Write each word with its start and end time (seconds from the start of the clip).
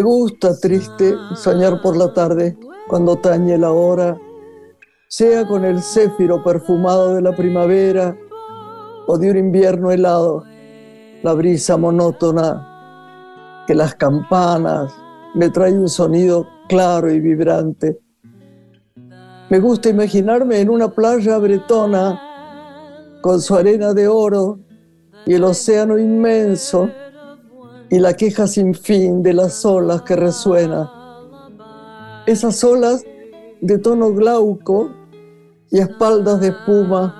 Me 0.00 0.04
gusta, 0.04 0.58
triste, 0.58 1.14
soñar 1.36 1.82
por 1.82 1.94
la 1.94 2.14
tarde, 2.14 2.56
cuando 2.88 3.16
tañe 3.16 3.58
la 3.58 3.70
hora, 3.70 4.18
sea 5.08 5.46
con 5.46 5.62
el 5.62 5.82
céfiro 5.82 6.42
perfumado 6.42 7.16
de 7.16 7.20
la 7.20 7.36
primavera 7.36 8.16
o 9.06 9.18
de 9.18 9.30
un 9.30 9.36
invierno 9.36 9.90
helado, 9.90 10.42
la 11.22 11.34
brisa 11.34 11.76
monótona 11.76 13.66
que 13.66 13.74
las 13.74 13.94
campanas 13.94 14.90
me 15.34 15.50
trae 15.50 15.78
un 15.78 15.90
sonido 15.90 16.48
claro 16.66 17.12
y 17.12 17.20
vibrante. 17.20 18.00
Me 19.50 19.58
gusta 19.58 19.90
imaginarme 19.90 20.60
en 20.60 20.70
una 20.70 20.88
playa 20.88 21.36
bretona 21.36 22.18
con 23.20 23.38
su 23.38 23.54
arena 23.54 23.92
de 23.92 24.08
oro 24.08 24.60
y 25.26 25.34
el 25.34 25.44
océano 25.44 25.98
inmenso 25.98 26.88
y 27.90 27.98
la 27.98 28.14
queja 28.14 28.46
sin 28.46 28.72
fin 28.72 29.22
de 29.22 29.34
las 29.34 29.64
olas 29.64 30.02
que 30.02 30.14
resuena. 30.14 30.90
Esas 32.26 32.62
olas 32.62 33.04
de 33.60 33.78
tono 33.78 34.14
glauco 34.14 34.90
y 35.70 35.80
espaldas 35.80 36.40
de 36.40 36.48
espuma. 36.48 37.16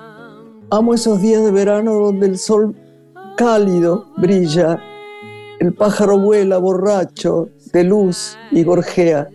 Amo 0.69 0.93
esos 0.93 1.21
días 1.21 1.43
de 1.43 1.51
verano 1.51 1.95
donde 1.95 2.27
el 2.27 2.37
sol 2.37 2.73
cálido 3.35 4.05
brilla, 4.17 4.79
el 5.59 5.73
pájaro 5.73 6.17
vuela 6.17 6.57
borracho 6.57 7.49
de 7.73 7.83
luz 7.83 8.37
y 8.51 8.63
gorjea. 8.63 9.27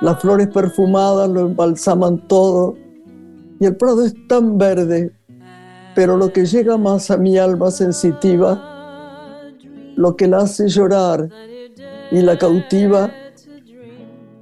Las 0.00 0.20
flores 0.20 0.48
perfumadas 0.48 1.28
lo 1.28 1.40
embalsaman 1.40 2.26
todo 2.26 2.74
y 3.60 3.66
el 3.66 3.76
prado 3.76 4.06
es 4.06 4.14
tan 4.28 4.56
verde, 4.56 5.12
pero 5.94 6.16
lo 6.16 6.32
que 6.32 6.46
llega 6.46 6.78
más 6.78 7.10
a 7.10 7.18
mi 7.18 7.36
alma 7.36 7.70
sensitiva 7.70 8.77
lo 9.98 10.14
que 10.14 10.28
la 10.28 10.38
hace 10.38 10.68
llorar 10.68 11.28
y 12.12 12.22
la 12.22 12.38
cautiva 12.38 13.10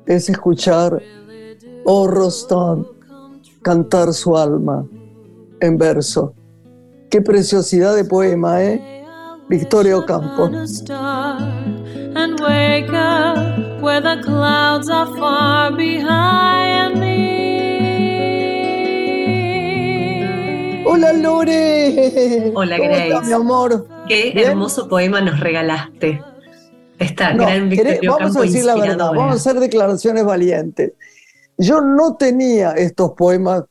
es 0.05 0.29
escuchar 0.29 1.03
oh 1.85 2.07
cantar 3.63 4.13
su 4.13 4.37
alma 4.37 4.87
en 5.61 5.79
verso. 5.79 6.35
Qué 7.09 7.23
preciosidad 7.23 7.97
de 7.97 8.05
poema, 8.05 8.63
¿eh? 8.63 9.03
Victoria 9.48 9.97
Ocampo. 9.97 10.43
Hola 10.43 10.67
Lore. 21.17 22.53
Hola 22.55 22.78
Grace. 22.78 23.27
mi 23.27 23.33
amor? 23.33 23.86
Qué 24.09 24.33
hermoso 24.36 24.89
poema 24.89 25.20
nos 25.20 25.41
regalaste. 25.41 26.23
Esta 26.98 27.33
gran 27.34 27.69
Victoria 27.69 28.00
Vamos 28.11 28.36
a 28.36 28.41
decir 28.41 28.64
la 28.64 28.75
verdad, 28.77 29.11
vamos 29.14 29.33
a 29.33 29.36
hacer 29.36 29.61
declaraciones 29.61 30.25
valientes. 30.25 30.92
Yo 31.58 31.81
no 31.81 32.17
tenía 32.17 32.73
estos 32.73 33.12
poemas 33.12 33.64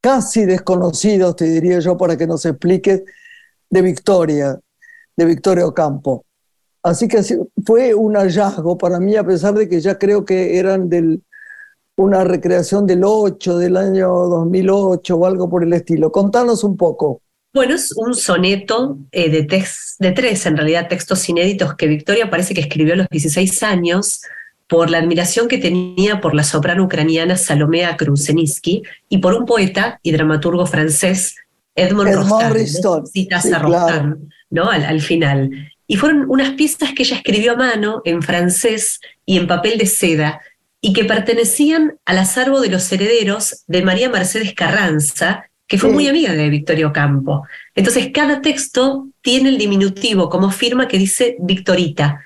casi 0.00 0.44
desconocidos, 0.44 1.34
te 1.36 1.46
diría 1.46 1.80
yo, 1.80 1.96
para 1.96 2.16
que 2.16 2.26
nos 2.26 2.44
expliques, 2.46 3.02
de 3.68 3.82
Victoria, 3.82 4.58
de 5.16 5.24
Victoria 5.24 5.66
Ocampo. 5.66 6.24
Así 6.82 7.08
que 7.08 7.20
fue 7.64 7.94
un 7.94 8.14
hallazgo 8.14 8.78
para 8.78 9.00
mí, 9.00 9.16
a 9.16 9.24
pesar 9.24 9.54
de 9.54 9.68
que 9.68 9.80
ya 9.80 9.98
creo 9.98 10.24
que 10.24 10.58
eran 10.58 10.88
del, 10.88 11.22
una 11.96 12.24
recreación 12.24 12.86
del 12.86 13.02
8, 13.04 13.58
del 13.58 13.76
año 13.76 14.08
2008 14.08 15.16
o 15.16 15.26
algo 15.26 15.48
por 15.48 15.64
el 15.64 15.72
estilo. 15.72 16.12
Contanos 16.12 16.62
un 16.62 16.76
poco. 16.76 17.22
Bueno, 17.54 17.74
es 17.74 17.92
un 17.96 18.14
soneto 18.14 18.98
eh, 19.12 19.30
de, 19.30 19.64
de 19.98 20.12
tres, 20.12 20.44
en 20.46 20.56
realidad, 20.58 20.88
textos 20.88 21.26
inéditos 21.28 21.74
que 21.74 21.86
Victoria 21.86 22.28
parece 22.28 22.52
que 22.52 22.60
escribió 22.60 22.92
a 22.92 22.96
los 22.96 23.08
16 23.08 23.62
años 23.62 24.20
por 24.68 24.90
la 24.90 24.98
admiración 24.98 25.48
que 25.48 25.58
tenía 25.58 26.20
por 26.20 26.34
la 26.34 26.42
soprano 26.42 26.84
ucraniana 26.84 27.36
Salomea 27.36 27.96
Kruseniski 27.96 28.82
y 29.08 29.18
por 29.18 29.32
un 29.34 29.46
poeta 29.46 30.00
y 30.02 30.12
dramaturgo 30.12 30.66
francés, 30.66 31.36
Edmond, 31.74 32.10
Edmond 32.10 33.06
Citas 33.06 33.50
a 33.52 34.16
¿no? 34.50 34.70
al 34.70 35.00
final. 35.00 35.50
Y 35.86 35.96
fueron 35.96 36.26
unas 36.28 36.50
piezas 36.54 36.92
que 36.94 37.04
ella 37.04 37.16
escribió 37.16 37.52
a 37.52 37.56
mano 37.56 38.02
en 38.04 38.20
francés 38.20 39.00
y 39.24 39.38
en 39.38 39.46
papel 39.46 39.78
de 39.78 39.86
seda 39.86 40.40
y 40.86 40.92
que 40.92 41.04
pertenecían 41.04 41.98
al 42.04 42.18
acervo 42.18 42.60
de 42.60 42.68
los 42.68 42.92
herederos 42.92 43.64
de 43.66 43.82
María 43.82 44.08
Mercedes 44.08 44.54
Carranza, 44.54 45.50
que 45.66 45.78
fue 45.78 45.90
muy 45.90 46.06
amiga 46.06 46.32
de 46.32 46.48
Victorio 46.48 46.92
Campo. 46.92 47.44
Entonces, 47.74 48.10
cada 48.14 48.40
texto 48.40 49.08
tiene 49.20 49.48
el 49.48 49.58
diminutivo 49.58 50.30
como 50.30 50.52
firma 50.52 50.86
que 50.86 50.96
dice 50.96 51.38
Victorita. 51.40 52.22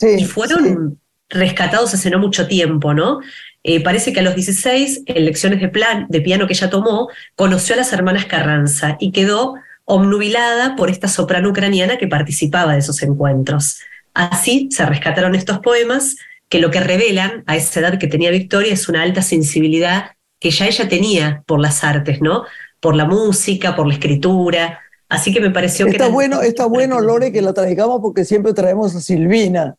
y 0.00 0.24
fueron 0.24 0.98
rescatados 1.28 1.92
hace 1.92 2.08
no 2.08 2.18
mucho 2.18 2.46
tiempo, 2.48 2.94
¿no? 2.94 3.20
Eh, 3.62 3.82
parece 3.82 4.14
que 4.14 4.20
a 4.20 4.22
los 4.22 4.34
16, 4.34 5.02
en 5.04 5.24
lecciones 5.26 5.60
de, 5.60 5.68
plan, 5.68 6.06
de 6.08 6.22
piano 6.22 6.46
que 6.46 6.54
ella 6.54 6.70
tomó, 6.70 7.08
conoció 7.36 7.74
a 7.74 7.76
las 7.76 7.92
hermanas 7.92 8.24
Carranza 8.24 8.96
y 9.00 9.12
quedó 9.12 9.56
omnubilada 9.84 10.76
por 10.76 10.88
esta 10.88 11.08
soprano 11.08 11.50
ucraniana 11.50 11.98
que 11.98 12.08
participaba 12.08 12.72
de 12.72 12.78
esos 12.78 13.02
encuentros. 13.02 13.80
Así 14.14 14.70
se 14.72 14.86
rescataron 14.86 15.34
estos 15.34 15.58
poemas 15.58 16.16
que 16.48 16.60
lo 16.60 16.70
que 16.70 16.80
revelan 16.80 17.44
a 17.46 17.56
esa 17.56 17.80
edad 17.80 17.98
que 17.98 18.06
tenía 18.06 18.30
Victoria 18.30 18.72
es 18.72 18.88
una 18.88 19.02
alta 19.02 19.22
sensibilidad 19.22 20.12
que 20.40 20.50
ya 20.50 20.66
ella 20.66 20.88
tenía 20.88 21.42
por 21.46 21.60
las 21.60 21.84
artes, 21.84 22.20
¿no? 22.20 22.44
por 22.80 22.94
la 22.94 23.04
música, 23.04 23.74
por 23.74 23.86
la 23.86 23.94
escritura. 23.94 24.80
Así 25.08 25.32
que 25.32 25.40
me 25.40 25.50
pareció 25.50 25.86
está 25.86 26.06
que... 26.06 26.12
Bueno, 26.12 26.42
está 26.42 26.66
bueno, 26.66 27.00
Lore, 27.00 27.32
que 27.32 27.42
la 27.42 27.52
traigamos 27.52 28.00
porque 28.00 28.24
siempre 28.24 28.52
traemos 28.52 28.94
a 28.94 29.00
Silvina. 29.00 29.74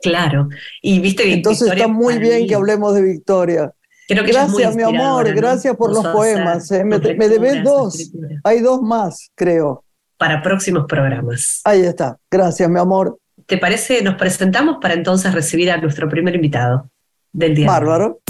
Claro. 0.00 0.48
Y 0.82 1.00
viste 1.00 1.32
Entonces 1.32 1.70
está 1.70 1.88
muy 1.88 2.18
bien 2.18 2.46
que 2.46 2.54
hablemos 2.54 2.94
de 2.94 3.02
Victoria. 3.02 3.72
gracias, 4.08 4.76
mi 4.76 4.82
amor, 4.82 5.32
gracias 5.34 5.76
por 5.76 5.92
los 5.92 6.06
poemas. 6.06 6.70
Eh. 6.70 6.84
Me, 6.84 6.98
me 6.98 7.28
debes 7.28 7.64
dos. 7.64 8.10
Hay 8.44 8.60
dos 8.60 8.82
más, 8.82 9.30
creo. 9.34 9.84
Para 10.18 10.42
próximos 10.42 10.84
programas. 10.86 11.60
Ahí 11.64 11.80
está. 11.80 12.18
Gracias, 12.30 12.68
mi 12.68 12.78
amor. 12.78 13.18
¿Te 13.46 13.58
parece? 13.58 14.02
Nos 14.02 14.14
presentamos 14.14 14.78
para 14.80 14.94
entonces 14.94 15.34
recibir 15.34 15.70
a 15.70 15.76
nuestro 15.76 16.08
primer 16.08 16.34
invitado 16.34 16.88
del 17.30 17.54
día. 17.54 17.66
Bárbaro. 17.66 18.20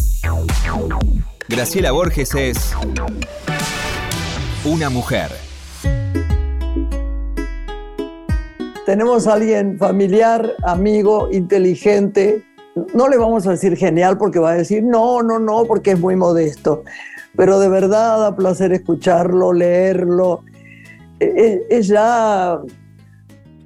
Graciela 1.49 1.93
Borges 1.93 2.35
es 2.35 2.75
una 4.65 4.91
mujer. 4.91 5.31
Tenemos 8.87 9.29
a 9.29 9.35
alguien 9.35 9.79
familiar, 9.79 10.53
amigo, 10.65 11.29
inteligente. 11.31 12.43
No 12.93 13.09
le 13.09 13.17
vamos 13.17 13.47
a 13.47 13.53
decir 13.53 13.77
genial 13.77 14.19
porque 14.19 14.41
va 14.41 14.51
a 14.51 14.55
decir 14.57 14.83
no, 14.83 15.23
no, 15.23 15.39
no, 15.39 15.65
porque 15.65 15.93
es 15.93 16.01
muy 16.01 16.17
modesto. 16.17 16.83
Pero 17.37 17.61
de 17.61 17.69
verdad 17.69 18.19
da 18.19 18.35
placer 18.35 18.73
escucharlo, 18.73 19.53
leerlo. 19.53 20.43
E, 21.21 21.27
e, 21.27 21.79
es 21.79 21.87
ya 21.87 22.59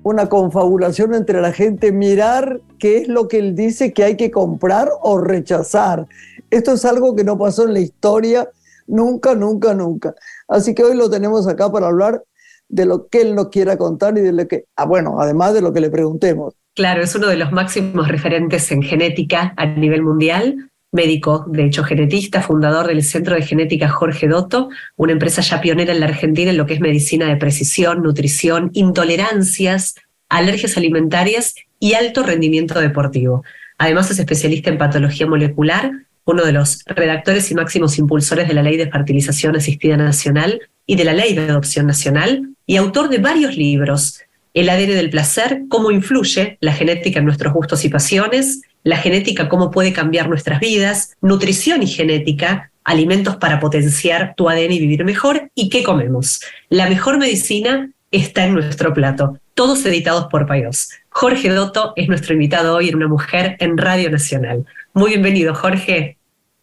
una 0.08 0.28
confabulación 0.28 1.14
entre 1.14 1.40
la 1.40 1.52
gente, 1.52 1.92
mirar 1.92 2.60
qué 2.78 2.98
es 2.98 3.08
lo 3.08 3.28
que 3.28 3.38
él 3.38 3.54
dice 3.54 3.92
que 3.92 4.04
hay 4.04 4.16
que 4.16 4.30
comprar 4.30 4.88
o 5.02 5.18
rechazar. 5.18 6.06
Esto 6.50 6.72
es 6.72 6.84
algo 6.84 7.14
que 7.14 7.24
no 7.24 7.38
pasó 7.38 7.64
en 7.64 7.74
la 7.74 7.80
historia 7.80 8.48
nunca, 8.86 9.34
nunca, 9.34 9.74
nunca. 9.74 10.14
Así 10.48 10.74
que 10.74 10.82
hoy 10.82 10.96
lo 10.96 11.08
tenemos 11.10 11.46
acá 11.46 11.70
para 11.70 11.86
hablar 11.86 12.22
de 12.68 12.86
lo 12.86 13.08
que 13.08 13.20
él 13.20 13.34
nos 13.34 13.48
quiera 13.48 13.76
contar 13.76 14.16
y 14.18 14.20
de 14.20 14.32
lo 14.32 14.48
que, 14.48 14.64
ah, 14.76 14.84
bueno, 14.84 15.20
además 15.20 15.54
de 15.54 15.62
lo 15.62 15.72
que 15.72 15.80
le 15.80 15.90
preguntemos. 15.90 16.54
Claro, 16.74 17.02
es 17.02 17.14
uno 17.14 17.28
de 17.28 17.36
los 17.36 17.52
máximos 17.52 18.08
referentes 18.08 18.70
en 18.70 18.82
genética 18.82 19.52
a 19.56 19.66
nivel 19.66 20.02
mundial, 20.02 20.70
médico, 20.92 21.44
de 21.48 21.66
hecho 21.66 21.84
genetista, 21.84 22.42
fundador 22.42 22.86
del 22.86 23.02
Centro 23.02 23.34
de 23.34 23.42
Genética 23.42 23.88
Jorge 23.88 24.28
Dotto, 24.28 24.70
una 24.96 25.12
empresa 25.12 25.42
ya 25.42 25.60
pionera 25.60 25.92
en 25.92 26.00
la 26.00 26.06
Argentina 26.06 26.50
en 26.50 26.56
lo 26.56 26.66
que 26.66 26.74
es 26.74 26.80
medicina 26.80 27.26
de 27.26 27.36
precisión, 27.36 28.02
nutrición, 28.02 28.70
intolerancias, 28.72 29.96
alergias 30.28 30.76
alimentarias 30.76 31.54
y 31.78 31.94
alto 31.94 32.22
rendimiento 32.22 32.80
deportivo. 32.80 33.44
Además 33.76 34.10
es 34.10 34.18
especialista 34.18 34.70
en 34.70 34.78
patología 34.78 35.26
molecular, 35.26 35.92
uno 36.24 36.44
de 36.44 36.52
los 36.52 36.84
redactores 36.86 37.50
y 37.50 37.54
máximos 37.54 37.98
impulsores 37.98 38.48
de 38.48 38.54
la 38.54 38.62
Ley 38.62 38.76
de 38.76 38.90
Fertilización 38.90 39.56
Asistida 39.56 39.96
Nacional 39.96 40.60
y 40.84 40.96
de 40.96 41.04
la 41.04 41.14
Ley 41.14 41.34
de 41.34 41.42
Adopción 41.42 41.86
Nacional, 41.86 42.50
y 42.66 42.76
autor 42.76 43.08
de 43.08 43.18
varios 43.18 43.56
libros, 43.56 44.20
El 44.52 44.68
ADN 44.68 44.88
del 44.88 45.10
placer, 45.10 45.62
cómo 45.68 45.90
influye 45.90 46.58
la 46.60 46.72
genética 46.72 47.20
en 47.20 47.24
nuestros 47.24 47.54
gustos 47.54 47.84
y 47.84 47.88
pasiones, 47.88 48.62
la 48.88 48.96
genética, 48.96 49.50
cómo 49.50 49.70
puede 49.70 49.92
cambiar 49.92 50.30
nuestras 50.30 50.60
vidas, 50.60 51.14
nutrición 51.20 51.82
y 51.82 51.86
genética, 51.86 52.72
alimentos 52.84 53.36
para 53.36 53.60
potenciar 53.60 54.32
tu 54.34 54.48
ADN 54.48 54.72
y 54.72 54.78
vivir 54.78 55.04
mejor, 55.04 55.50
y 55.54 55.68
qué 55.68 55.82
comemos. 55.82 56.40
La 56.70 56.88
mejor 56.88 57.18
medicina 57.18 57.90
está 58.10 58.46
en 58.46 58.54
nuestro 58.54 58.94
plato, 58.94 59.38
todos 59.52 59.84
editados 59.84 60.28
por 60.28 60.46
Payos. 60.46 60.88
Jorge 61.10 61.50
Dotto 61.50 61.92
es 61.96 62.08
nuestro 62.08 62.32
invitado 62.32 62.76
hoy 62.76 62.88
en 62.88 62.96
Una 62.96 63.08
Mujer 63.08 63.58
en 63.60 63.76
Radio 63.76 64.10
Nacional. 64.10 64.64
Muy 64.94 65.10
bienvenido, 65.10 65.54
Jorge. 65.54 66.16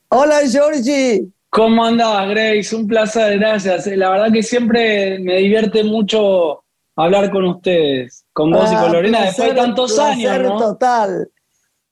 Hola, 0.10 0.40
Georgie. 0.52 1.28
¿Cómo 1.52 1.86
andás, 1.86 2.28
Grace? 2.28 2.76
Un 2.76 2.88
placer, 2.88 3.38
gracias. 3.38 3.86
La 3.86 4.10
verdad 4.10 4.34
que 4.34 4.42
siempre 4.42 5.20
me 5.20 5.38
divierte 5.38 5.84
mucho 5.84 6.64
hablar 6.96 7.30
con 7.30 7.46
ustedes, 7.46 8.26
con 8.34 8.50
vos 8.50 8.72
y 8.72 8.76
con 8.76 8.86
ah, 8.86 8.94
Lorena, 8.94 9.22
después 9.26 9.50
de 9.50 9.56
tantos 9.56 10.00
años, 10.00 10.40
¿no? 10.42 10.58
total. 10.58 11.30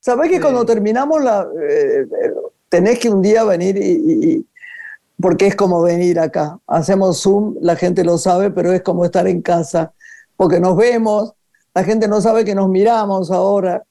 ¿Sabés 0.04 0.30
que 0.30 0.42
cuando 0.42 0.66
terminamos 0.66 1.24
la... 1.24 1.48
Eh, 1.62 2.02
eh, 2.02 2.34
tenés 2.68 3.00
que 3.00 3.10
un 3.10 3.22
día 3.22 3.46
venir 3.46 3.78
y, 3.78 4.46
porque 5.18 5.48
es 5.48 5.56
como 5.56 5.82
venir 5.82 6.20
acá. 6.20 6.60
Hacemos 6.68 7.22
Zoom, 7.22 7.56
la 7.62 7.78
gente 7.78 8.04
lo 8.04 8.18
sabe, 8.18 8.52
pero 8.52 8.74
es 8.74 8.82
como 8.82 9.06
estar 9.06 9.26
en 9.30 9.42
casa, 9.42 9.94
porque 10.36 10.60
nos 10.60 10.76
vemos, 10.76 11.34
la 11.74 11.86
gente 11.86 12.10
no 12.10 12.20
sabe 12.20 12.44
que 12.44 12.54
nos 12.54 12.68
miramos 12.68 13.32
ahora. 13.32 13.86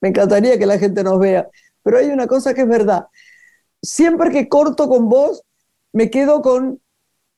Me 0.00 0.08
encantaría 0.08 0.58
que 0.58 0.66
la 0.66 0.78
gente 0.78 1.04
nos 1.04 1.20
vea. 1.20 1.48
Pero 1.84 1.98
hay 1.98 2.08
una 2.08 2.26
cosa 2.26 2.54
que 2.54 2.62
es 2.62 2.68
verdad. 2.68 3.06
Siempre 3.80 4.32
que 4.32 4.48
corto 4.48 4.88
con 4.88 5.08
vos, 5.08 5.44
me 5.92 6.10
quedo 6.10 6.42
con 6.42 6.80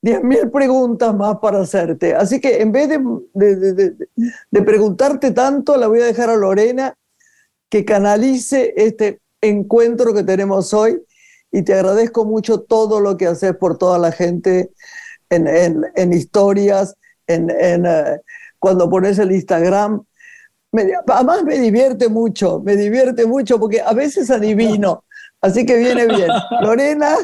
10.000 0.00 0.50
preguntas 0.50 1.14
más 1.14 1.40
para 1.40 1.60
hacerte. 1.60 2.14
Así 2.14 2.40
que 2.40 2.62
en 2.62 2.72
vez 2.72 2.88
de, 2.88 3.98
de, 4.50 4.62
preguntarte 4.62 5.32
tanto, 5.32 5.76
la 5.76 5.88
voy 5.88 6.00
a 6.00 6.06
dejar 6.06 6.30
a 6.30 6.36
Lorena 6.36 6.96
que 7.74 7.84
canalice 7.84 8.72
este 8.76 9.18
encuentro 9.40 10.14
que 10.14 10.22
tenemos 10.22 10.72
hoy 10.72 11.02
y 11.50 11.62
te 11.62 11.74
agradezco 11.74 12.24
mucho 12.24 12.60
todo 12.60 13.00
lo 13.00 13.16
que 13.16 13.26
haces 13.26 13.56
por 13.56 13.78
toda 13.78 13.98
la 13.98 14.12
gente 14.12 14.70
en, 15.28 15.48
en, 15.48 16.12
historias, 16.12 16.94
en, 17.26 17.50
en 17.50 17.84
eh, 17.84 18.20
cuando 18.60 18.88
pones 18.88 19.18
el 19.18 19.32
Instagram. 19.32 20.04
además 21.08 21.42
me 21.42 21.58
divierte 21.58 22.08
mucho, 22.08 22.60
me 22.60 22.76
divierte 22.76 23.26
mucho 23.26 23.58
porque 23.58 23.80
a 23.80 23.92
veces 23.92 24.30
adivino, 24.30 25.02
así 25.40 25.66
que 25.66 25.76
viene 25.76 26.06
bien. 26.06 26.28
Lorena. 26.62 27.16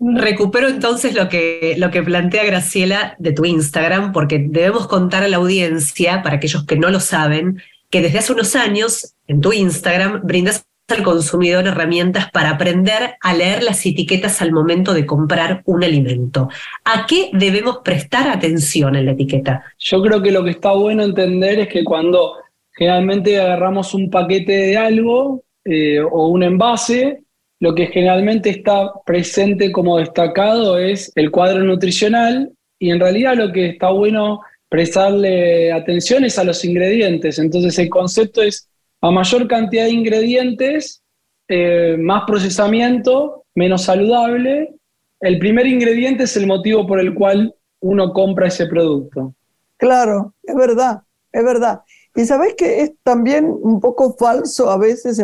Recupero 0.00 0.68
entonces 0.68 1.14
lo 1.14 1.28
que, 1.28 1.74
lo 1.76 1.90
que 1.90 2.02
plantea 2.02 2.46
Graciela 2.46 3.14
de 3.18 3.32
tu 3.32 3.44
Instagram, 3.44 4.14
porque 4.14 4.38
debemos 4.38 4.86
contar 4.86 5.22
a 5.22 5.28
la 5.28 5.36
audiencia, 5.36 6.22
para 6.22 6.36
aquellos 6.36 6.64
que 6.64 6.78
no 6.78 6.88
lo 6.88 7.00
saben, 7.00 7.60
que 7.90 8.02
desde 8.02 8.18
hace 8.18 8.32
unos 8.32 8.54
años 8.56 9.14
en 9.26 9.40
tu 9.40 9.52
Instagram 9.52 10.22
brindas 10.24 10.64
al 10.88 11.02
consumidor 11.02 11.66
herramientas 11.66 12.30
para 12.30 12.50
aprender 12.50 13.16
a 13.20 13.34
leer 13.34 13.62
las 13.62 13.84
etiquetas 13.84 14.40
al 14.40 14.52
momento 14.52 14.94
de 14.94 15.04
comprar 15.04 15.62
un 15.66 15.84
alimento. 15.84 16.48
¿A 16.84 17.04
qué 17.06 17.30
debemos 17.34 17.78
prestar 17.84 18.28
atención 18.28 18.96
en 18.96 19.06
la 19.06 19.12
etiqueta? 19.12 19.64
Yo 19.78 20.02
creo 20.02 20.22
que 20.22 20.30
lo 20.30 20.42
que 20.44 20.52
está 20.52 20.72
bueno 20.72 21.02
entender 21.02 21.60
es 21.60 21.68
que 21.68 21.84
cuando 21.84 22.36
generalmente 22.72 23.38
agarramos 23.38 23.92
un 23.92 24.08
paquete 24.08 24.52
de 24.52 24.76
algo 24.78 25.42
eh, 25.64 26.00
o 26.00 26.28
un 26.28 26.42
envase, 26.42 27.22
lo 27.60 27.74
que 27.74 27.88
generalmente 27.88 28.50
está 28.50 28.92
presente 29.04 29.72
como 29.72 29.98
destacado 29.98 30.78
es 30.78 31.12
el 31.16 31.30
cuadro 31.30 31.64
nutricional 31.64 32.52
y 32.78 32.90
en 32.90 33.00
realidad 33.00 33.34
lo 33.34 33.52
que 33.52 33.70
está 33.70 33.90
bueno 33.90 34.40
prestarle 34.68 35.72
atención 35.72 36.24
es 36.24 36.38
a 36.38 36.44
los 36.44 36.64
ingredientes. 36.64 37.38
Entonces 37.38 37.78
el 37.78 37.88
concepto 37.88 38.42
es 38.42 38.68
a 39.00 39.10
mayor 39.10 39.48
cantidad 39.48 39.84
de 39.84 39.90
ingredientes, 39.90 41.02
eh, 41.48 41.96
más 41.98 42.24
procesamiento, 42.26 43.44
menos 43.54 43.84
saludable. 43.84 44.74
El 45.20 45.38
primer 45.38 45.66
ingrediente 45.66 46.24
es 46.24 46.36
el 46.36 46.46
motivo 46.46 46.86
por 46.86 47.00
el 47.00 47.14
cual 47.14 47.54
uno 47.80 48.12
compra 48.12 48.48
ese 48.48 48.66
producto. 48.66 49.34
Claro, 49.76 50.34
es 50.42 50.54
verdad, 50.54 51.02
es 51.32 51.44
verdad. 51.44 51.80
Y 52.14 52.24
sabes 52.24 52.54
que 52.54 52.82
es 52.82 52.92
también 53.02 53.46
un 53.46 53.80
poco 53.80 54.16
falso 54.16 54.70
a 54.70 54.76
veces, 54.76 55.22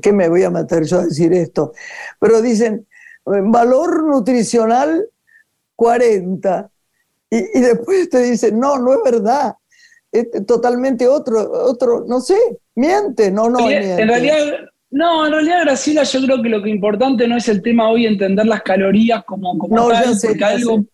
¿qué 0.00 0.12
me 0.12 0.28
voy 0.28 0.42
a 0.42 0.50
meter 0.50 0.84
yo 0.84 1.00
a 1.00 1.04
decir 1.04 1.32
esto? 1.34 1.72
Pero 2.18 2.40
dicen, 2.40 2.86
valor 3.24 4.04
nutricional 4.04 5.06
40. 5.76 6.71
Y, 7.32 7.58
y 7.58 7.60
después 7.62 8.10
te 8.10 8.22
dicen, 8.22 8.60
no, 8.60 8.78
no 8.78 8.92
es 8.92 9.00
verdad 9.04 9.54
es 10.12 10.28
totalmente 10.46 11.08
otro, 11.08 11.50
otro, 11.50 12.04
no 12.06 12.20
sé, 12.20 12.36
miente, 12.74 13.32
no, 13.32 13.48
no. 13.48 13.68
En 13.70 14.06
realidad, 14.06 14.36
no, 14.90 15.26
en 15.26 15.32
realidad, 15.32 15.62
Graciela, 15.62 16.02
yo 16.02 16.20
creo 16.22 16.42
que 16.42 16.50
lo 16.50 16.62
que 16.62 16.68
importante 16.68 17.26
no 17.26 17.38
es 17.38 17.48
el 17.48 17.62
tema 17.62 17.88
hoy 17.88 18.06
entender 18.06 18.44
las 18.44 18.62
calorías 18.62 19.24
como, 19.24 19.56
como 19.56 19.88
tal, 19.88 20.14
porque 20.22 20.44
algo, 20.44 20.84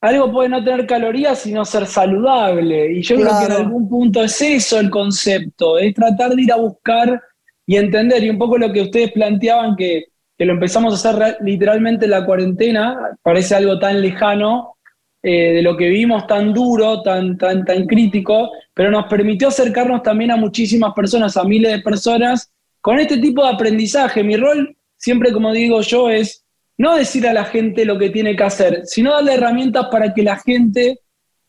algo 0.00 0.32
puede 0.32 0.48
no 0.48 0.64
tener 0.64 0.86
calorías 0.86 1.38
sino 1.38 1.64
ser 1.64 1.86
saludable. 1.86 2.94
Y 2.94 3.02
yo 3.02 3.14
creo 3.14 3.38
que 3.38 3.46
en 3.46 3.52
algún 3.52 3.88
punto 3.88 4.24
es 4.24 4.42
eso 4.42 4.80
el 4.80 4.90
concepto, 4.90 5.78
es 5.78 5.94
tratar 5.94 6.34
de 6.34 6.42
ir 6.42 6.52
a 6.52 6.56
buscar 6.56 7.22
y 7.64 7.76
entender, 7.76 8.24
y 8.24 8.30
un 8.30 8.38
poco 8.38 8.58
lo 8.58 8.72
que 8.72 8.82
ustedes 8.82 9.12
planteaban 9.12 9.76
que, 9.76 10.06
que 10.36 10.44
lo 10.44 10.54
empezamos 10.54 10.92
a 10.92 11.10
hacer 11.10 11.36
literalmente 11.42 12.06
en 12.06 12.10
la 12.10 12.26
cuarentena, 12.26 13.16
parece 13.22 13.54
algo 13.54 13.78
tan 13.78 14.00
lejano, 14.00 14.77
eh, 15.22 15.54
de 15.54 15.62
lo 15.62 15.76
que 15.76 15.88
vimos 15.88 16.26
tan 16.26 16.52
duro, 16.52 17.02
tan, 17.02 17.36
tan, 17.36 17.64
tan 17.64 17.86
crítico, 17.86 18.50
pero 18.72 18.90
nos 18.90 19.06
permitió 19.06 19.48
acercarnos 19.48 20.02
también 20.02 20.30
a 20.30 20.36
muchísimas 20.36 20.94
personas, 20.94 21.36
a 21.36 21.44
miles 21.44 21.72
de 21.72 21.80
personas, 21.80 22.52
con 22.80 23.00
este 23.00 23.18
tipo 23.18 23.42
de 23.42 23.52
aprendizaje. 23.52 24.22
Mi 24.22 24.36
rol, 24.36 24.76
siempre 24.96 25.32
como 25.32 25.52
digo 25.52 25.80
yo, 25.80 26.08
es 26.08 26.44
no 26.76 26.96
decir 26.96 27.26
a 27.26 27.32
la 27.32 27.44
gente 27.44 27.84
lo 27.84 27.98
que 27.98 28.10
tiene 28.10 28.36
que 28.36 28.44
hacer, 28.44 28.82
sino 28.84 29.12
darle 29.12 29.34
herramientas 29.34 29.88
para 29.90 30.14
que 30.14 30.22
la 30.22 30.36
gente 30.36 31.00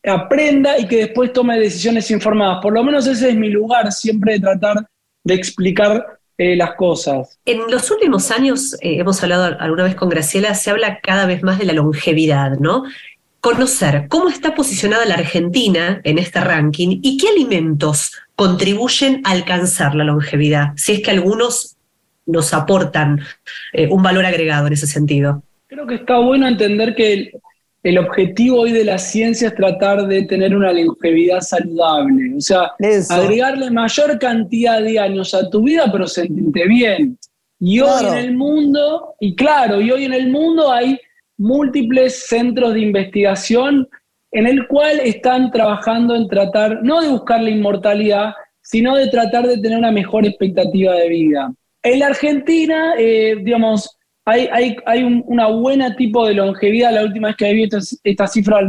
aprenda 0.02 0.78
y 0.78 0.86
que 0.86 0.96
después 0.96 1.32
tome 1.32 1.58
decisiones 1.58 2.10
informadas. 2.10 2.58
Por 2.60 2.72
lo 2.72 2.82
menos 2.82 3.06
ese 3.06 3.30
es 3.30 3.36
mi 3.36 3.50
lugar, 3.50 3.92
siempre 3.92 4.34
de 4.34 4.40
tratar 4.40 4.76
de 5.22 5.34
explicar 5.34 6.18
eh, 6.38 6.56
las 6.56 6.74
cosas. 6.74 7.38
En 7.44 7.70
los 7.70 7.90
últimos 7.90 8.30
años, 8.30 8.74
eh, 8.80 8.96
hemos 8.98 9.22
hablado 9.22 9.56
alguna 9.60 9.84
vez 9.84 9.94
con 9.94 10.08
Graciela, 10.08 10.54
se 10.54 10.70
habla 10.70 10.98
cada 11.00 11.26
vez 11.26 11.42
más 11.42 11.58
de 11.58 11.66
la 11.66 11.74
longevidad, 11.74 12.58
¿no? 12.58 12.84
Conocer 13.40 14.06
cómo 14.08 14.28
está 14.28 14.54
posicionada 14.54 15.06
la 15.06 15.14
Argentina 15.14 16.00
en 16.04 16.18
este 16.18 16.40
ranking 16.40 17.00
y 17.02 17.16
qué 17.16 17.28
alimentos 17.28 18.12
contribuyen 18.36 19.22
a 19.24 19.32
alcanzar 19.32 19.94
la 19.94 20.04
longevidad, 20.04 20.72
si 20.76 20.92
es 20.92 21.02
que 21.02 21.10
algunos 21.10 21.76
nos 22.26 22.54
aportan 22.54 23.20
eh, 23.72 23.88
un 23.88 24.02
valor 24.02 24.24
agregado 24.24 24.66
en 24.66 24.74
ese 24.74 24.86
sentido. 24.86 25.42
Creo 25.66 25.86
que 25.86 25.96
está 25.96 26.18
bueno 26.18 26.46
entender 26.46 26.94
que 26.94 27.32
el, 27.82 27.98
objetivo 27.98 28.60
hoy 28.60 28.72
de 28.72 28.84
la 28.84 28.98
ciencia 28.98 29.48
es 29.48 29.54
tratar 29.54 30.06
de 30.06 30.22
tener 30.24 30.54
una 30.54 30.72
longevidad 30.72 31.40
saludable, 31.40 32.34
o 32.36 32.40
sea, 32.40 32.72
agregarle 33.08 33.70
mayor 33.70 34.18
cantidad 34.18 34.82
de 34.82 34.98
años 34.98 35.32
a 35.34 35.48
tu 35.48 35.62
vida, 35.62 35.90
pero 35.90 36.06
sentirte 36.06 36.66
bien. 36.66 37.18
Y 37.58 37.80
hoy 37.80 38.06
en 38.06 38.14
el 38.14 38.36
mundo, 38.36 39.14
y 39.20 39.34
claro, 39.34 39.80
y 39.80 39.90
hoy 39.90 40.04
en 40.04 40.14
el 40.14 40.30
mundo 40.30 40.72
hay 40.72 40.98
múltiples 41.40 42.26
centros 42.26 42.74
de 42.74 42.80
investigación 42.80 43.88
en 44.30 44.46
el 44.46 44.66
cual 44.68 45.00
están 45.00 45.50
trabajando 45.50 46.14
en 46.14 46.28
tratar, 46.28 46.82
no 46.82 47.00
de 47.00 47.08
buscar 47.08 47.42
la 47.42 47.50
inmortalidad, 47.50 48.34
sino 48.60 48.94
de 48.94 49.08
tratar 49.08 49.46
de 49.46 49.56
tener 49.58 49.78
una 49.78 49.90
mejor 49.90 50.26
expectativa 50.26 50.94
de 50.94 51.08
vida. 51.08 51.52
En 51.82 51.98
la 51.98 52.08
Argentina, 52.08 52.92
eh, 52.98 53.36
digamos, 53.42 53.96
hay, 54.26 54.48
hay, 54.52 54.76
hay 54.84 55.02
una 55.02 55.46
buena 55.46 55.96
tipo 55.96 56.26
de 56.26 56.34
longevidad. 56.34 56.92
La 56.92 57.04
última 57.04 57.28
vez 57.28 57.36
que 57.38 57.46
había 57.46 57.62
visto 57.62 57.78
esta 58.04 58.26
cifra 58.26 58.60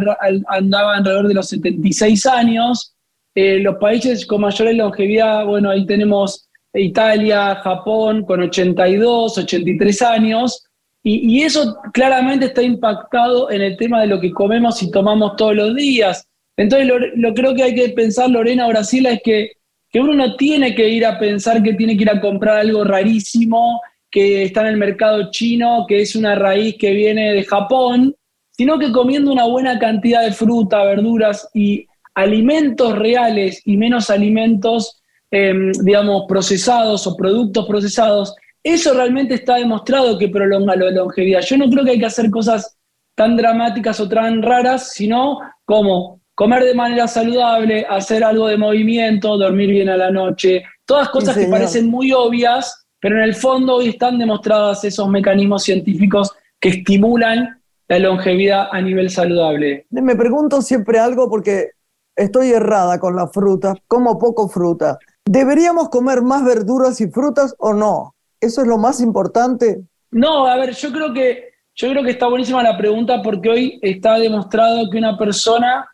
andaba 0.47 0.95
alrededor 0.95 1.27
de 1.27 1.33
los 1.33 1.49
76 1.49 2.25
años. 2.25 2.95
Eh, 3.35 3.59
los 3.59 3.75
países 3.75 4.25
con 4.25 4.41
mayor 4.41 4.73
longevidad, 4.73 5.45
bueno, 5.45 5.69
ahí 5.69 5.85
tenemos 5.85 6.49
Italia, 6.73 7.55
Japón 7.55 8.23
con 8.23 8.41
82, 8.41 9.37
83 9.37 10.01
años. 10.01 10.65
Y, 11.03 11.41
eso 11.41 11.77
claramente 11.93 12.45
está 12.45 12.61
impactado 12.61 13.49
en 13.49 13.61
el 13.61 13.75
tema 13.75 14.01
de 14.01 14.07
lo 14.07 14.19
que 14.19 14.31
comemos 14.31 14.83
y 14.83 14.91
tomamos 14.91 15.35
todos 15.35 15.55
los 15.55 15.75
días. 15.75 16.27
Entonces, 16.55 16.91
lo, 17.15 17.33
creo 17.33 17.55
que 17.55 17.63
hay 17.63 17.73
que 17.73 17.89
pensar, 17.89 18.29
Lorena 18.29 18.67
Brasil, 18.67 19.07
es 19.07 19.19
que, 19.23 19.53
que 19.89 19.99
uno 19.99 20.13
no 20.13 20.35
tiene 20.35 20.75
que 20.75 20.89
ir 20.89 21.05
a 21.05 21.17
pensar 21.17 21.63
que 21.63 21.73
tiene 21.73 21.97
que 21.97 22.03
ir 22.03 22.09
a 22.09 22.21
comprar 22.21 22.57
algo 22.57 22.83
rarísimo, 22.83 23.81
que 24.11 24.43
está 24.43 24.61
en 24.61 24.67
el 24.67 24.77
mercado 24.77 25.31
chino, 25.31 25.85
que 25.87 26.01
es 26.01 26.15
una 26.15 26.35
raíz 26.35 26.75
que 26.77 26.91
viene 26.91 27.33
de 27.33 27.43
Japón, 27.45 28.15
sino 28.51 28.77
que 28.77 28.91
comiendo 28.91 29.31
una 29.31 29.45
buena 29.45 29.79
cantidad 29.79 30.23
de 30.23 30.33
fruta, 30.33 30.83
verduras 30.83 31.49
y 31.53 31.87
alimentos 32.13 32.97
reales 32.99 33.61
y 33.65 33.77
menos 33.77 34.09
alimentos, 34.09 35.01
em, 35.31 35.71
digamos, 35.83 36.25
procesados 36.27 37.07
o 37.07 37.15
productos 37.15 37.65
procesados, 37.65 38.35
eso 38.63 38.93
realmente 38.93 39.35
está 39.35 39.55
demostrado 39.55 40.17
que 40.17 40.29
prolonga 40.29 40.75
la 40.75 40.91
longevidad. 40.91 41.41
Yo 41.41 41.57
no 41.57 41.69
creo 41.69 41.83
que 41.83 41.91
hay 41.91 41.99
que 41.99 42.05
hacer 42.05 42.29
cosas 42.29 42.77
tan 43.15 43.35
dramáticas 43.35 43.99
o 43.99 44.07
tan 44.07 44.41
raras, 44.41 44.93
sino 44.93 45.39
como 45.65 46.21
comer 46.35 46.63
de 46.63 46.73
manera 46.73 47.07
saludable, 47.07 47.85
hacer 47.89 48.23
algo 48.23 48.47
de 48.47 48.57
movimiento, 48.57 49.37
dormir 49.37 49.69
bien 49.69 49.89
a 49.89 49.97
la 49.97 50.11
noche, 50.11 50.63
todas 50.85 51.09
cosas 51.09 51.37
que 51.37 51.47
parecen 51.47 51.89
muy 51.89 52.11
obvias, 52.13 52.85
pero 52.99 53.17
en 53.17 53.23
el 53.23 53.35
fondo 53.35 53.75
hoy 53.75 53.89
están 53.89 54.17
demostradas 54.17 54.83
esos 54.83 55.07
mecanismos 55.09 55.63
científicos 55.63 56.31
que 56.59 56.69
estimulan 56.69 57.61
la 57.87 57.99
longevidad 57.99 58.69
a 58.71 58.81
nivel 58.81 59.09
saludable. 59.09 59.85
Me 59.89 60.15
pregunto 60.15 60.61
siempre 60.61 60.99
algo 60.99 61.29
porque 61.29 61.71
estoy 62.15 62.51
errada 62.51 62.99
con 62.99 63.15
la 63.15 63.27
fruta, 63.27 63.75
como 63.87 64.17
poco 64.17 64.47
fruta. 64.47 64.97
¿Deberíamos 65.25 65.89
comer 65.89 66.21
más 66.21 66.43
verduras 66.43 67.01
y 67.01 67.07
frutas 67.07 67.53
o 67.57 67.73
no? 67.73 68.15
¿Eso 68.41 68.61
es 68.61 68.67
lo 68.67 68.79
más 68.79 68.99
importante? 68.99 69.83
No, 70.09 70.47
a 70.47 70.57
ver, 70.57 70.73
yo 70.73 70.91
creo 70.91 71.13
que, 71.13 71.51
yo 71.75 71.89
creo 71.89 72.03
que 72.03 72.11
está 72.11 72.27
buenísima 72.27 72.63
la 72.63 72.77
pregunta 72.77 73.21
porque 73.21 73.49
hoy 73.49 73.79
está 73.81 74.17
demostrado 74.17 74.89
que 74.89 74.97
una 74.97 75.17
persona 75.17 75.87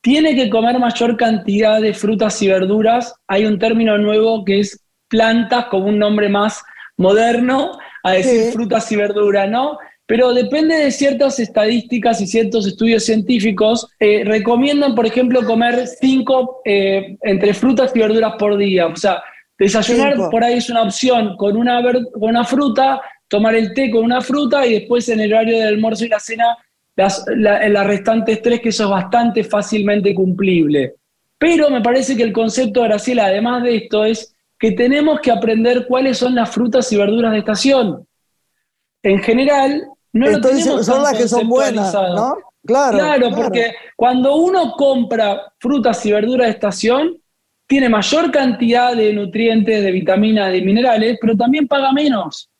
tiene 0.00 0.34
que 0.34 0.48
comer 0.48 0.78
mayor 0.78 1.16
cantidad 1.16 1.80
de 1.80 1.92
frutas 1.92 2.40
y 2.42 2.48
verduras. 2.48 3.14
Hay 3.28 3.44
un 3.44 3.58
término 3.58 3.98
nuevo 3.98 4.44
que 4.44 4.60
es 4.60 4.82
plantas, 5.08 5.66
como 5.66 5.86
un 5.86 5.98
nombre 5.98 6.28
más 6.28 6.62
moderno, 6.96 7.78
a 8.02 8.12
decir 8.12 8.52
frutas 8.52 8.90
y 8.92 8.96
verduras, 8.96 9.48
¿no? 9.50 9.78
Pero 10.06 10.32
depende 10.32 10.74
de 10.74 10.90
ciertas 10.90 11.38
estadísticas 11.38 12.20
y 12.20 12.26
ciertos 12.26 12.66
estudios 12.66 13.04
científicos. 13.04 13.86
Eh, 14.00 14.24
recomiendan, 14.24 14.94
por 14.94 15.06
ejemplo, 15.06 15.44
comer 15.44 15.86
cinco 15.86 16.62
eh, 16.64 17.16
entre 17.22 17.54
frutas 17.54 17.92
y 17.94 18.00
verduras 18.00 18.34
por 18.38 18.56
día. 18.56 18.86
O 18.86 18.96
sea, 18.96 19.22
desayunar 19.60 20.16
por 20.30 20.42
ahí 20.42 20.54
es 20.54 20.70
una 20.70 20.82
opción 20.82 21.36
con 21.36 21.56
una, 21.56 21.82
con 21.82 22.30
una 22.30 22.44
fruta, 22.44 23.00
tomar 23.28 23.54
el 23.54 23.74
té 23.74 23.90
con 23.90 24.02
una 24.02 24.22
fruta 24.22 24.66
y 24.66 24.72
después 24.72 25.08
en 25.10 25.20
el 25.20 25.32
horario 25.32 25.58
del 25.58 25.68
almuerzo 25.68 26.06
y 26.06 26.08
la 26.08 26.18
cena 26.18 26.56
las, 26.96 27.24
las 27.36 27.86
restantes 27.86 28.42
tres, 28.42 28.60
que 28.60 28.70
eso 28.70 28.84
es 28.84 28.90
bastante 28.90 29.44
fácilmente 29.44 30.14
cumplible. 30.14 30.96
Pero 31.38 31.70
me 31.70 31.80
parece 31.80 32.16
que 32.16 32.22
el 32.22 32.32
concepto, 32.32 32.82
Graciela, 32.82 33.26
además 33.26 33.62
de 33.62 33.76
esto, 33.76 34.04
es 34.04 34.34
que 34.58 34.72
tenemos 34.72 35.20
que 35.20 35.30
aprender 35.30 35.86
cuáles 35.86 36.18
son 36.18 36.34
las 36.34 36.50
frutas 36.50 36.90
y 36.92 36.96
verduras 36.96 37.32
de 37.32 37.38
estación. 37.38 38.06
En 39.02 39.22
general, 39.22 39.82
no 40.12 40.26
lo 40.26 40.40
tenemos 40.40 40.84
son 40.84 41.02
las 41.02 41.16
que 41.16 41.28
son 41.28 41.48
buenas, 41.48 41.94
¿no? 41.94 42.36
Claro, 42.66 42.98
claro, 42.98 43.30
porque 43.34 43.72
cuando 43.96 44.36
uno 44.36 44.72
compra 44.72 45.52
frutas 45.58 46.04
y 46.04 46.12
verduras 46.12 46.48
de 46.48 46.52
estación, 46.52 47.19
tiene 47.70 47.88
mayor 47.88 48.32
cantidad 48.32 48.96
de 48.96 49.12
nutrientes, 49.12 49.84
de 49.84 49.92
vitaminas, 49.92 50.50
de 50.50 50.60
minerales, 50.60 51.16
pero 51.20 51.36
también 51.36 51.68
paga 51.68 51.92
menos, 51.92 52.50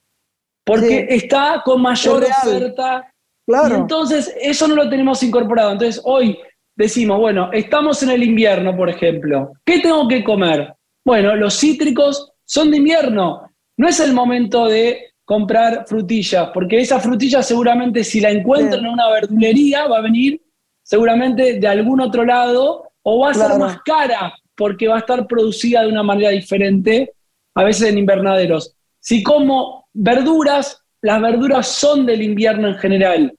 porque 0.65 1.05
está 1.11 1.63
con 1.65 1.83
mayor 1.83 2.23
oferta 2.23 3.13
y 3.45 3.75
entonces 3.75 4.33
eso 4.41 4.69
no 4.69 4.77
lo 4.77 4.89
tenemos 4.89 5.21
incorporado. 5.25 5.73
Entonces 5.73 6.01
hoy 6.05 6.39
decimos, 6.77 7.19
bueno, 7.19 7.51
estamos 7.53 8.01
en 8.05 8.11
el 8.11 8.23
invierno, 8.23 8.77
por 8.77 8.89
ejemplo. 8.89 9.51
¿Qué 9.65 9.81
tengo 9.81 10.07
que 10.07 10.23
comer? 10.23 10.75
Bueno, 11.05 11.35
los 11.35 11.59
cítricos 11.59 12.31
son 12.45 12.71
de 12.71 12.77
invierno. 12.77 13.51
No 13.79 13.89
es 13.89 13.99
el 13.99 14.13
momento 14.13 14.67
de 14.67 15.15
comprar 15.25 15.87
frutillas, 15.89 16.51
porque 16.55 16.79
esa 16.79 17.01
frutilla 17.01 17.43
seguramente 17.43 18.05
si 18.05 18.21
la 18.21 18.31
encuentro 18.31 18.79
en 18.79 18.87
una 18.87 19.11
verdulería 19.11 19.89
va 19.89 19.99
a 19.99 20.03
venir 20.03 20.41
seguramente 20.85 21.59
de 21.59 21.67
algún 21.67 22.01
otro 22.01 22.25
lado 22.25 22.93
o 23.03 23.19
va 23.19 23.31
a 23.33 23.35
ser 23.35 23.59
más 23.59 23.81
cara 23.85 24.33
porque 24.61 24.89
va 24.89 24.97
a 24.97 24.99
estar 24.99 25.27
producida 25.27 25.81
de 25.81 25.89
una 25.89 26.03
manera 26.03 26.29
diferente, 26.29 27.15
a 27.55 27.65
veces 27.65 27.89
en 27.89 27.97
invernaderos. 27.97 28.77
Si 29.01 29.23
como 29.23 29.87
verduras, 29.95 30.85
las 31.01 31.23
verduras 31.23 31.67
son 31.67 32.05
del 32.05 32.21
invierno 32.21 32.69
en 32.69 32.75
general. 32.75 33.35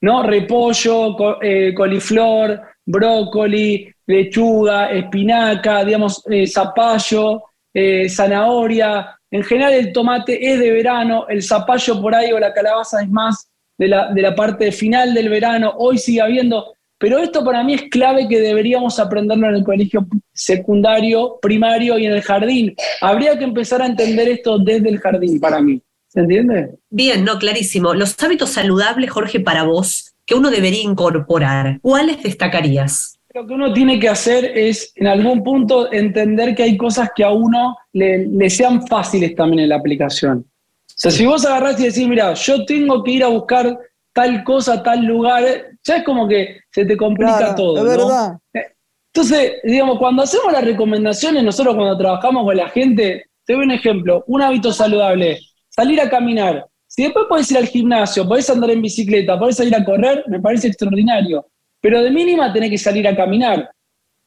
¿no? 0.00 0.22
Repollo, 0.22 1.42
eh, 1.42 1.74
coliflor, 1.74 2.60
brócoli, 2.86 3.92
lechuga, 4.06 4.92
espinaca, 4.92 5.84
digamos, 5.84 6.22
eh, 6.30 6.46
zapallo, 6.46 7.42
eh, 7.74 8.08
zanahoria. 8.08 9.18
En 9.28 9.42
general 9.42 9.72
el 9.72 9.92
tomate 9.92 10.52
es 10.52 10.60
de 10.60 10.70
verano, 10.70 11.26
el 11.28 11.42
zapallo 11.42 12.00
por 12.00 12.14
ahí 12.14 12.30
o 12.30 12.38
la 12.38 12.54
calabaza 12.54 13.02
es 13.02 13.10
más 13.10 13.50
de 13.76 13.88
la, 13.88 14.12
de 14.12 14.22
la 14.22 14.36
parte 14.36 14.70
final 14.70 15.14
del 15.14 15.30
verano, 15.30 15.74
hoy 15.78 15.98
sigue 15.98 16.20
habiendo, 16.20 16.74
pero 17.00 17.18
esto 17.18 17.42
para 17.42 17.64
mí 17.64 17.72
es 17.72 17.82
clave 17.90 18.28
que 18.28 18.38
deberíamos 18.38 18.98
aprenderlo 18.98 19.48
en 19.48 19.54
el 19.54 19.64
colegio 19.64 20.06
secundario, 20.34 21.38
primario 21.40 21.98
y 21.98 22.04
en 22.04 22.12
el 22.12 22.20
jardín. 22.20 22.74
Habría 23.00 23.38
que 23.38 23.44
empezar 23.44 23.80
a 23.80 23.86
entender 23.86 24.28
esto 24.28 24.58
desde 24.58 24.90
el 24.90 24.98
jardín 24.98 25.40
para 25.40 25.62
mí. 25.62 25.80
¿Se 26.08 26.20
entiende? 26.20 26.72
Bien, 26.90 27.24
no, 27.24 27.38
clarísimo. 27.38 27.94
Los 27.94 28.22
hábitos 28.22 28.50
saludables, 28.50 29.10
Jorge, 29.10 29.40
para 29.40 29.62
vos, 29.62 30.12
que 30.26 30.34
uno 30.34 30.50
debería 30.50 30.82
incorporar, 30.82 31.78
¿cuáles 31.80 32.22
destacarías? 32.22 33.18
Lo 33.32 33.46
que 33.46 33.54
uno 33.54 33.72
tiene 33.72 33.98
que 33.98 34.08
hacer 34.10 34.44
es, 34.44 34.92
en 34.96 35.06
algún 35.06 35.42
punto, 35.42 35.90
entender 35.90 36.54
que 36.54 36.64
hay 36.64 36.76
cosas 36.76 37.10
que 37.16 37.24
a 37.24 37.30
uno 37.30 37.78
le, 37.94 38.50
sean 38.50 38.86
fáciles 38.86 39.34
también 39.34 39.60
en 39.60 39.68
la 39.70 39.76
aplicación. 39.76 40.44
O 40.86 40.92
sea, 41.02 41.10
si 41.10 41.24
vos 41.24 41.46
agarrás 41.46 41.80
y 41.80 41.84
decís, 41.84 42.06
mira, 42.06 42.34
yo 42.34 42.66
tengo 42.66 43.02
que 43.02 43.12
ir 43.12 43.24
a 43.24 43.28
buscar 43.28 43.78
tal 44.12 44.44
cosa, 44.44 44.82
tal 44.82 45.04
lugar, 45.04 45.44
ya 45.84 45.96
es 45.96 46.04
como 46.04 46.26
que 46.28 46.60
se 46.70 46.84
te 46.84 46.96
complica 46.96 47.54
todo. 47.54 47.78
Es 47.78 47.98
verdad. 47.98 48.38
Eh, 48.52 48.66
entonces, 49.12 49.54
digamos, 49.64 49.98
cuando 49.98 50.22
hacemos 50.22 50.52
las 50.52 50.64
recomendaciones, 50.64 51.42
nosotros 51.42 51.74
cuando 51.74 51.98
trabajamos 51.98 52.44
con 52.44 52.56
la 52.56 52.68
gente, 52.68 53.24
te 53.44 53.54
doy 53.54 53.64
un 53.64 53.72
ejemplo, 53.72 54.24
un 54.28 54.42
hábito 54.42 54.72
saludable 54.72 55.38
salir 55.68 56.00
a 56.00 56.10
caminar. 56.10 56.66
Si 56.86 57.04
después 57.04 57.26
podés 57.28 57.50
ir 57.50 57.58
al 57.58 57.66
gimnasio, 57.66 58.26
podés 58.28 58.50
andar 58.50 58.70
en 58.70 58.82
bicicleta, 58.82 59.38
podés 59.38 59.56
salir 59.56 59.74
a 59.74 59.84
correr, 59.84 60.24
me 60.26 60.40
parece 60.40 60.68
extraordinario. 60.68 61.46
Pero 61.80 62.02
de 62.02 62.10
mínima 62.10 62.52
tenés 62.52 62.70
que 62.70 62.78
salir 62.78 63.06
a 63.08 63.16
caminar. 63.16 63.70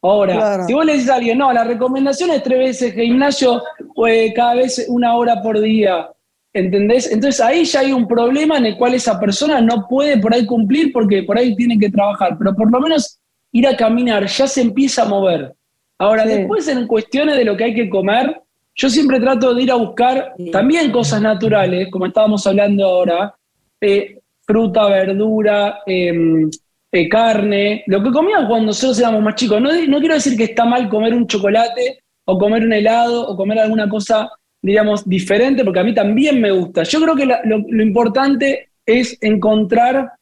Ahora, 0.02 0.66
si 0.66 0.74
vos 0.74 0.86
le 0.86 0.94
dices 0.94 1.10
a 1.10 1.16
alguien, 1.16 1.38
no, 1.38 1.54
la 1.54 1.64
recomendación 1.64 2.32
es 2.32 2.44
tres 2.44 2.60
veces 2.60 2.94
gimnasio, 2.94 3.62
pues 3.96 4.34
cada 4.34 4.56
vez 4.56 4.86
una 4.90 5.16
hora 5.16 5.42
por 5.42 5.60
día. 5.62 6.10
¿Entendés? 6.54 7.12
Entonces 7.12 7.42
ahí 7.42 7.66
ya 7.66 7.80
hay 7.80 7.92
un 7.92 8.08
problema 8.08 8.58
en 8.58 8.68
el 8.68 8.78
cual 8.78 8.94
esa 8.94 9.20
persona 9.20 9.60
no 9.60 9.88
puede 9.88 10.20
por 10.20 10.34
ahí 10.34 10.46
cumplir 10.46 10.94
porque 10.94 11.24
por 11.24 11.38
ahí 11.38 11.56
tiene 11.56 11.80
que 11.80 11.90
trabajar, 11.90 12.38
pero 12.38 12.56
por 12.56 12.72
lo 12.72 12.80
menos 12.80 13.20
ir 13.52 13.68
a 13.68 13.76
caminar 13.76 14.28
ya 14.28 14.48
se 14.48 14.62
empieza 14.62 15.04
a 15.04 15.08
mover. 15.08 15.54
Ahora, 15.98 16.26
después 16.26 16.68
en 16.68 16.86
cuestiones 16.86 17.38
de 17.38 17.46
lo 17.46 17.56
que 17.56 17.64
hay 17.64 17.74
que 17.74 17.90
comer, 17.90 18.42
yo 18.76 18.90
siempre 18.90 19.20
trato 19.20 19.54
de 19.54 19.64
ir 19.64 19.72
a 19.72 19.76
buscar 19.76 20.34
también 20.52 20.92
cosas 20.92 21.22
naturales, 21.22 21.90
como 21.92 22.08
estábamos 22.08 22.46
hablando 22.46 22.86
ahora, 22.86 23.36
eh, 23.80 24.20
fruta, 24.46 24.88
verdura, 24.88 25.80
em, 25.86 26.50
eh, 26.92 27.10
carne, 27.10 27.84
lo 27.88 28.04
que 28.04 28.12
comíamos 28.12 28.48
cuando 28.48 28.68
nosotros 28.68 29.00
éramos 29.00 29.22
más 29.22 29.36
chicos. 29.36 29.62
No, 29.62 30.00
quiero 30.00 30.16
decir 30.16 30.38
que 30.38 30.46
está 30.46 30.66
mal 30.66 30.90
comer 30.90 31.14
un 31.14 31.28
chocolate 31.28 32.00
o 32.26 32.38
comer 32.38 32.64
un 32.64 32.74
helado 32.74 33.28
o 33.28 33.36
comer 33.36 33.60
alguna 33.60 33.88
cosa, 33.88 34.30
digamos, 34.64 35.08
diferente, 35.08 35.64
porque 35.64 35.82
a 35.82 35.84
mí 35.84 35.94
también 35.94 36.42
me 36.42 36.52
gusta. 36.52 36.82
Yo 36.84 37.00
creo 37.02 37.16
que 37.16 37.26
lo 37.26 37.84
importante 37.84 38.70
es 38.86 39.18
encontrar 39.22 40.14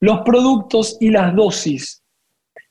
los 0.00 0.20
productos 0.22 0.96
y 1.00 1.10
las 1.10 1.34
dosis. 1.34 2.02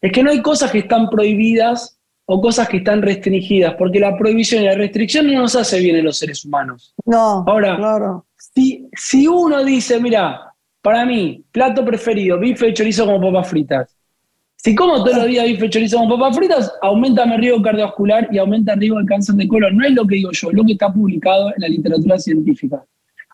Es 0.02 0.12
que 0.12 0.22
no 0.22 0.32
hay 0.32 0.42
cosas 0.42 0.72
que 0.72 0.80
están 0.80 1.10
prohibidas 1.10 1.98
o 2.26 2.42
cosas 2.42 2.68
que 2.68 2.78
están 2.78 3.02
restringidas, 3.02 3.76
porque 3.76 4.00
la 4.00 4.18
prohibición 4.18 4.64
y 4.64 4.66
la 4.66 4.76
restricción 4.76 5.28
no 5.28 5.42
nos 5.42 5.56
hace 5.56 5.80
bien 5.80 5.98
a 5.98 6.02
los 6.02 6.18
seres 6.18 6.44
humanos. 6.46 6.94
No, 7.06 7.44
Ahora, 7.48 7.76
claro. 7.78 8.26
si, 8.36 8.88
si 8.94 9.28
uno 9.28 9.64
dice, 9.64 10.00
mira, 10.00 10.54
para 10.82 11.06
mí, 11.06 11.44
plato 11.52 11.86
preferido, 11.86 12.40
bife 12.40 12.68
de 12.68 12.74
chorizo 12.74 13.06
como 13.06 13.32
papas 13.32 13.50
fritas. 13.50 13.98
Si 14.64 14.74
como 14.76 15.04
todos 15.04 15.18
los 15.18 15.28
días 15.28 15.46
bife 15.46 15.70
chorizo 15.70 16.08
papas 16.08 16.38
fritas, 16.38 16.74
aumenta 16.82 17.26
mi 17.26 17.36
riesgo 17.36 17.62
cardiovascular 17.62 18.30
y 18.32 18.38
aumenta 18.38 18.72
el 18.72 18.80
riesgo 18.80 19.00
de 19.00 19.06
cáncer 19.06 19.36
de 19.36 19.46
colon. 19.46 19.76
No 19.76 19.86
es 19.86 19.92
lo 19.92 20.08
que 20.08 20.16
digo 20.16 20.32
yo, 20.32 20.52
es 20.52 20.56
lo 20.56 20.64
que 20.64 20.72
está 20.72 20.92
publicado 20.94 21.50
en 21.50 21.62
la 21.64 21.68
literatura 21.68 22.18
científica. 22.18 22.82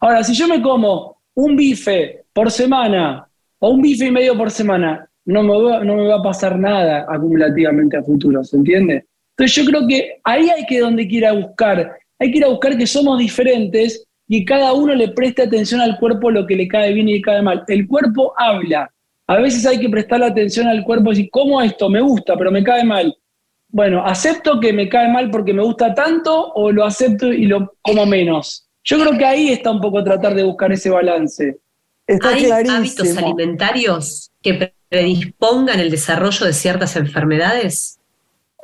Ahora, 0.02 0.24
si 0.24 0.34
yo 0.34 0.48
me 0.48 0.60
como 0.60 1.18
un 1.36 1.56
bife 1.56 2.24
por 2.34 2.50
semana 2.50 3.28
o 3.60 3.70
un 3.70 3.80
bife 3.80 4.08
y 4.08 4.12
medio 4.12 4.36
por 4.36 4.50
semana 4.50 5.08
no 5.26 5.44
me, 5.44 5.62
va, 5.62 5.84
no 5.84 5.98
me 5.98 6.08
va 6.08 6.16
a 6.16 6.24
pasar 6.24 6.58
nada 6.58 7.06
acumulativamente 7.08 7.96
a 7.96 8.02
futuro, 8.02 8.44
¿se 8.44 8.58
entiende? 8.58 9.06
Entonces 9.38 9.56
yo 9.56 9.70
creo 9.70 9.88
que 9.88 10.20
ahí 10.24 10.50
hay 10.50 10.66
que 10.66 10.80
donde 10.80 11.08
quiera 11.08 11.34
buscar, 11.34 11.96
hay 12.18 12.32
que 12.32 12.40
ir 12.40 12.46
a 12.46 12.50
buscar 12.50 12.76
que 12.76 12.88
somos 12.88 13.20
diferentes 13.20 14.04
y 14.28 14.44
cada 14.46 14.74
uno 14.74 14.96
le 14.96 15.10
preste 15.10 15.44
atención 15.44 15.80
al 15.80 16.00
cuerpo 16.00 16.32
lo 16.32 16.48
que 16.48 16.56
le 16.56 16.68
cae 16.68 16.92
bien 16.92 17.08
y 17.08 17.14
le 17.14 17.22
cae 17.22 17.44
mal. 17.44 17.64
El 17.68 17.88
cuerpo 17.88 18.34
habla. 18.36 18.90
A 19.30 19.38
veces 19.38 19.64
hay 19.68 19.80
que 19.80 19.90
prestarle 19.90 20.26
atención 20.26 20.68
al 20.68 20.84
cuerpo 20.84 21.12
y 21.12 21.16
decir, 21.16 21.30
¿cómo 21.32 21.62
esto? 21.62 21.88
Me 21.88 22.02
gusta, 22.02 22.36
pero 22.36 22.50
me 22.50 22.64
cae 22.64 22.84
mal. 22.84 23.16
Bueno, 23.68 24.04
¿acepto 24.04 24.60
que 24.60 24.74
me 24.74 24.90
cae 24.90 25.08
mal 25.08 25.30
porque 25.30 25.54
me 25.54 25.62
gusta 25.62 25.94
tanto 25.94 26.52
o 26.54 26.72
lo 26.72 26.84
acepto 26.84 27.32
y 27.32 27.46
lo 27.46 27.76
como 27.84 28.08
menos? 28.08 28.68
Yo 28.84 29.00
creo 29.00 29.16
que 29.20 29.26
ahí 29.26 29.50
está 29.50 29.70
un 29.70 29.82
poco 29.82 30.04
tratar 30.04 30.34
de 30.34 30.42
buscar 30.42 30.72
ese 30.72 30.90
balance. 30.90 31.58
¿Hay 32.24 32.50
hábitos 32.50 33.16
alimentarios 33.18 34.32
que 34.42 34.74
predispongan 34.90 35.80
el 35.80 35.92
desarrollo 35.92 36.48
de 36.48 36.54
ciertas 36.54 36.96
enfermedades? 36.96 38.00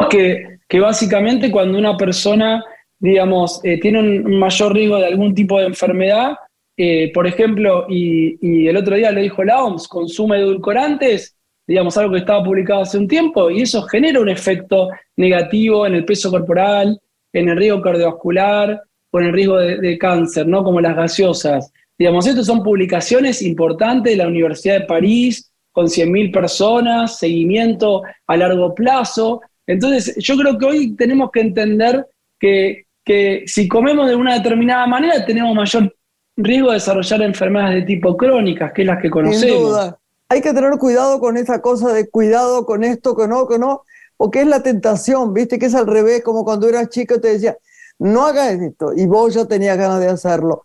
Que, 0.10 0.58
que 0.68 0.80
básicamente 0.80 1.52
cuando 1.52 1.78
una 1.78 1.96
persona, 1.96 2.64
digamos, 2.98 3.62
eh, 3.64 3.80
tiene 3.80 4.00
un 4.00 4.40
mayor 4.40 4.74
riesgo 4.74 4.98
de 4.98 5.06
algún 5.06 5.36
tipo 5.36 5.60
de 5.60 5.68
enfermedad, 5.68 6.38
eh, 6.78 7.12
por 7.14 7.26
ejemplo, 7.26 7.86
y, 7.90 8.68
el 8.68 8.76
otro 8.76 8.96
día 8.96 9.12
lo 9.12 9.22
dijo 9.22 9.44
la 9.44 9.64
OMS, 9.64 9.88
consume 9.88 10.40
edulcorantes, 10.40 11.36
digamos, 11.66 11.98
algo 11.98 12.14
que 12.14 12.20
estaba 12.20 12.44
publicado 12.44 12.82
hace 12.82 12.98
un 12.98 13.08
tiempo, 13.08 13.50
y 13.50 13.62
eso 13.62 13.84
genera 13.84 14.20
un 14.20 14.30
efecto 14.30 14.90
negativo 15.16 15.88
en 15.88 15.96
el 15.96 16.06
peso 16.06 16.30
corporal, 16.30 17.00
en 17.34 17.50
el 17.50 17.58
riesgo 17.58 17.82
cardiovascular 17.82 18.84
o 19.12 19.20
en 19.20 19.28
el 19.28 19.34
riesgo 19.34 19.58
de, 19.58 19.98
cáncer, 19.98 20.48
¿no? 20.48 20.64
Como 20.64 20.82
las 20.82 20.96
gaseosas. 20.96 21.72
Digamos, 21.98 22.28
estas 22.28 22.46
son 22.46 22.62
publicaciones 22.62 23.42
importantes 23.42 24.12
de 24.12 24.18
la 24.18 24.28
Universidad 24.28 24.80
de 24.80 24.86
París, 24.86 25.52
con 25.72 25.88
100.000 25.88 26.32
personas, 26.32 27.18
seguimiento 27.18 28.04
a 28.28 28.38
largo 28.38 28.76
plazo. 28.76 29.42
Entonces, 29.66 30.16
yo 30.18 30.38
creo 30.38 30.58
que 30.58 30.66
hoy 30.66 30.96
tenemos 30.96 31.32
que 31.32 31.42
entender 31.42 32.06
que, 32.40 32.86
que 33.04 33.44
si 33.46 33.68
comemos 33.68 34.08
de 34.08 34.16
una 34.16 34.36
determinada 34.36 34.88
manera, 34.88 35.26
tenemos 35.26 35.54
mayor 35.56 35.94
riesgo 36.38 36.70
de 36.70 36.76
desarrollar 36.76 37.22
enfermedades 37.22 37.76
de 37.76 37.82
tipo 37.84 38.18
crónicas, 38.18 38.74
que 38.74 38.82
es 38.82 38.88
las 38.88 39.02
que 39.02 39.10
conocemos. 39.10 39.94
hay 40.30 40.42
que 40.42 40.54
tener 40.54 40.78
cuidado 40.78 41.20
con 41.20 41.38
esa 41.38 41.62
cosa 41.62 41.94
de 41.94 42.10
cuidado 42.10 42.66
con 42.66 42.84
esto, 42.84 43.16
que 43.16 43.28
no, 43.28 43.48
que 43.48 43.60
no, 43.60 43.84
porque 44.18 44.42
es 44.42 44.48
la 44.48 44.64
tentación, 44.64 45.34
viste 45.34 45.60
que 45.60 45.68
es 45.68 45.76
al 45.76 45.88
revés, 45.88 46.24
como 46.24 46.44
cuando 46.44 46.68
eras 46.68 46.90
chico 46.90 47.20
te 47.20 47.30
decía, 47.30 47.58
no 48.00 48.26
hagas 48.26 48.54
esto, 48.54 48.94
y 48.94 49.06
vos 49.06 49.34
ya 49.34 49.46
tenías 49.46 49.78
ganas 49.78 50.00
de 50.00 50.10
hacerlo. 50.10 50.64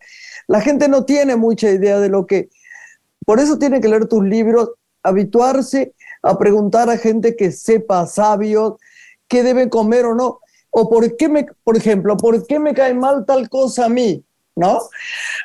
La 0.48 0.60
gente 0.60 0.88
no 0.88 1.04
tiene 1.04 1.36
mucha 1.36 1.70
idea 1.70 2.00
de 2.00 2.08
lo 2.08 2.26
que... 2.26 2.48
Por 3.24 3.38
eso 3.38 3.58
tiene 3.58 3.80
que 3.80 3.88
leer 3.88 4.06
tus 4.06 4.24
libros, 4.24 4.70
habituarse 5.02 5.94
a 6.22 6.38
preguntar 6.38 6.90
a 6.90 6.96
gente 6.98 7.36
que 7.36 7.52
sepa, 7.52 8.06
sabio, 8.06 8.78
qué 9.28 9.42
debe 9.42 9.68
comer 9.68 10.06
o 10.06 10.14
no, 10.14 10.40
o 10.70 10.90
por 10.90 11.16
qué 11.16 11.28
me, 11.28 11.46
por 11.62 11.76
ejemplo, 11.76 12.16
por 12.16 12.46
qué 12.46 12.58
me 12.58 12.74
cae 12.74 12.94
mal 12.94 13.24
tal 13.26 13.48
cosa 13.48 13.86
a 13.86 13.88
mí, 13.88 14.24
¿no? 14.56 14.80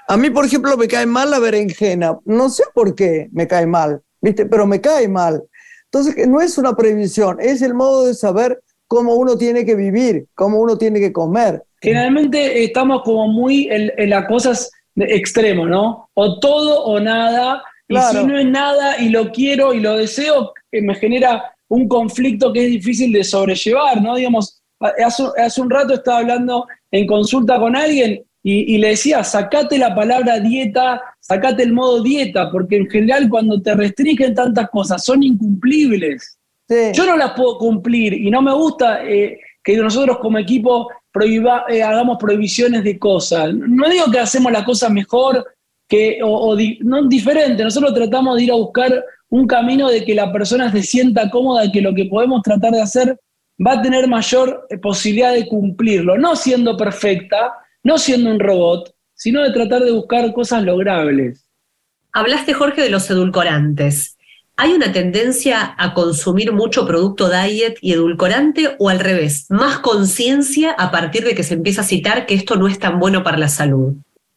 A 0.08 0.18
mí, 0.18 0.30
por 0.30 0.46
ejemplo, 0.46 0.78
me 0.78 0.88
cae 0.88 1.06
mal 1.06 1.32
la 1.32 1.40
berenjena, 1.40 2.18
no 2.26 2.50
sé 2.50 2.64
por 2.74 2.96
qué 2.96 3.30
me 3.32 3.48
cae 3.48 3.66
mal, 3.66 4.02
¿viste? 4.22 4.46
Pero 4.46 4.68
me 4.68 4.82
cae 4.82 5.08
mal. 5.08 5.44
Entonces, 5.86 6.28
no 6.28 6.42
es 6.42 6.58
una 6.58 6.76
previsión, 6.76 7.38
es 7.40 7.62
el 7.62 7.74
modo 7.74 8.06
de 8.06 8.14
saber 8.14 8.62
cómo 8.88 9.16
uno 9.16 9.38
tiene 9.38 9.66
que 9.66 9.76
vivir, 9.76 10.28
cómo 10.36 10.60
uno 10.60 10.78
tiene 10.78 11.00
que 11.00 11.14
comer. 11.14 11.64
Generalmente 11.82 12.64
estamos 12.64 13.04
como 13.04 13.28
muy 13.28 13.70
en, 13.72 14.10
las 14.10 14.28
cosas 14.28 14.72
extremo, 14.96 15.66
¿no? 15.66 16.10
O 16.14 16.40
todo 16.40 16.84
o 16.84 17.00
nada, 17.00 17.64
y 17.88 17.98
si 17.98 18.24
no 18.24 18.38
es 18.38 18.46
nada 18.46 19.00
y 19.00 19.10
lo 19.10 19.32
quiero 19.32 19.74
y 19.74 19.80
lo 19.80 19.98
deseo, 19.98 20.54
me 20.72 20.96
genera 20.96 21.56
un 21.68 21.88
conflicto 21.88 22.52
que 22.52 22.66
es 22.66 22.72
difícil 22.72 23.12
de 23.12 23.24
sobrellevar, 23.24 24.02
¿no? 24.02 24.16
Digamos, 24.16 24.62
hace, 24.80 25.24
hace 25.38 25.62
un 25.62 25.70
rato 25.70 25.94
estaba 25.94 26.20
hablando 26.20 26.68
en 26.92 27.08
consulta 27.08 27.60
con 27.60 27.76
alguien 27.76 28.24
y, 28.48 28.78
le 28.78 28.90
decía, 28.90 29.24
sacate 29.24 29.80
la 29.80 29.96
palabra 29.96 30.40
dieta, 30.40 31.02
sacate 31.20 31.64
el 31.64 31.74
modo 31.74 32.04
dieta, 32.04 32.52
porque 32.52 32.76
en 32.78 32.88
general 32.88 33.28
cuando 33.28 33.60
te 33.60 33.74
restringen 33.74 34.36
tantas 34.36 34.70
cosas 34.70 35.04
son 35.04 35.24
incumplibles. 35.24 36.38
Yo 36.94 37.08
no 37.08 37.18
las 37.18 37.32
puedo 37.32 37.58
cumplir 37.58 38.14
y 38.14 38.30
no 38.30 38.44
me 38.44 38.54
gusta 38.54 39.04
eh, 39.04 39.40
que 39.64 39.76
nosotros 39.78 40.20
como 40.20 40.38
equipo 40.38 40.88
eh, 41.70 41.82
hagamos 41.82 42.18
prohibiciones 42.20 42.84
de 42.84 43.00
cosas. 43.00 43.52
No 43.52 43.90
digo 43.90 44.12
que 44.12 44.20
hacemos 44.20 44.52
la 44.52 44.64
cosa 44.64 44.90
mejor 44.90 45.44
que, 45.88 46.20
o, 46.24 46.56
no 46.82 47.08
diferente, 47.08 47.64
nosotros 47.64 47.96
tratamos 47.96 48.38
de 48.38 48.44
ir 48.44 48.52
a 48.52 48.56
buscar 48.56 49.04
un 49.30 49.48
camino 49.48 49.90
de 49.90 50.06
que 50.06 50.14
la 50.14 50.32
persona 50.32 50.72
se 50.72 50.84
sienta 50.84 51.32
cómoda, 51.32 51.72
que 51.72 51.82
lo 51.82 51.96
que 51.96 52.06
podemos 52.06 52.44
tratar 52.44 52.74
de 52.74 52.82
hacer 52.84 53.20
va 53.66 53.74
a 53.74 53.82
tener 53.82 54.08
mayor 54.08 54.68
eh, 54.70 54.78
posibilidad 54.78 55.34
de 55.34 55.48
cumplirlo, 55.48 56.16
no 56.16 56.36
siendo 56.36 56.78
perfecta, 56.78 57.52
no 57.86 58.00
siendo 58.00 58.32
un 58.32 58.40
robot, 58.40 58.94
sino 59.14 59.44
de 59.44 59.52
tratar 59.52 59.84
de 59.84 59.92
buscar 59.92 60.34
cosas 60.34 60.64
logrables. 60.64 61.48
Hablaste, 62.12 62.54
Jorge, 62.54 62.82
de 62.82 62.90
los 62.90 63.10
edulcorantes. 63.10 64.18
¿Hay 64.58 64.72
una 64.72 64.92
tendencia 64.92 65.76
a 65.78 65.94
consumir 65.94 66.52
mucho 66.52 66.88
producto 66.88 67.30
diet 67.30 67.78
y 67.82 67.94
edulcorante 67.94 68.76
o 68.80 68.90
al 68.90 69.00
revés? 69.00 69.46
¿Más 69.50 69.80
conciencia 69.80 70.72
a 70.72 70.90
partir 70.90 71.24
de 71.24 71.36
que 71.36 71.44
se 71.44 71.54
empieza 71.54 71.82
a 71.82 71.86
citar 71.86 72.26
que 72.26 72.34
esto 72.34 72.56
no 72.56 72.68
es 72.68 72.80
tan 72.80 73.00
bueno 73.00 73.24
para 73.24 73.38
la 73.38 73.50
salud? 73.50 73.94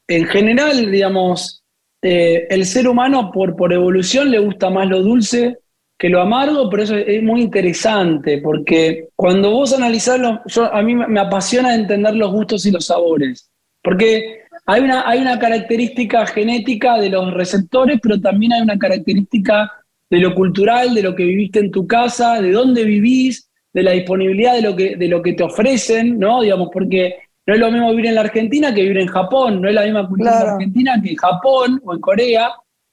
En 0.07 0.27
general, 0.27 0.91
digamos, 0.91 1.65
eh, 2.03 2.47
el 2.51 2.67
ser 2.67 2.87
humano 2.87 3.31
por, 3.33 3.57
por 3.57 3.73
evolución 3.73 4.31
le 4.31 4.41
gusta 4.41 4.69
más 4.69 4.87
lo 4.89 5.03
dulce 5.03 5.59
que 5.99 6.09
lo 6.09 6.21
amargo, 6.21 6.71
pero 6.71 6.85
eso 6.85 6.97
es 6.97 7.23
muy 7.23 7.43
interesante, 7.43 8.39
porque 8.39 9.09
cuando 9.17 9.51
vos 9.51 9.75
analizás, 9.75 10.21
yo, 10.47 10.73
a 10.73 10.81
mí 10.83 10.95
me 10.95 11.21
apasiona 11.21 11.75
entender 11.75 12.15
los 12.15 12.31
gustos 12.31 12.65
y 12.67 12.71
los 12.71 12.87
sabores, 12.87 13.51
porque 13.83 14.43
hay 14.65 14.83
una, 14.83 15.09
hay 15.09 15.21
una 15.21 15.39
característica 15.39 16.25
genética 16.27 16.99
de 16.99 17.11
los 17.11 17.35
receptores, 17.35 17.99
pero 18.01 18.21
también 18.21 18.53
hay 18.53 18.63
una 18.63 18.79
característica 18.79 19.73
de 20.09 20.19
lo 20.19 20.35
cultural, 20.35 20.95
de 20.95 21.03
lo 21.03 21.17
que 21.17 21.25
viviste 21.25 21.59
en 21.59 21.71
tu 21.71 21.87
casa, 21.87 22.41
de 22.41 22.53
dónde 22.53 22.85
vivís, 22.85 23.51
de 23.73 23.83
la 23.83 23.93
disponibilidad 23.93 24.55
de 24.55 24.63
lo 24.63 24.77
que, 24.77 24.97
de 24.97 25.09
lo 25.09 25.21
que 25.21 25.33
te 25.33 25.43
ofrecen, 25.43 26.19
¿no? 26.19 26.43
Digamos, 26.43 26.69
porque 26.73 27.17
no 27.47 27.55
es 27.55 27.61
lo 27.61 27.71
mismo 27.71 27.91
vivir 27.91 28.07
en 28.07 28.15
la 28.15 28.21
Argentina 28.23 28.75
que 28.75 28.83
vivir 28.83 28.99
en 28.99 29.09
Japón, 29.09 29.61
no 29.61 29.69
es 29.69 29.75
la 29.75 29.85
misma 29.85 30.07
cultura 30.07 30.43
en 30.43 30.49
Argentina 30.49 31.01
que 31.03 31.11
en 31.11 31.17
Japón 31.17 31.81
o 31.85 31.95
en 31.95 32.01
Corea, 32.01 32.51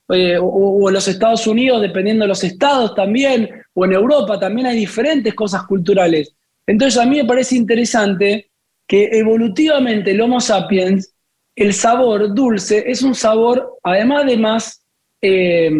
eh, 0.08 0.38
o, 0.40 0.88
en 0.88 0.94
los 0.94 1.08
Estados 1.08 1.46
Unidos, 1.46 1.80
dependiendo 1.80 2.24
de 2.24 2.28
los 2.28 2.44
estados 2.44 2.94
también, 2.94 3.50
o 3.74 3.84
en 3.84 3.92
Europa 3.92 4.38
también 4.38 4.68
hay 4.68 4.76
diferentes 4.76 5.34
cosas 5.34 5.64
culturales. 5.64 6.34
Entonces 6.66 7.00
a 7.00 7.06
mí 7.06 7.16
me 7.16 7.24
parece 7.24 7.56
interesante 7.56 8.50
que 8.86 9.08
evolutivamente 9.12 10.12
el 10.12 10.20
Homo 10.20 10.40
sapiens, 10.40 11.12
el 11.54 11.72
sabor 11.72 12.34
dulce 12.34 12.84
es 12.86 13.02
un 13.02 13.14
sabor, 13.14 13.78
además 13.82 14.26
de 14.26 14.36
más 14.36 14.82
eh, 15.20 15.70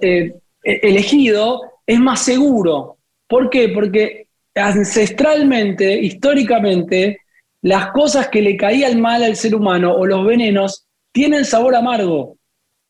eh, 0.00 0.32
elegido, 0.62 1.60
es 1.86 2.00
más 2.00 2.24
seguro. 2.24 2.98
¿Por 3.28 3.48
qué? 3.50 3.68
Porque 3.68 4.26
ancestralmente, 4.54 6.00
históricamente, 6.00 7.20
las 7.62 7.92
cosas 7.92 8.28
que 8.28 8.42
le 8.42 8.56
caían 8.56 9.00
mal 9.00 9.22
al 9.22 9.36
ser 9.36 9.54
humano 9.54 9.94
o 9.94 10.04
los 10.06 10.26
venenos 10.26 10.86
tienen 11.12 11.44
sabor 11.44 11.76
amargo. 11.76 12.36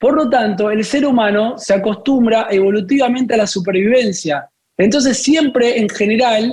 Por 0.02 0.16
lo 0.16 0.28
tanto, 0.28 0.68
el 0.68 0.84
ser 0.84 1.06
humano 1.06 1.56
se 1.56 1.74
acostumbra 1.74 2.48
evolutivamente 2.50 3.34
a 3.34 3.36
la 3.36 3.46
supervivencia. 3.46 4.50
Entonces, 4.76 5.22
siempre 5.22 5.78
en 5.78 5.88
general 5.88 6.52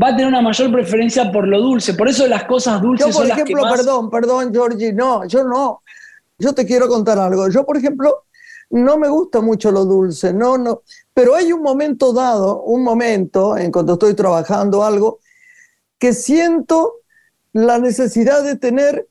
va 0.00 0.10
a 0.10 0.10
tener 0.10 0.28
una 0.28 0.40
mayor 0.40 0.70
preferencia 0.70 1.32
por 1.32 1.48
lo 1.48 1.60
dulce. 1.60 1.94
Por 1.94 2.08
eso 2.08 2.24
las 2.28 2.44
cosas 2.44 2.80
dulces 2.80 3.08
yo, 3.08 3.12
por 3.12 3.26
ejemplo, 3.26 3.62
perdón, 3.68 4.10
perdón, 4.10 4.52
Georgie, 4.54 4.92
no, 4.92 5.26
yo 5.26 5.42
no. 5.42 5.82
Yo 6.38 6.52
te 6.52 6.64
quiero 6.64 6.86
contar 6.86 7.18
algo. 7.18 7.48
Yo, 7.48 7.66
por 7.66 7.76
ejemplo, 7.76 8.26
no 8.70 8.96
me 8.96 9.08
gusta 9.08 9.40
mucho 9.40 9.72
lo 9.72 9.84
dulce, 9.84 10.32
no, 10.32 10.56
no. 10.56 10.82
Pero 11.12 11.34
hay 11.34 11.50
un 11.50 11.62
momento 11.62 12.12
dado, 12.12 12.62
un 12.62 12.84
momento 12.84 13.58
en 13.58 13.72
cuando 13.72 13.94
estoy 13.94 14.14
trabajando 14.14 14.84
algo, 14.84 15.18
que 15.98 16.12
siento 16.12 17.00
la 17.52 17.80
necesidad 17.80 18.44
de 18.44 18.54
tener 18.54 19.08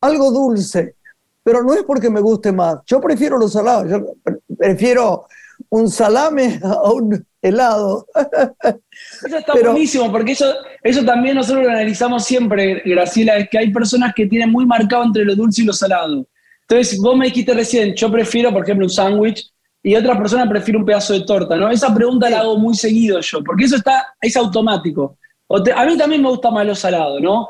algo 0.00 0.32
dulce 0.32 0.96
pero 1.42 1.62
no 1.62 1.74
es 1.74 1.82
porque 1.84 2.10
me 2.10 2.20
guste 2.20 2.52
más. 2.52 2.78
Yo 2.86 3.00
prefiero 3.00 3.38
los 3.38 3.52
salados, 3.52 3.90
yo 3.90 4.14
prefiero 4.56 5.26
un 5.70 5.88
salame 5.90 6.60
a 6.62 6.92
un 6.92 7.24
helado. 7.40 8.06
Eso 9.26 9.38
está 9.38 9.52
buenísimo, 9.52 10.10
porque 10.12 10.32
eso, 10.32 10.52
eso 10.82 11.04
también 11.04 11.36
nosotros 11.36 11.64
lo 11.64 11.70
analizamos 11.70 12.24
siempre, 12.24 12.82
Graciela, 12.84 13.36
es 13.36 13.48
que 13.48 13.58
hay 13.58 13.72
personas 13.72 14.12
que 14.14 14.26
tienen 14.26 14.50
muy 14.50 14.66
marcado 14.66 15.04
entre 15.04 15.24
lo 15.24 15.34
dulce 15.34 15.62
y 15.62 15.64
lo 15.64 15.72
salado. 15.72 16.26
Entonces, 16.68 16.98
vos 17.00 17.16
me 17.16 17.26
dijiste 17.26 17.52
recién, 17.54 17.94
yo 17.94 18.10
prefiero, 18.10 18.52
por 18.52 18.62
ejemplo, 18.62 18.86
un 18.86 18.90
sándwich, 18.90 19.52
y 19.82 19.96
otra 19.96 20.16
persona 20.16 20.48
prefiere 20.48 20.78
un 20.78 20.84
pedazo 20.84 21.12
de 21.12 21.22
torta, 21.22 21.56
¿no? 21.56 21.68
Esa 21.68 21.92
pregunta 21.92 22.30
la 22.30 22.40
hago 22.40 22.56
muy 22.56 22.74
seguido 22.74 23.20
yo, 23.20 23.42
porque 23.42 23.64
eso 23.64 23.76
está, 23.76 24.14
es 24.20 24.36
automático. 24.36 25.18
a 25.48 25.84
mí 25.84 25.98
también 25.98 26.22
me 26.22 26.28
gusta 26.28 26.50
más 26.50 26.64
lo 26.64 26.74
salado, 26.74 27.18
¿no? 27.18 27.48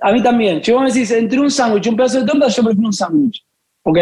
A 0.00 0.12
mí 0.12 0.22
también. 0.22 0.62
Si 0.62 0.72
vos 0.72 0.82
me 0.82 0.88
decís, 0.88 1.10
entre 1.10 1.40
un 1.40 1.50
sándwich 1.50 1.86
y 1.86 1.88
un 1.88 1.96
pedazo 1.96 2.20
de 2.20 2.26
torta, 2.26 2.48
yo 2.48 2.62
prefiero 2.62 2.86
un 2.86 2.92
sándwich. 2.92 3.44
¿Ok? 3.82 3.98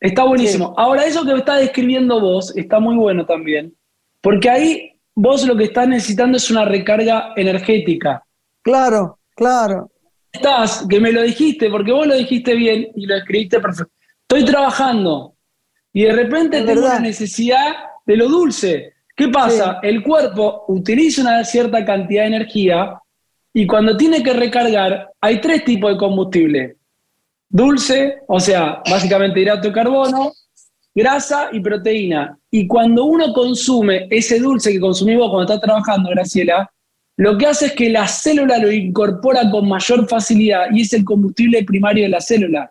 Está 0.00 0.24
buenísimo. 0.24 0.74
Ahora, 0.76 1.04
eso 1.04 1.24
que 1.24 1.34
estás 1.34 1.60
describiendo 1.60 2.20
vos 2.20 2.56
está 2.56 2.78
muy 2.78 2.94
bueno 2.96 3.26
también, 3.26 3.74
porque 4.20 4.48
ahí 4.48 4.92
vos 5.14 5.44
lo 5.44 5.56
que 5.56 5.64
estás 5.64 5.88
necesitando 5.88 6.36
es 6.36 6.50
una 6.50 6.64
recarga 6.64 7.32
energética. 7.36 8.22
Claro, 8.62 9.18
claro. 9.34 9.90
Estás, 10.30 10.86
que 10.88 11.00
me 11.00 11.10
lo 11.10 11.22
dijiste, 11.22 11.68
porque 11.70 11.90
vos 11.90 12.06
lo 12.06 12.14
dijiste 12.14 12.54
bien 12.54 12.88
y 12.94 13.06
lo 13.06 13.16
escribiste 13.16 13.58
perfecto. 13.58 13.92
Estoy 14.22 14.44
trabajando 14.44 15.34
y 15.92 16.04
de 16.04 16.12
repente 16.12 16.62
tengo 16.62 16.86
la 16.86 17.00
necesidad 17.00 17.74
de 18.06 18.16
lo 18.16 18.28
dulce. 18.28 18.92
¿Qué 19.16 19.28
pasa? 19.28 19.80
El 19.82 20.02
cuerpo 20.02 20.64
utiliza 20.68 21.22
una 21.22 21.42
cierta 21.42 21.84
cantidad 21.84 22.22
de 22.22 22.28
energía 22.28 23.00
y 23.58 23.66
cuando 23.66 23.96
tiene 23.96 24.22
que 24.22 24.32
recargar, 24.32 25.10
hay 25.20 25.40
tres 25.40 25.64
tipos 25.64 25.90
de 25.90 25.98
combustible. 25.98 26.76
Dulce, 27.48 28.18
o 28.28 28.38
sea, 28.38 28.80
básicamente 28.88 29.40
hidrato 29.40 29.66
de 29.66 29.74
carbono, 29.74 30.32
grasa 30.94 31.48
y 31.50 31.58
proteína. 31.58 32.38
Y 32.52 32.68
cuando 32.68 33.06
uno 33.06 33.32
consume 33.32 34.06
ese 34.10 34.38
dulce 34.38 34.70
que 34.70 34.78
consumimos 34.78 35.28
cuando 35.28 35.52
está 35.52 35.66
trabajando, 35.66 36.10
Graciela, 36.10 36.70
lo 37.16 37.36
que 37.36 37.46
hace 37.46 37.66
es 37.66 37.72
que 37.72 37.90
la 37.90 38.06
célula 38.06 38.58
lo 38.58 38.70
incorpora 38.70 39.50
con 39.50 39.68
mayor 39.68 40.08
facilidad 40.08 40.66
y 40.72 40.82
es 40.82 40.92
el 40.92 41.04
combustible 41.04 41.64
primario 41.64 42.04
de 42.04 42.10
la 42.10 42.20
célula. 42.20 42.70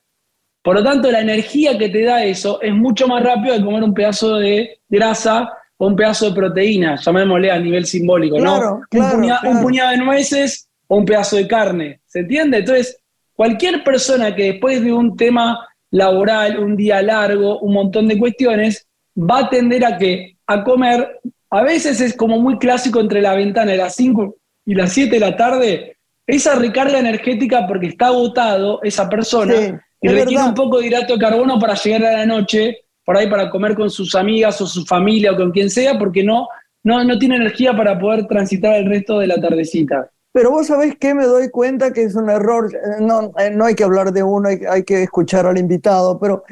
Por 0.63 0.75
lo 0.75 0.83
tanto, 0.85 1.11
la 1.11 1.19
energía 1.19 1.77
que 1.77 1.89
te 1.89 2.03
da 2.03 2.23
eso 2.23 2.61
es 2.61 2.73
mucho 2.73 3.09
más 3.09 3.21
rápido 3.21 3.55
que 3.55 3.65
comer 3.65 3.83
un 3.83 3.93
pedazo 3.93 4.37
de 4.37 4.79
grasa 4.87 5.49
o 5.75 5.87
un 5.87 5.97
pedazo 5.97 6.29
de 6.29 6.35
proteína, 6.35 6.95
llamémosle 6.95 7.51
a 7.51 7.59
nivel 7.59 7.85
simbólico, 7.85 8.39
¿no? 8.39 8.79
un 8.89 9.61
puñado 9.61 9.91
de 9.91 9.97
nueces 9.97 10.66
o 10.87 10.97
un 10.97 11.05
pedazo 11.05 11.35
de 11.35 11.47
carne. 11.47 12.01
¿Se 12.05 12.19
entiende? 12.19 12.57
Entonces, 12.57 13.01
cualquier 13.33 13.83
persona 13.83 14.35
que 14.35 14.53
después 14.53 14.83
de 14.83 14.91
un 14.91 15.15
tema 15.15 15.67
laboral, 15.91 16.59
un 16.59 16.75
día 16.75 17.01
largo, 17.01 17.59
un 17.59 17.73
montón 17.73 18.07
de 18.07 18.17
cuestiones, 18.17 18.87
va 19.17 19.39
a 19.39 19.49
tender 19.49 19.85
a 19.85 19.97
que 19.97 20.37
a 20.45 20.63
comer, 20.63 21.19
a 21.49 21.61
veces 21.63 22.01
es 22.01 22.15
como 22.15 22.39
muy 22.39 22.57
clásico 22.57 22.99
entre 22.99 23.21
la 23.21 23.33
ventana 23.33 23.71
de 23.71 23.77
las 23.77 23.95
5 23.95 24.35
y 24.65 24.75
las 24.75 24.93
7 24.93 25.11
de 25.11 25.19
la 25.19 25.35
tarde, 25.35 25.97
esa 26.25 26.55
recarga 26.55 26.99
energética 26.99 27.65
porque 27.67 27.87
está 27.87 28.07
agotado 28.07 28.81
esa 28.83 29.07
persona 29.07 29.81
y 30.01 30.07
requiere 30.09 30.43
un 30.43 30.53
poco 30.53 30.79
de 30.79 30.87
hidrato 30.87 31.13
de 31.13 31.19
carbono 31.19 31.57
para 31.57 31.73
llegar 31.75 32.03
a 32.05 32.17
la 32.17 32.25
noche, 32.25 32.85
por 33.03 33.17
ahí 33.17 33.29
para 33.29 33.49
comer 33.49 33.75
con 33.75 33.89
sus 33.89 34.13
amigas 34.13 34.59
o 34.59 34.67
su 34.67 34.85
familia 34.85 35.31
o 35.31 35.37
con 35.37 35.51
quien 35.51 35.69
sea, 35.69 35.97
porque 35.97 36.23
no, 36.23 36.49
no, 36.83 37.03
no 37.03 37.17
tiene 37.17 37.37
energía 37.37 37.75
para 37.75 37.97
poder 37.97 38.27
transitar 38.27 38.75
el 38.75 38.85
resto 38.85 39.19
de 39.19 39.27
la 39.27 39.39
tardecita. 39.39 40.11
Pero 40.31 40.51
vos 40.51 40.67
sabés 40.67 40.97
que 40.97 41.13
me 41.13 41.25
doy 41.25 41.49
cuenta 41.49 41.93
que 41.93 42.03
es 42.03 42.15
un 42.15 42.29
error, 42.29 42.73
eh, 42.73 43.01
no, 43.01 43.31
eh, 43.39 43.49
no 43.49 43.65
hay 43.65 43.75
que 43.75 43.83
hablar 43.83 44.11
de 44.11 44.23
uno, 44.23 44.49
hay, 44.49 44.83
que 44.83 45.03
escuchar 45.03 45.45
al 45.47 45.57
invitado, 45.57 46.19
pero 46.19 46.43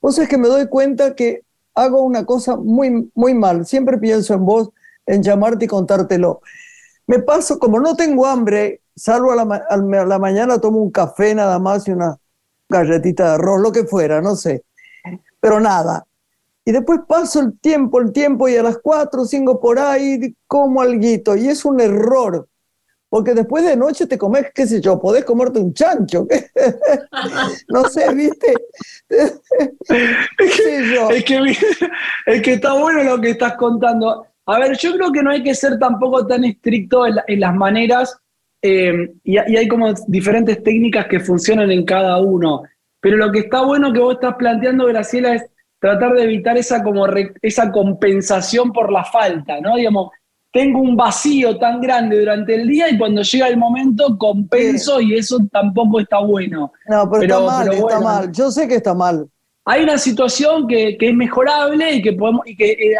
vos 0.00 0.16
sabés 0.16 0.28
que 0.28 0.38
me 0.38 0.48
doy 0.48 0.66
cuenta 0.68 1.14
que 1.14 1.42
hago 1.74 2.02
una 2.02 2.24
cosa 2.24 2.56
muy, 2.56 3.10
muy 3.14 3.34
mal, 3.34 3.64
siempre 3.66 3.98
pienso 3.98 4.34
en 4.34 4.44
vos, 4.44 4.70
en 5.06 5.22
llamarte 5.22 5.66
y 5.66 5.68
contártelo. 5.68 6.40
Me 7.06 7.20
paso, 7.20 7.58
como 7.58 7.78
no 7.80 7.94
tengo 7.94 8.26
hambre, 8.26 8.80
salvo 8.96 9.32
a 9.32 9.36
la, 9.36 10.18
mañana, 10.18 10.58
tomo 10.60 10.82
un 10.82 10.90
café 10.90 11.34
nada 11.34 11.58
más 11.58 11.86
y 11.86 11.92
una 11.92 12.18
galletita 12.68 13.24
de 13.24 13.34
arroz, 13.34 13.60
lo 13.60 13.72
que 13.72 13.84
fuera, 13.84 14.20
no 14.20 14.34
sé 14.34 14.64
pero 15.40 15.60
nada. 15.60 16.06
Y 16.64 16.72
después 16.72 17.00
paso 17.08 17.40
el 17.40 17.58
tiempo, 17.58 18.00
el 18.00 18.12
tiempo, 18.12 18.48
y 18.48 18.56
a 18.56 18.62
las 18.62 18.78
cuatro 18.78 19.22
o 19.22 19.24
cinco 19.24 19.60
por 19.60 19.78
ahí 19.78 20.36
como 20.46 20.82
alguito. 20.82 21.36
Y 21.36 21.48
es 21.48 21.64
un 21.64 21.80
error, 21.80 22.46
porque 23.08 23.34
después 23.34 23.64
de 23.64 23.76
noche 23.76 24.06
te 24.06 24.18
comes, 24.18 24.46
qué 24.54 24.66
sé 24.66 24.80
yo, 24.80 25.00
podés 25.00 25.24
comerte 25.24 25.58
un 25.58 25.72
chancho. 25.72 26.26
no 27.68 27.84
sé, 27.84 28.12
¿viste? 28.14 28.54
es, 29.08 29.40
que, 31.24 31.36
es, 32.26 32.42
que, 32.42 32.52
está 32.52 32.74
bueno 32.74 33.02
lo 33.04 33.20
que 33.20 33.30
estás 33.30 33.54
contando. 33.54 34.26
A 34.46 34.58
ver, 34.58 34.76
yo 34.76 34.92
creo 34.92 35.12
que 35.12 35.22
no 35.22 35.30
hay 35.30 35.42
que 35.42 35.54
ser 35.54 35.78
tampoco 35.78 36.26
tan 36.26 36.44
estricto 36.44 37.06
en, 37.06 37.40
las 37.40 37.54
maneras 37.54 38.18
eh, 38.62 39.12
y, 39.24 39.34
y, 39.34 39.56
hay 39.56 39.68
como 39.68 39.92
diferentes 40.06 40.62
técnicas 40.62 41.06
que 41.06 41.20
funcionan 41.20 41.70
en 41.70 41.84
cada 41.84 42.18
uno. 42.18 42.62
Pero 43.00 43.16
lo 43.16 43.30
que 43.30 43.40
está 43.40 43.62
bueno 43.62 43.92
que 43.92 44.00
vos 44.00 44.14
estás 44.14 44.34
planteando, 44.34 44.86
Graciela, 44.86 45.34
es 45.34 45.44
tratar 45.78 46.12
de 46.14 46.24
evitar 46.24 46.56
esa, 46.58 46.82
como 46.82 47.06
esa 47.42 47.70
compensación 47.70 48.72
por 48.72 48.92
la 48.92 49.04
falta, 49.04 49.60
¿no? 49.60 49.76
Digamos, 49.76 50.10
tengo 50.50 50.80
un 50.80 50.96
vacío 50.96 51.58
tan 51.58 51.80
grande 51.80 52.18
durante 52.18 52.54
el 52.54 52.66
día 52.66 52.88
y 52.88 52.98
cuando 52.98 53.22
llega 53.22 53.48
el 53.48 53.56
momento 53.56 54.16
compenso 54.16 55.00
y 55.00 55.14
eso 55.14 55.38
tampoco 55.52 56.00
está 56.00 56.18
bueno. 56.20 56.72
No, 56.88 57.10
pero, 57.10 57.22
está 57.22 57.40
mal, 57.40 57.72
está 57.72 58.00
mal. 58.00 58.32
Yo 58.32 58.50
sé 58.50 58.66
que 58.66 58.76
está 58.76 58.94
mal. 58.94 59.28
Hay 59.64 59.82
una 59.82 59.98
situación 59.98 60.66
que, 60.66 60.96
es 60.98 61.14
mejorable 61.14 61.92
y 61.92 62.02
que, 62.02 62.14
podemos, 62.14 62.46
y 62.46 62.56
que 62.56 62.72
eh, 62.72 62.96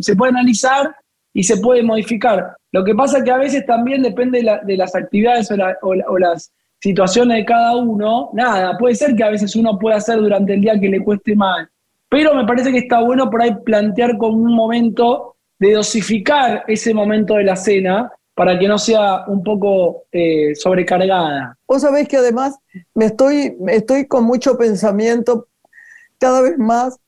se 0.00 0.14
puede 0.14 0.30
analizar 0.30 0.94
y 1.32 1.42
se 1.42 1.56
puede 1.56 1.82
modificar. 1.82 2.54
Lo 2.72 2.84
que 2.84 2.94
pasa 2.94 3.18
es 3.18 3.24
que 3.24 3.30
a 3.30 3.38
veces 3.38 3.64
también 3.64 4.02
depende 4.02 4.42
de, 4.66 4.76
las 4.76 4.94
actividades 4.94 5.48
o 5.80 6.18
las 6.18 6.52
situaciones 6.80 7.38
de 7.38 7.44
cada 7.46 7.76
uno, 7.76 8.28
nada, 8.34 8.76
puede 8.76 8.94
ser 8.94 9.16
que 9.16 9.24
a 9.24 9.30
veces 9.30 9.56
uno 9.56 9.78
pueda 9.78 9.96
hacer 9.96 10.18
durante 10.18 10.52
el 10.52 10.60
día 10.60 10.78
que 10.78 10.90
le 10.90 11.02
cueste 11.02 11.34
mal, 11.34 11.66
pero 12.10 12.34
me 12.34 12.44
parece 12.44 12.70
que 12.70 12.78
está 12.78 13.00
bueno 13.00 13.30
por 13.30 13.40
ahí 13.40 13.56
plantear 13.64 14.18
como 14.18 14.36
un 14.36 14.54
momento 14.54 15.33
de 15.64 15.72
dosificar 15.72 16.64
ese 16.68 16.92
momento 16.92 17.34
de 17.34 17.44
la 17.44 17.56
cena 17.56 18.12
para 18.34 18.58
que 18.58 18.68
no 18.68 18.78
sea 18.78 19.24
un 19.28 19.42
poco 19.42 20.04
eh, 20.12 20.54
sobrecargada. 20.54 21.56
Vos 21.66 21.82
sabés 21.82 22.08
que 22.08 22.16
además 22.16 22.56
me 22.94 23.06
estoy, 23.06 23.56
estoy 23.68 24.06
con 24.06 24.24
mucho 24.24 24.58
pensamiento 24.58 25.48
cada 26.18 26.42
vez 26.42 26.58
más 26.58 26.98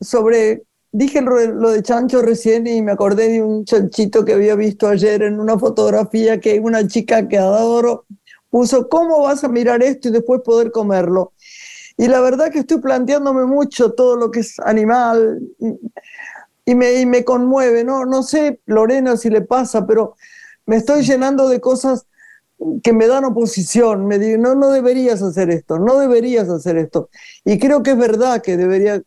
sobre, 0.00 0.62
dije 0.92 1.22
lo 1.22 1.70
de 1.70 1.82
chancho 1.82 2.22
recién 2.22 2.66
y 2.66 2.82
me 2.82 2.92
acordé 2.92 3.30
de 3.30 3.42
un 3.42 3.64
chanchito 3.64 4.24
que 4.24 4.34
había 4.34 4.54
visto 4.54 4.86
ayer 4.88 5.22
en 5.22 5.40
una 5.40 5.58
fotografía 5.58 6.38
que 6.38 6.60
una 6.60 6.86
chica 6.86 7.26
que 7.26 7.38
adoro 7.38 8.04
puso, 8.50 8.88
¿cómo 8.88 9.22
vas 9.22 9.42
a 9.42 9.48
mirar 9.48 9.82
esto 9.82 10.08
y 10.08 10.12
después 10.12 10.42
poder 10.42 10.70
comerlo? 10.70 11.32
Y 11.96 12.08
la 12.08 12.20
verdad 12.20 12.50
que 12.50 12.60
estoy 12.60 12.80
planteándome 12.80 13.44
mucho 13.44 13.92
todo 13.92 14.16
lo 14.16 14.30
que 14.30 14.40
es 14.40 14.58
animal 14.60 15.40
y, 16.64 16.74
me, 16.74 17.04
me 17.06 17.24
conmueve, 17.24 17.84
¿no? 17.84 18.04
No 18.04 18.22
sé, 18.22 18.60
Lorena, 18.66 19.16
si 19.16 19.30
le 19.30 19.42
pasa, 19.42 19.86
pero 19.86 20.16
me 20.66 20.76
estoy 20.76 21.02
llenando 21.02 21.48
de 21.48 21.60
cosas 21.60 22.06
que 22.82 22.92
me 22.92 23.06
dan 23.06 23.24
oposición, 23.24 24.06
me 24.06 24.18
digo, 24.18 24.38
no, 24.40 24.54
no 24.54 24.70
deberías 24.70 25.22
hacer 25.22 25.50
esto, 25.50 25.78
no 25.78 25.98
deberías 25.98 26.48
hacer 26.48 26.76
esto. 26.78 27.10
Y 27.44 27.58
creo 27.58 27.82
que 27.82 27.90
es 27.90 27.98
verdad 27.98 28.42
que 28.42 28.56
debería 28.56 29.02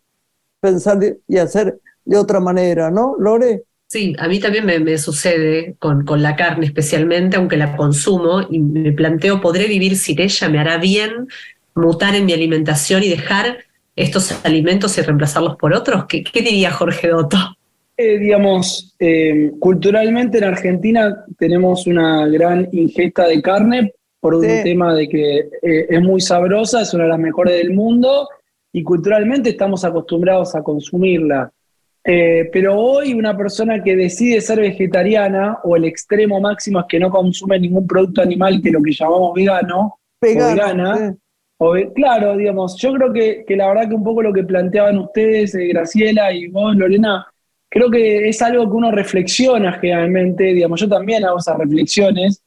pensar 0.60 0.98
y 1.26 1.38
hacer 1.38 1.80
de 2.04 2.16
otra 2.16 2.40
manera, 2.40 2.90
¿no, 2.90 3.16
Lore? 3.18 3.64
Sí, 3.86 4.14
a 4.18 4.28
mí 4.28 4.38
también 4.38 4.66
me, 4.66 4.98
sucede 4.98 5.76
con, 5.78 6.04
con, 6.04 6.22
la 6.22 6.36
carne 6.36 6.66
especialmente, 6.66 7.38
aunque 7.38 7.56
la 7.56 7.74
consumo 7.74 8.42
y 8.50 8.58
me 8.60 8.92
planteo, 8.92 9.40
¿podré 9.40 9.66
vivir 9.66 9.96
sin 9.96 10.20
ella? 10.20 10.48
¿Me 10.50 10.58
hará 10.58 10.76
bien 10.76 11.28
mutar 11.74 12.14
en 12.14 12.26
mi 12.26 12.34
alimentación 12.34 13.02
y 13.02 13.08
dejar 13.08 13.64
estos 14.02 14.44
alimentos 14.44 14.96
y 14.98 15.02
reemplazarlos 15.02 15.56
por 15.56 15.74
otros? 15.74 16.06
¿Qué, 16.06 16.24
diría 16.34 16.70
Jorge 16.70 17.08
Dotto? 17.08 17.36
Eh, 17.96 18.18
digamos, 18.18 18.94
eh, 18.98 19.52
culturalmente 19.58 20.38
en 20.38 20.44
Argentina 20.44 21.24
tenemos 21.38 21.86
una 21.86 22.26
gran 22.28 22.68
ingesta 22.72 23.26
de 23.26 23.42
carne 23.42 23.92
por 24.20 24.34
un 24.34 24.42
tema 24.42 24.94
de 24.94 25.08
que 25.08 25.38
eh, 25.38 25.86
es 25.88 26.02
muy 26.02 26.20
sabrosa, 26.20 26.82
es 26.82 26.92
una 26.94 27.04
de 27.04 27.10
las 27.10 27.18
mejores 27.18 27.54
del 27.54 27.72
mundo 27.72 28.28
y 28.72 28.82
culturalmente 28.82 29.50
estamos 29.50 29.84
acostumbrados 29.84 30.54
a 30.54 30.62
consumirla. 30.62 31.52
Eh, 32.04 32.48
pero 32.52 32.78
hoy 32.78 33.12
una 33.12 33.36
persona 33.36 33.82
que 33.82 33.94
decide 33.94 34.40
ser 34.40 34.60
vegetariana 34.60 35.58
o 35.64 35.76
el 35.76 35.84
extremo 35.84 36.40
máximo 36.40 36.80
es 36.80 36.86
que 36.88 36.98
no 36.98 37.10
consume 37.10 37.58
ningún 37.58 37.86
producto 37.86 38.22
animal 38.22 38.62
que 38.62 38.70
lo 38.70 38.82
que 38.82 38.92
llamamos 38.92 39.34
vegano 39.34 39.80
o 39.80 39.98
vegana, 40.20 41.14
claro, 41.94 42.36
digamos, 42.36 42.76
yo 42.78 42.92
creo 42.92 43.12
que, 43.12 43.56
la 43.56 43.68
verdad 43.68 43.88
que 43.88 43.94
un 43.94 44.04
poco 44.04 44.22
lo 44.22 44.32
que 44.32 44.44
planteaban 44.44 44.98
ustedes, 44.98 45.54
eh, 45.54 45.66
Graciela 45.68 46.32
y 46.32 46.48
vos, 46.48 46.76
Lorena, 46.76 47.26
creo 47.68 47.90
que 47.90 48.28
es 48.28 48.40
algo 48.42 48.64
que 48.64 48.76
uno 48.76 48.90
reflexiona 48.90 49.72
generalmente, 49.72 50.44
digamos, 50.44 50.80
yo 50.80 50.88
también 50.88 51.24
hago 51.24 51.38
esas 51.38 51.58
reflexiones 51.58 52.42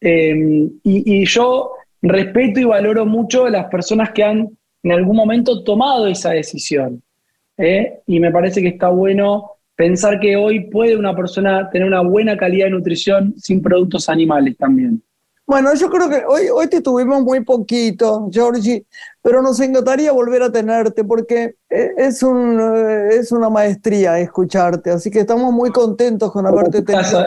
eh, 0.00 0.34
y, 0.82 1.22
y 1.22 1.24
yo 1.26 1.72
respeto 2.00 2.60
y 2.60 2.64
valoro 2.64 3.06
mucho 3.06 3.46
a 3.46 3.50
las 3.50 3.66
personas 3.66 4.10
que 4.10 4.24
han 4.24 4.48
en 4.82 4.92
algún 4.92 5.16
momento 5.16 5.62
tomado 5.62 6.06
esa 6.06 6.30
decisión. 6.30 7.02
¿eh? 7.56 8.00
y 8.06 8.20
me 8.20 8.30
parece 8.30 8.60
que 8.60 8.68
está 8.68 8.88
bueno 8.88 9.52
pensar 9.74 10.20
que 10.20 10.36
hoy 10.36 10.60
puede 10.68 10.96
una 10.96 11.14
persona 11.14 11.68
tener 11.70 11.86
una 11.86 12.00
buena 12.00 12.36
calidad 12.36 12.66
de 12.66 12.72
nutrición 12.72 13.34
sin 13.38 13.62
productos 13.62 14.08
animales 14.08 14.56
también. 14.56 15.02
Bueno, 15.46 15.74
yo 15.74 15.90
creo 15.90 16.08
que 16.08 16.22
hoy, 16.26 16.48
hoy 16.48 16.68
te 16.68 16.80
tuvimos 16.80 17.22
muy 17.22 17.40
poquito, 17.44 18.28
Georgie, 18.32 18.86
pero 19.20 19.42
nos 19.42 19.58
encantaría 19.60 20.12
volver 20.12 20.42
a 20.42 20.52
tenerte 20.52 21.04
porque 21.04 21.56
eh, 21.68 21.90
es, 21.96 22.22
un, 22.22 22.60
eh, 22.60 23.16
es 23.16 23.32
una 23.32 23.50
maestría 23.50 24.18
escucharte, 24.20 24.90
así 24.90 25.10
que 25.10 25.20
estamos 25.20 25.52
muy 25.52 25.70
contentos 25.70 26.32
con 26.32 26.46
haberte 26.46 26.82
tenido. 26.82 27.26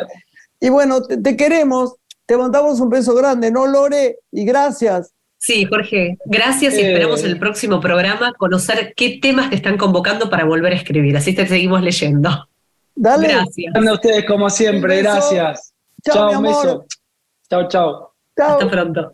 Y 0.59 0.69
bueno, 0.69 1.01
te 1.03 1.35
queremos, 1.35 1.95
te 2.25 2.37
mandamos 2.37 2.79
un 2.79 2.89
beso 2.89 3.13
grande, 3.13 3.51
¿no, 3.51 3.67
Lore? 3.67 4.19
Y 4.31 4.45
gracias. 4.45 5.11
Sí, 5.37 5.65
Jorge, 5.65 6.17
gracias 6.25 6.73
y 6.75 6.81
esperamos 6.81 7.23
en 7.23 7.31
el 7.31 7.37
próximo 7.37 7.79
programa 7.79 8.33
conocer 8.33 8.93
qué 8.95 9.19
temas 9.21 9.49
te 9.51 9.57
están 9.57 9.77
convocando 9.77 10.29
para 10.29 10.45
volver 10.45 10.73
a 10.73 10.75
escribir. 10.75 11.15
Así 11.17 11.35
te 11.35 11.45
seguimos 11.45 11.83
leyendo. 11.83 12.47
Dale. 12.95 13.27
Gracias. 13.27 13.75
A 13.75 13.93
ustedes 13.93 14.25
como 14.25 14.49
siempre, 14.49 15.03
gracias. 15.03 15.73
Chao, 16.01 16.39
un 16.39 16.43
beso. 16.43 16.85
Chao, 17.49 17.67
chao. 17.67 18.13
Hasta 18.37 18.69
pronto. 18.69 19.11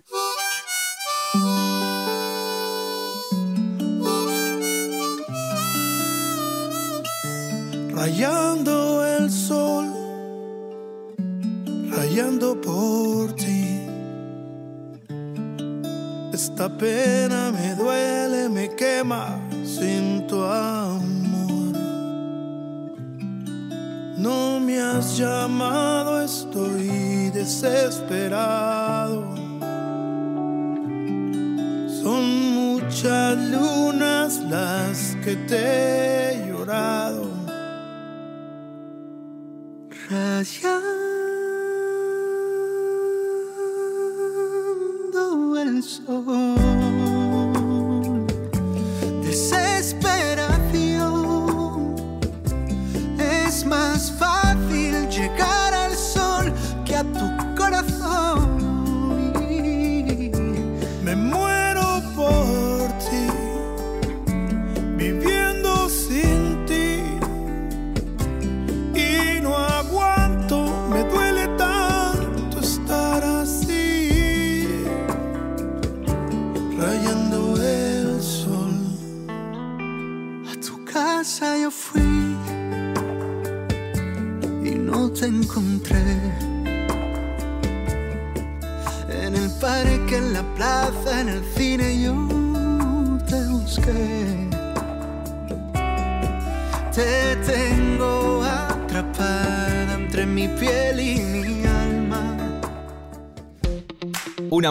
Rayando 7.94 9.06
el 9.06 9.30
sol, 9.30 9.86
rayando 11.92 12.60
por 12.60 13.34
ti 13.36 13.62
esta 16.34 16.70
pena 16.70 17.52
me 17.52 17.76
duele, 17.76 18.50
me 18.50 18.70
quema 18.76 19.40
sin 19.64 20.26
tu 20.28 20.44
amor. 20.44 21.76
No 24.18 24.60
me 24.60 24.61
has 24.92 25.18
llamado, 25.18 26.22
estoy 26.22 27.30
desesperado. 27.30 29.24
Son 32.02 32.24
muchas 32.54 33.38
lunas 33.38 34.40
las 34.50 35.16
que 35.24 35.36
te 35.36 36.34
he 36.34 36.48
llorado. 36.48 37.30
el 40.10 41.01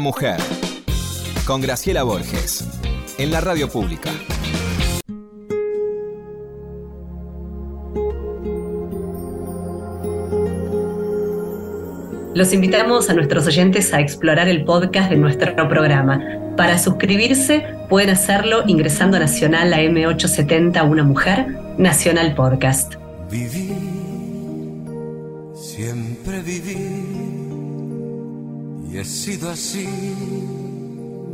Una 0.01 0.07
mujer. 0.07 0.41
Con 1.47 1.61
Graciela 1.61 2.05
Borges. 2.05 2.65
En 3.19 3.31
la 3.31 3.43
radio 3.43 3.69
pública. 3.69 4.11
Los 12.35 12.55
invitamos 12.55 13.11
a 13.11 13.13
nuestros 13.13 13.47
oyentes 13.47 13.93
a 13.93 14.01
explorar 14.01 14.49
el 14.49 14.65
podcast 14.65 15.11
de 15.11 15.17
nuestro 15.17 15.55
programa. 15.69 16.19
Para 16.57 16.79
suscribirse 16.79 17.67
pueden 17.91 18.09
hacerlo 18.09 18.63
ingresando 18.67 19.19
a 19.19 19.21
Nacional 19.21 19.75
a 19.75 19.83
M870 19.83 20.89
Una 20.89 21.05
Mujer, 21.05 21.47
Nacional 21.77 22.35
Podcast. 22.35 22.95
Viví, 23.31 23.69
siempre 25.55 26.41
viví, 26.41 27.20
y 28.91 28.99
he 28.99 29.05
sido 29.05 29.51
así 29.51 29.87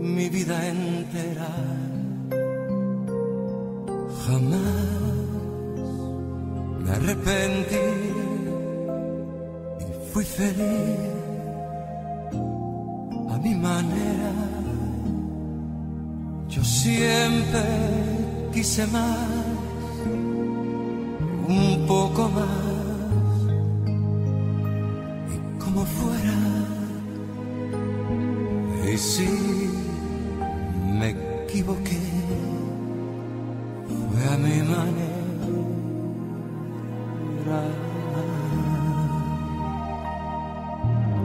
mi 0.00 0.28
vida 0.28 0.68
entera. 0.68 1.54
Jamás 4.26 4.60
me 6.82 6.90
arrepentí 6.90 8.26
fui 10.16 10.24
feliz 10.24 10.98
a 13.34 13.38
mi 13.44 13.54
manera. 13.54 14.32
Yo 16.48 16.64
siempre 16.64 17.62
quise 18.50 18.86
más, 18.86 19.28
un 21.48 21.84
poco 21.86 22.30
más, 22.30 22.75
Y 28.96 28.98
si 28.98 29.28
me 30.98 31.10
equivoqué, 31.10 32.00
fue 33.86 34.24
a 34.32 34.38
mi 34.38 34.62
manera. 34.62 35.06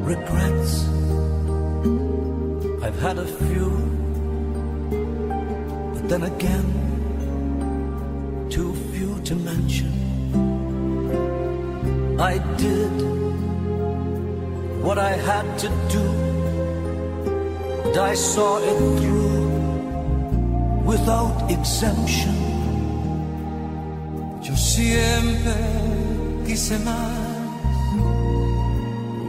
regrets. 0.04 0.74
I've 2.84 3.00
had 3.00 3.18
a 3.18 3.26
few, 3.26 3.70
but 5.94 6.10
then 6.10 6.24
again, 6.24 6.68
too 8.50 8.74
few 8.92 9.18
to 9.30 9.36
mention. 9.36 9.94
I 12.20 12.38
did 12.58 12.92
what 14.84 14.98
I 14.98 15.14
had 15.30 15.58
to 15.60 15.70
do, 15.96 16.31
and 17.92 18.00
I 18.00 18.14
saw 18.14 18.58
it 18.58 18.78
through 19.00 19.48
without 20.86 21.52
exemption. 21.52 22.36
Yo 24.42 24.56
siempre 24.56 25.54
quise 26.46 26.80
más 26.80 27.12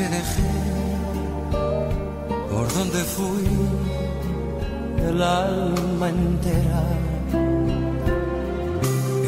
que 0.00 0.08
dejé, 0.08 0.52
por 2.50 2.66
donde 2.72 3.00
fui, 3.14 3.48
el 5.08 5.22
alma 5.22 6.08
entera. 6.08 6.82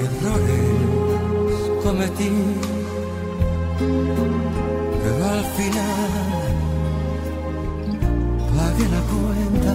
Errores 0.06 0.78
cometí, 1.84 2.32
pero 5.02 5.22
al 5.36 5.44
final 5.58 6.52
pagué 8.56 8.86
la 8.96 9.02
cuenta. 9.12 9.74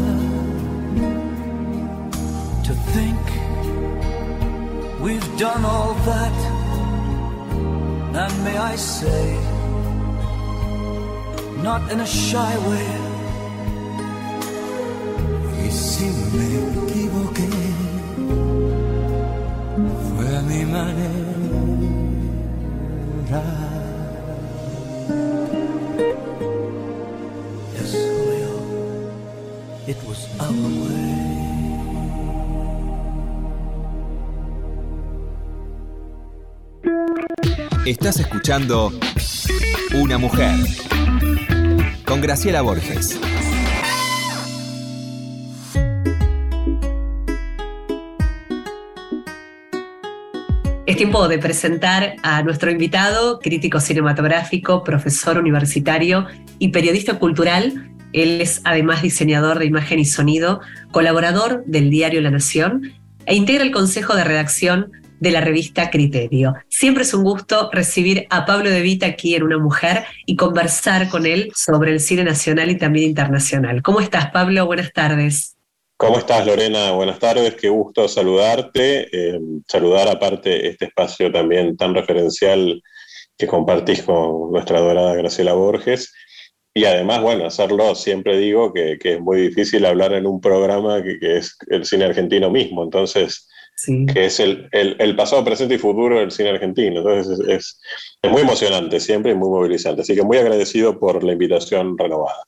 To 2.66 2.74
think 2.94 3.26
we've 5.04 5.32
done 5.38 5.64
all 5.64 5.94
that. 6.10 6.38
And 8.22 8.34
may 8.44 8.58
I 8.58 8.76
say, 8.76 9.57
not 11.64 11.92
in 11.92 12.00
a 12.00 12.06
shy 12.06 12.58
way. 12.68 12.88
Y 15.64 15.72
si 15.72 16.06
me 16.34 16.46
equivoqué, 16.86 17.50
fue 20.08 20.38
a 20.38 20.42
mi 20.42 20.66
manera. 20.66 21.08
Yes, 27.74 27.92
Julio, 27.94 28.54
it 29.88 29.98
was 30.08 30.28
our 30.40 30.52
way. 30.52 31.08
Estás 37.86 38.20
escuchando 38.20 38.92
Una 39.94 40.18
mujer. 40.18 40.97
Con 42.08 42.22
Graciela 42.22 42.62
Borges. 42.62 43.20
Es 50.86 50.96
tiempo 50.96 51.28
de 51.28 51.38
presentar 51.38 52.16
a 52.24 52.44
nuestro 52.44 52.72
invitado, 52.72 53.40
crítico 53.40 53.82
cinematográfico, 53.82 54.86
profesor 54.86 55.38
universitario 55.38 56.28
y 56.60 56.70
periodista 56.70 57.20
cultural. 57.20 57.92
Él 58.14 58.40
es 58.40 58.62
además 58.64 59.02
diseñador 59.02 59.60
de 59.60 59.66
imagen 59.66 60.00
y 60.00 60.06
sonido, 60.06 60.62
colaborador 60.92 61.66
del 61.66 61.90
diario 61.90 62.22
La 62.22 62.32
Nación 62.32 62.94
e 63.26 63.36
integra 63.36 63.66
el 63.66 63.72
consejo 63.72 64.16
de 64.16 64.24
redacción 64.24 64.94
de 65.20 65.32
la 65.32 65.42
revista 65.42 65.90
Criterio. 65.90 66.56
Siempre 66.70 67.04
es 67.04 67.14
un 67.14 67.24
gusto 67.24 67.70
recibir 67.72 68.28
a 68.30 68.46
Pablo 68.46 68.70
De 68.70 68.82
Vita 68.82 69.06
aquí 69.06 69.36
en 69.36 69.44
Una 69.44 69.58
Mujer 69.58 70.06
y 70.26 70.36
conversar 70.36 71.10
con 71.10 71.26
él 71.26 71.52
sobre 71.56 71.92
el 71.92 72.00
cine 72.00 72.24
nacional 72.24 72.70
y 72.72 72.78
también 72.78 73.10
internacional. 73.10 73.82
¿Cómo 73.82 74.00
estás, 74.00 74.32
Pablo? 74.32 74.66
Buenas 74.66 74.92
tardes. 74.94 75.58
¿Cómo 75.98 76.20
estás, 76.20 76.46
Lorena? 76.46 76.92
Buenas 76.92 77.18
tardes, 77.18 77.56
qué 77.56 77.70
gusto 77.70 78.08
saludarte. 78.08 79.08
Eh, 79.12 79.40
saludar 79.68 80.08
aparte 80.08 80.68
este 80.68 80.86
espacio 80.86 81.32
también 81.32 81.76
tan 81.76 81.96
referencial 81.96 82.84
que 83.36 83.48
compartís 83.48 84.04
con 84.04 84.52
nuestra 84.52 84.80
dorada 84.80 85.16
Graciela 85.16 85.54
Borges. 85.54 86.14
Y 86.72 86.86
además, 86.86 87.24
bueno, 87.24 87.48
hacerlo, 87.48 87.96
siempre 87.96 88.38
digo 88.38 88.72
que, 88.72 89.00
es 89.02 89.20
muy 89.20 89.42
difícil 89.42 89.84
hablar 89.86 90.14
en 90.14 90.28
un 90.28 90.40
programa 90.40 91.02
que, 91.02 91.18
es 91.38 91.58
el 91.68 91.86
cine 91.86 92.06
argentino 92.06 92.52
mismo. 92.52 92.84
Entonces, 92.84 93.50
que 93.86 94.26
es 94.26 94.40
el, 94.40 95.16
pasado, 95.16 95.44
presente 95.44 95.76
y 95.76 95.78
futuro 95.78 96.20
del 96.20 96.32
cine 96.32 96.50
argentino. 96.50 97.00
Entonces 97.00 97.40
es, 97.48 97.80
muy 98.30 98.42
emocionante 98.42 99.00
siempre 99.00 99.32
y 99.32 99.36
muy 99.36 99.50
movilizante. 99.50 100.02
Así 100.02 100.16
que 100.16 100.24
muy 100.24 100.38
agradecido 100.38 101.00
por 101.00 101.24
la 101.24 101.34
invitación 101.34 101.98
renovada. 101.98 102.44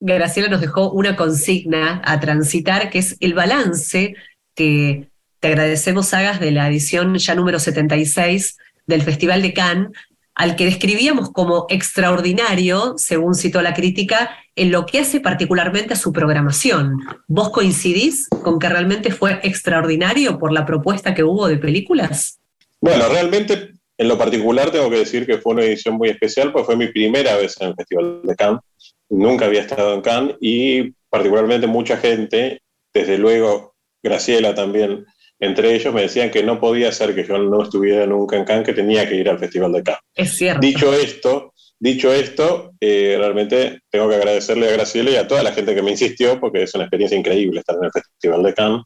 Graciela 0.00 0.48
nos 0.48 0.60
dejó 0.60 0.92
una 0.92 1.16
consigna 1.16 2.02
a 2.04 2.20
transitar, 2.20 2.90
que 2.90 2.98
es 2.98 3.16
el 3.20 3.34
balance 3.34 4.14
que 4.54 5.08
te 5.40 5.48
agradecemos 5.48 6.14
hagas 6.14 6.38
de 6.38 6.50
la 6.50 6.68
edición 6.68 7.16
ya 7.16 7.34
número 7.34 7.58
76 7.58 8.56
del 8.86 9.02
Festival 9.02 9.42
de 9.42 9.52
Cannes, 9.52 9.88
al 10.36 10.54
que 10.54 10.66
describíamos 10.66 11.32
como 11.32 11.66
extraordinario, 11.70 12.94
según 12.98 13.34
citó 13.34 13.62
la 13.62 13.72
crítica, 13.72 14.36
en 14.54 14.70
lo 14.70 14.84
que 14.84 15.00
hace 15.00 15.18
particularmente 15.18 15.94
a 15.94 15.96
su 15.96 16.12
programación. 16.12 16.98
¿Vos 17.26 17.50
coincidís 17.50 18.28
con 18.28 18.58
que 18.58 18.68
realmente 18.68 19.10
fue 19.10 19.40
extraordinario 19.42 20.38
por 20.38 20.52
la 20.52 20.66
propuesta 20.66 21.14
que 21.14 21.24
hubo 21.24 21.48
de 21.48 21.56
películas? 21.56 22.38
Bueno, 22.82 23.08
realmente 23.08 23.72
en 23.96 24.08
lo 24.08 24.18
particular 24.18 24.70
tengo 24.70 24.90
que 24.90 24.98
decir 24.98 25.24
que 25.26 25.38
fue 25.38 25.54
una 25.54 25.64
edición 25.64 25.96
muy 25.96 26.10
especial, 26.10 26.52
porque 26.52 26.66
fue 26.66 26.76
mi 26.76 26.88
primera 26.88 27.34
vez 27.36 27.56
en 27.60 27.68
el 27.68 27.74
Festival 27.74 28.20
de 28.22 28.36
Cannes. 28.36 28.60
Nunca 29.08 29.46
había 29.46 29.62
estado 29.62 29.94
en 29.94 30.02
Cannes 30.02 30.36
y 30.42 30.90
particularmente 31.08 31.66
mucha 31.66 31.96
gente, 31.96 32.60
desde 32.92 33.16
luego 33.16 33.74
Graciela 34.02 34.54
también, 34.54 35.06
entre 35.38 35.74
ellos 35.74 35.92
me 35.92 36.02
decían 36.02 36.30
que 36.30 36.42
no 36.42 36.58
podía 36.60 36.92
ser 36.92 37.14
que 37.14 37.24
yo 37.24 37.38
no 37.38 37.62
estuviera 37.62 38.06
nunca 38.06 38.36
en 38.36 38.44
Cannes, 38.44 38.66
que 38.66 38.72
tenía 38.72 39.08
que 39.08 39.16
ir 39.16 39.28
al 39.28 39.38
Festival 39.38 39.72
de 39.72 39.82
Cannes. 39.82 40.00
Es 40.14 40.36
cierto. 40.36 40.60
Dicho 40.60 40.94
esto, 40.94 41.52
dicho 41.78 42.12
esto 42.12 42.72
eh, 42.80 43.16
realmente 43.18 43.80
tengo 43.90 44.08
que 44.08 44.16
agradecerle 44.16 44.68
a 44.68 44.72
Graciela 44.72 45.10
y 45.10 45.16
a 45.16 45.28
toda 45.28 45.42
la 45.42 45.52
gente 45.52 45.74
que 45.74 45.82
me 45.82 45.90
insistió, 45.90 46.40
porque 46.40 46.62
es 46.62 46.74
una 46.74 46.84
experiencia 46.84 47.18
increíble 47.18 47.60
estar 47.60 47.76
en 47.76 47.84
el 47.84 47.92
Festival 47.92 48.42
de 48.42 48.54
Cannes. 48.54 48.82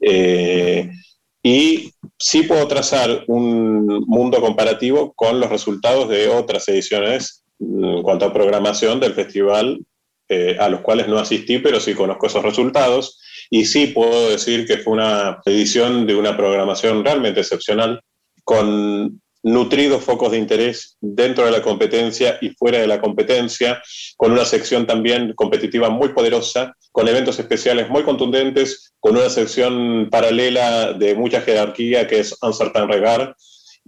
Eh, 0.00 0.90
y 1.42 1.92
sí 2.18 2.42
puedo 2.42 2.66
trazar 2.66 3.22
un 3.28 3.86
mundo 4.06 4.40
comparativo 4.40 5.12
con 5.14 5.38
los 5.38 5.48
resultados 5.48 6.08
de 6.08 6.28
otras 6.28 6.66
ediciones 6.68 7.44
en 7.60 8.02
cuanto 8.02 8.24
a 8.24 8.32
programación 8.32 8.98
del 8.98 9.14
festival, 9.14 9.78
eh, 10.28 10.56
a 10.58 10.68
los 10.68 10.80
cuales 10.80 11.06
no 11.06 11.18
asistí, 11.18 11.58
pero 11.58 11.78
sí 11.78 11.94
conozco 11.94 12.26
esos 12.26 12.42
resultados. 12.42 13.20
Y 13.50 13.64
sí 13.66 13.88
puedo 13.88 14.30
decir 14.30 14.66
que 14.66 14.78
fue 14.78 14.94
una 14.94 15.40
edición 15.44 16.06
de 16.06 16.14
una 16.14 16.36
programación 16.36 17.04
realmente 17.04 17.40
excepcional, 17.40 18.00
con 18.44 19.20
nutridos 19.42 20.02
focos 20.02 20.32
de 20.32 20.38
interés 20.38 20.96
dentro 21.00 21.44
de 21.44 21.52
la 21.52 21.62
competencia 21.62 22.36
y 22.40 22.50
fuera 22.50 22.78
de 22.78 22.88
la 22.88 23.00
competencia, 23.00 23.80
con 24.16 24.32
una 24.32 24.44
sección 24.44 24.86
también 24.86 25.34
competitiva 25.34 25.88
muy 25.88 26.08
poderosa, 26.08 26.74
con 26.90 27.06
eventos 27.06 27.38
especiales 27.38 27.88
muy 27.88 28.02
contundentes, 28.02 28.92
con 28.98 29.16
una 29.16 29.30
sección 29.30 30.08
paralela 30.10 30.94
de 30.94 31.14
mucha 31.14 31.42
jerarquía 31.42 32.08
que 32.08 32.18
es 32.18 32.36
Uncertain 32.42 32.88
Regard, 32.88 33.34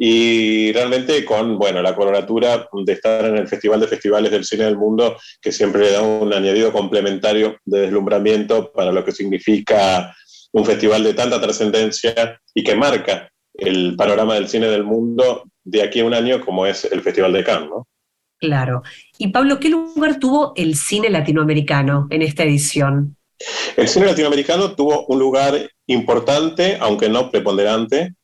y 0.00 0.72
realmente 0.72 1.24
con 1.24 1.58
bueno, 1.58 1.82
la 1.82 1.96
coloratura 1.96 2.68
de 2.72 2.92
estar 2.92 3.24
en 3.24 3.36
el 3.36 3.48
Festival 3.48 3.80
de 3.80 3.88
Festivales 3.88 4.30
del 4.30 4.44
Cine 4.44 4.64
del 4.64 4.78
Mundo, 4.78 5.16
que 5.42 5.50
siempre 5.50 5.82
le 5.82 5.92
da 5.92 6.02
un 6.02 6.32
añadido 6.32 6.72
complementario 6.72 7.58
de 7.64 7.80
deslumbramiento 7.80 8.70
para 8.70 8.92
lo 8.92 9.04
que 9.04 9.10
significa 9.10 10.14
un 10.52 10.64
festival 10.64 11.02
de 11.02 11.14
tanta 11.14 11.40
trascendencia 11.40 12.40
y 12.54 12.62
que 12.62 12.76
marca 12.76 13.28
el 13.54 13.96
panorama 13.96 14.34
del 14.34 14.48
cine 14.48 14.68
del 14.68 14.84
mundo 14.84 15.42
de 15.64 15.82
aquí 15.82 15.98
a 15.98 16.04
un 16.04 16.14
año 16.14 16.44
como 16.44 16.64
es 16.64 16.84
el 16.84 17.02
Festival 17.02 17.32
de 17.32 17.42
Cannes. 17.42 17.68
¿no? 17.68 17.88
Claro. 18.38 18.82
Y 19.18 19.28
Pablo, 19.28 19.58
¿qué 19.58 19.68
lugar 19.68 20.20
tuvo 20.20 20.52
el 20.54 20.76
cine 20.76 21.10
latinoamericano 21.10 22.06
en 22.10 22.22
esta 22.22 22.44
edición? 22.44 23.16
El 23.76 23.88
cine 23.88 24.06
latinoamericano 24.06 24.76
tuvo 24.76 25.06
un 25.06 25.18
lugar 25.18 25.70
importante, 25.86 26.78
aunque 26.80 27.08
no 27.08 27.30
preponderante, 27.32 28.14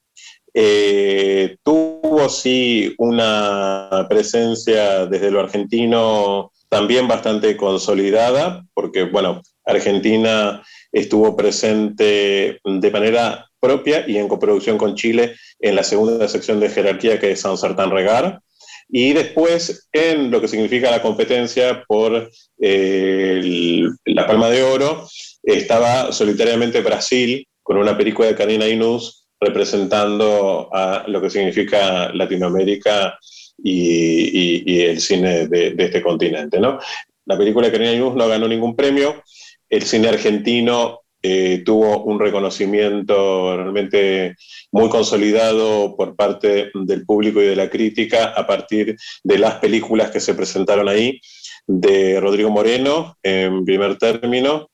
eh, 0.55 1.57
tuvo 1.65 2.29
sí 2.29 2.95
una 2.99 4.07
presencia 4.09 5.07
desde 5.07 5.33
lo 5.33 5.41
argentino 5.41 6.53
también 6.69 7.09
bastante 7.09 7.57
consolidada, 7.57 8.65
porque 8.73 9.03
bueno, 9.05 9.43
Argentina 9.65 10.63
estuvo 10.93 11.37
presente 11.37 12.61
de 12.65 12.91
manera 12.91 13.51
propia 13.59 14.05
y 14.07 14.17
en 14.17 14.29
coproducción 14.29 14.79
con 14.79 14.95
Chile 14.95 15.35
en 15.59 15.75
la 15.75 15.83
segunda 15.83 16.29
sección 16.29 16.61
de 16.61 16.71
jerarquía 16.71 17.19
que 17.19 17.33
es 17.33 17.41
San 17.41 17.57
Sartán 17.57 17.91
Regar. 17.91 18.41
Y 18.89 19.13
después, 19.13 19.89
en 19.93 20.31
lo 20.31 20.41
que 20.41 20.49
significa 20.49 20.91
la 20.91 21.03
competencia 21.03 21.83
por 21.89 22.31
eh, 22.61 23.83
la 24.05 24.27
Palma 24.27 24.51
de 24.51 24.63
Oro, 24.63 25.09
estaba 25.43 26.13
solitariamente 26.13 26.83
Brasil 26.83 27.49
con 27.63 27.79
una 27.79 27.97
película 27.97 28.29
de 28.29 28.35
Karina 28.37 28.69
Inus 28.69 29.24
representando 29.41 30.69
a 30.73 31.05
lo 31.09 31.21
que 31.21 31.31
significa 31.31 32.13
Latinoamérica 32.13 33.19
y, 33.63 34.81
el 34.83 35.01
cine 35.01 35.47
de, 35.49 35.75
este 35.79 36.03
continente. 36.03 36.59
¿no? 36.61 36.79
La 37.27 37.37
película 37.37 37.67
de 37.67 37.73
Karina 37.73 37.93
News 37.93 38.15
no 38.15 38.29
ganó 38.29 38.49
ningún 38.49 38.77
premio, 38.77 39.23
el 39.69 39.83
cine 39.83 40.09
argentino 40.09 41.01
eh, 41.27 41.63
tuvo 41.65 42.05
un 42.05 42.21
reconocimiento 42.21 43.57
realmente 43.57 44.37
muy 44.71 44.91
consolidado 44.91 45.97
por 45.97 46.15
parte 46.17 46.71
del 46.75 47.07
público 47.07 47.41
y 47.41 47.47
de 47.47 47.57
la 47.57 47.71
crítica 47.71 48.27
a 48.27 48.47
partir 48.47 48.95
de 49.23 49.39
las 49.39 49.55
películas 49.55 50.11
que 50.11 50.21
se 50.21 50.35
presentaron 50.35 50.87
ahí, 50.87 51.19
de 51.67 52.21
Rodrigo 52.21 52.51
Moreno 52.51 53.17
en 53.23 53.65
primer 53.65 53.97
término, 53.97 54.71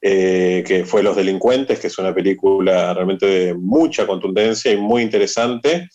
eh, 0.00 0.64
que 0.66 0.84
fue 0.84 1.02
Los 1.02 1.16
Delincuentes, 1.16 1.78
que 1.78 1.86
es 1.86 1.98
una 1.98 2.14
película 2.14 2.92
realmente 2.94 3.26
de 3.26 3.54
mucha 3.54 4.06
contundencia 4.06 4.72
y 4.72 4.76
muy 4.76 5.02
interesante. 5.02 5.88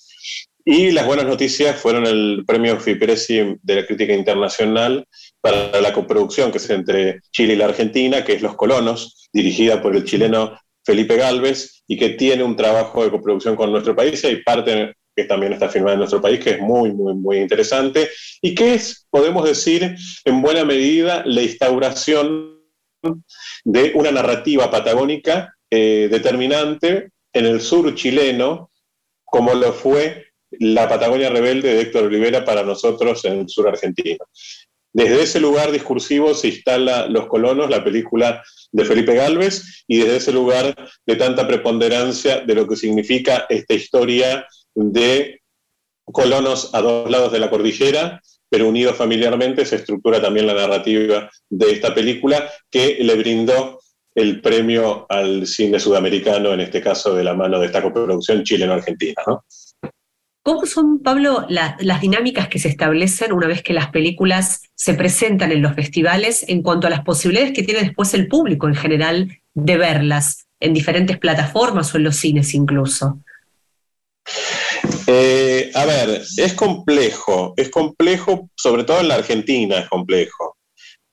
Y 0.63 0.91
las 0.91 1.05
buenas 1.05 1.25
noticias 1.25 1.77
fueron 1.77 2.05
el 2.05 2.43
premio 2.45 2.77
FIPRESI 2.77 3.57
de 3.61 3.75
la 3.75 3.85
crítica 3.85 4.13
internacional 4.13 5.05
para 5.39 5.79
la 5.79 5.93
coproducción 5.93 6.51
que 6.51 6.57
es 6.57 6.69
entre 6.69 7.21
Chile 7.31 7.53
y 7.53 7.55
la 7.55 7.65
Argentina, 7.65 8.25
que 8.25 8.33
es 8.33 8.41
Los 8.41 8.55
Colonos, 8.55 9.29
dirigida 9.31 9.81
por 9.81 9.95
el 9.95 10.03
chileno 10.03 10.59
Felipe 10.83 11.15
Galvez, 11.15 11.83
y 11.87 11.97
que 11.97 12.09
tiene 12.09 12.43
un 12.43 12.57
trabajo 12.57 13.03
de 13.03 13.11
coproducción 13.11 13.55
con 13.55 13.71
nuestro 13.71 13.95
país. 13.95 14.21
Y 14.23 14.27
hay 14.27 14.43
parte 14.43 14.93
que 15.17 15.23
también 15.23 15.51
está 15.51 15.67
filmada 15.67 15.93
en 15.93 15.99
nuestro 15.99 16.21
país, 16.21 16.39
que 16.39 16.51
es 16.51 16.59
muy, 16.59 16.91
muy, 16.91 17.15
muy 17.15 17.37
interesante, 17.37 18.07
y 18.39 18.53
que 18.53 18.75
es, 18.75 19.07
podemos 19.09 19.43
decir, 19.43 19.95
en 20.23 20.41
buena 20.43 20.63
medida 20.63 21.23
la 21.25 21.41
instauración 21.41 22.61
de 23.63 23.93
una 23.95 24.11
narrativa 24.11 24.69
patagónica 24.69 25.55
eh, 25.71 26.07
determinante 26.11 27.09
en 27.33 27.45
el 27.47 27.61
sur 27.61 27.95
chileno, 27.95 28.69
como 29.25 29.55
lo 29.55 29.73
fue 29.73 30.27
la 30.51 30.87
Patagonia 30.87 31.31
Rebelde 31.31 31.73
de 31.73 31.81
Héctor 31.81 32.09
Rivera 32.11 32.45
para 32.45 32.61
nosotros 32.61 33.25
en 33.25 33.39
el 33.39 33.49
sur 33.49 33.67
argentino. 33.67 34.23
Desde 34.93 35.23
ese 35.23 35.39
lugar 35.39 35.71
discursivo 35.71 36.35
se 36.35 36.49
instala 36.49 37.07
Los 37.07 37.27
Colonos, 37.27 37.69
la 37.69 37.83
película 37.83 38.43
de 38.71 38.85
Felipe 38.85 39.15
Galvez, 39.15 39.83
y 39.87 39.97
desde 39.97 40.17
ese 40.17 40.31
lugar 40.31 40.75
de 41.05 41.15
tanta 41.15 41.47
preponderancia 41.47 42.41
de 42.41 42.55
lo 42.55 42.67
que 42.67 42.75
significa 42.75 43.45
esta 43.49 43.73
historia 43.73 44.47
de 44.77 45.41
colonos 46.05 46.73
a 46.73 46.81
dos 46.81 47.09
lados 47.09 47.31
de 47.31 47.39
la 47.39 47.49
cordillera, 47.49 48.21
pero 48.49 48.69
unidos 48.69 48.95
familiarmente, 48.95 49.65
se 49.65 49.75
estructura 49.75 50.21
también 50.21 50.47
la 50.47 50.53
narrativa 50.53 51.29
de 51.49 51.71
esta 51.71 51.93
película 51.93 52.49
que 52.69 52.97
le 53.01 53.15
brindó 53.15 53.79
el 54.15 54.39
premio 54.39 55.05
al 55.09 55.47
cine 55.47 55.79
sudamericano, 55.79 56.53
en 56.53 56.61
este 56.61 56.81
caso 56.81 57.13
de 57.13 57.23
la 57.23 57.33
mano 57.33 57.59
de 57.59 57.65
esta 57.65 57.81
coproducción 57.81 58.43
chileno-argentina. 58.43 59.21
¿Cómo 60.43 60.65
son, 60.65 61.03
Pablo, 61.03 61.45
las 61.49 62.01
dinámicas 62.01 62.47
que 62.47 62.59
se 62.59 62.69
establecen 62.69 63.33
una 63.33 63.47
vez 63.47 63.61
que 63.61 63.73
las 63.73 63.89
películas 63.89 64.61
se 64.75 64.93
presentan 64.93 65.51
en 65.51 65.61
los 65.61 65.73
festivales 65.73 66.45
en 66.47 66.61
cuanto 66.61 66.87
a 66.87 66.89
las 66.89 67.01
posibilidades 67.01 67.51
que 67.53 67.63
tiene 67.63 67.81
después 67.81 68.13
el 68.13 68.27
público 68.27 68.67
en 68.67 68.75
general 68.75 69.41
de 69.53 69.77
verlas 69.77 70.47
en 70.59 70.73
diferentes 70.73 71.17
plataformas 71.17 71.93
o 71.93 71.97
en 71.97 72.03
los 72.03 72.15
cines 72.15 72.53
incluso? 72.53 73.19
Eh, 75.07 75.71
a 75.73 75.85
ver, 75.85 76.21
es 76.37 76.53
complejo, 76.53 77.53
es 77.55 77.69
complejo, 77.69 78.49
sobre 78.55 78.83
todo 78.83 78.99
en 78.99 79.07
la 79.07 79.15
Argentina 79.15 79.79
es 79.79 79.87
complejo, 79.87 80.57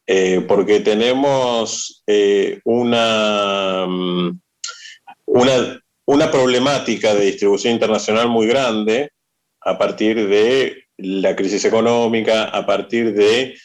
eh, 0.07 0.45
porque 0.47 0.81
tenemos 0.81 2.03
eh, 2.07 2.61
una, 2.65 3.87
mm, 3.87 4.41
una, 5.27 5.83
una 6.07 6.31
problemática 6.31 7.15
de 7.15 7.27
distribución 7.27 7.75
internacional 7.75 8.29
muy 8.29 8.47
grande 8.47 9.11
a 9.61 9.79
partir 9.79 10.29
de 10.29 10.85
la 10.97 11.35
crisis 11.37 11.65
económica, 11.65 12.45
a 12.45 12.67
partir 12.67 13.15
de 13.15 13.57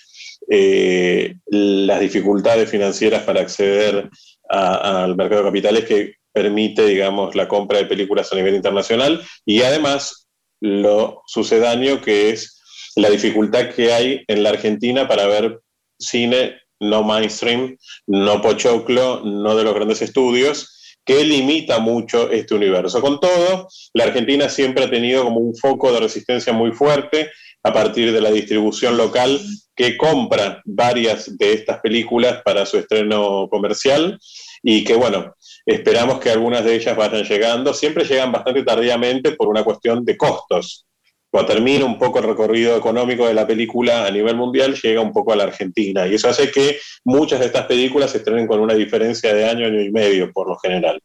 las 1.45 1.99
dificultades 1.99 2.69
financieras 2.69 3.21
para 3.23 3.41
acceder 3.41 4.09
al 4.49 5.15
mercado 5.15 5.43
de 5.43 5.47
capitales 5.49 5.85
que 5.85 6.18
permite, 6.33 6.85
digamos, 6.85 7.35
la 7.35 7.47
compra 7.47 7.79
de 7.79 7.85
películas 7.85 8.31
a 8.31 8.35
nivel 8.35 8.55
internacional 8.55 9.21
y 9.45 9.61
además 9.61 10.27
lo 10.61 11.21
sucedáneo 11.27 12.01
que 12.01 12.29
es 12.29 12.61
la 12.95 13.09
dificultad 13.09 13.69
que 13.69 13.93
hay 13.93 14.23
en 14.27 14.43
la 14.43 14.49
Argentina 14.49 15.07
para 15.07 15.25
ver 15.27 15.61
cine 15.97 16.59
no 16.79 17.03
mainstream, 17.03 17.77
no 18.07 18.41
pochoclo, 18.41 19.21
no 19.23 19.55
de 19.55 19.63
los 19.63 19.73
grandes 19.73 20.01
estudios, 20.01 20.97
que 21.05 21.23
limita 21.23 21.79
mucho 21.79 22.29
este 22.29 22.53
universo. 22.53 23.01
Con 23.01 23.19
todo, 23.19 23.67
la 23.93 24.05
Argentina 24.05 24.47
siempre 24.47 24.85
ha 24.85 24.89
tenido 24.89 25.23
como 25.23 25.39
un 25.39 25.55
foco 25.55 25.91
de 25.91 25.99
resistencia 25.99 26.53
muy 26.53 26.71
fuerte 26.71 27.31
a 27.63 27.73
partir 27.73 28.13
de 28.13 28.21
la 28.21 28.31
distribución 28.31 28.95
local 28.95 29.39
que 29.75 29.97
compra 29.97 30.61
varias 30.65 31.37
de 31.37 31.53
estas 31.53 31.79
películas 31.79 32.41
para 32.43 32.65
su 32.65 32.77
estreno 32.77 33.47
comercial 33.49 34.19
y 34.61 34.83
que 34.83 34.95
bueno, 34.95 35.35
esperamos 35.73 36.19
que 36.19 36.31
algunas 36.31 36.63
de 36.65 36.75
ellas 36.75 36.95
vayan 36.95 37.23
llegando. 37.23 37.73
Siempre 37.73 38.03
llegan 38.03 38.31
bastante 38.31 38.63
tardíamente 38.63 39.31
por 39.33 39.47
una 39.47 39.63
cuestión 39.63 40.03
de 40.03 40.17
costos. 40.17 40.85
Cuando 41.31 41.53
termina 41.53 41.85
un 41.85 41.99
poco 41.99 42.17
el 42.17 42.25
recorrido 42.25 42.75
económico 42.75 43.27
de 43.27 43.35
la 43.35 43.45
película 43.45 44.07
a 44.07 44.09
nivel 44.09 44.35
mundial, 44.35 44.73
llega 44.73 44.99
un 44.99 45.13
poco 45.13 45.31
a 45.31 45.35
la 45.35 45.43
Argentina. 45.43 46.07
Y 46.07 46.15
eso 46.15 46.27
hace 46.27 46.49
que 46.49 46.79
muchas 47.05 47.39
de 47.39 47.45
estas 47.45 47.67
películas 47.67 48.11
se 48.11 48.17
estrenen 48.17 48.47
con 48.47 48.59
una 48.59 48.73
diferencia 48.73 49.31
de 49.31 49.45
año, 49.45 49.67
año 49.67 49.79
y 49.79 49.91
medio, 49.91 50.31
por 50.33 50.47
lo 50.47 50.57
general. 50.57 50.99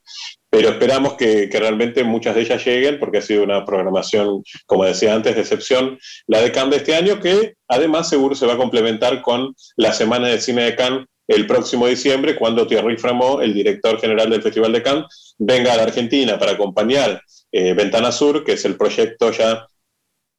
Pero 0.49 0.71
esperamos 0.71 1.15
que, 1.15 1.51
realmente 1.53 2.05
muchas 2.05 2.35
de 2.35 2.41
ellas 2.41 2.65
lleguen, 2.65 2.99
porque 2.99 3.19
ha 3.19 3.23
sido 3.23 3.43
una 3.43 3.67
programación, 3.67 4.43
como 4.65 4.85
decía 4.85 5.15
antes, 5.15 5.35
de 5.35 5.43
excepción, 5.43 5.99
la 6.27 6.41
de 6.41 6.53
Cannes 6.53 6.71
de 6.71 6.77
este 6.77 6.95
año, 6.95 7.21
que 7.21 7.55
además 7.69 8.09
seguro 8.09 8.35
se 8.35 8.47
va 8.47 8.55
a 8.55 8.59
complementar 8.59 9.21
con 9.21 9.55
la 9.77 9.93
Semana 9.93 10.29
de 10.29 10.41
Cine 10.41 10.63
de 10.63 10.75
Cannes 10.75 11.07
el 11.27 11.47
próximo 11.47 11.87
diciembre, 11.87 12.37
cuando 12.37 12.67
Thierry 12.67 12.97
Framont, 12.97 13.43
el 13.43 13.55
director 13.55 13.99
general 14.01 14.31
del 14.31 14.43
Festival 14.43 14.73
de 14.73 14.83
Cannes, 14.83 15.35
venga 15.39 15.73
a 15.73 15.77
la 15.77 15.85
Argentina 15.85 16.39
para 16.39 16.53
acompañar 16.53 17.23
eh, 17.53 17.73
Ventana 17.73 18.13
Sur, 18.13 18.45
que 18.45 18.53
es 18.53 18.65
el 18.65 18.77
proyecto 18.77 19.31
ya 19.33 19.67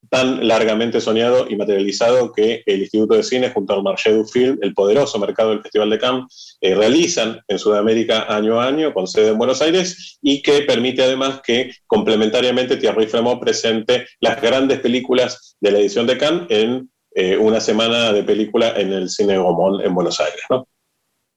tan 0.10 0.48
largamente 0.48 1.02
soñado 1.02 1.48
y 1.50 1.56
materializado 1.56 2.32
que 2.32 2.62
el 2.66 2.82
Instituto 2.82 3.16
de 3.16 3.24
Cine 3.24 3.50
junto 3.50 3.74
al 3.74 3.84
Marché 3.84 4.14
du 4.14 4.26
Film, 4.26 4.58
el 4.62 4.74
poderoso 4.74 5.20
mercado 5.20 5.50
del 5.50 5.62
Festival 5.62 5.90
de 5.90 6.00
Cannes, 6.00 6.58
eh, 6.62 6.76
realizan 6.76 7.40
en 7.48 7.60
Sudamérica 7.60 8.26
año 8.34 8.60
a 8.60 8.68
año 8.68 8.94
con 8.94 9.08
sede 9.08 9.30
en 9.30 9.38
Buenos 9.38 9.62
Aires 9.62 10.18
y 10.22 10.42
que 10.42 10.62
permite 10.62 11.04
además 11.04 11.42
que 11.44 11.72
complementariamente 11.88 12.78
Thierry 12.78 13.08
Fremont 13.08 13.42
presente 13.42 14.06
las 14.20 14.42
grandes 14.42 14.80
películas 14.80 15.58
de 15.60 15.72
la 15.72 15.80
edición 15.80 16.08
de 16.08 16.18
Cannes 16.18 16.46
en 16.50 16.90
eh, 17.16 17.38
una 17.38 17.60
semana 17.60 18.12
de 18.12 18.24
película 18.24 18.74
en 18.76 18.92
el 18.92 19.10
Cine 19.10 19.38
Gomón 19.38 19.82
en 19.82 19.96
Buenos 19.96 20.20
Aires. 20.20 20.42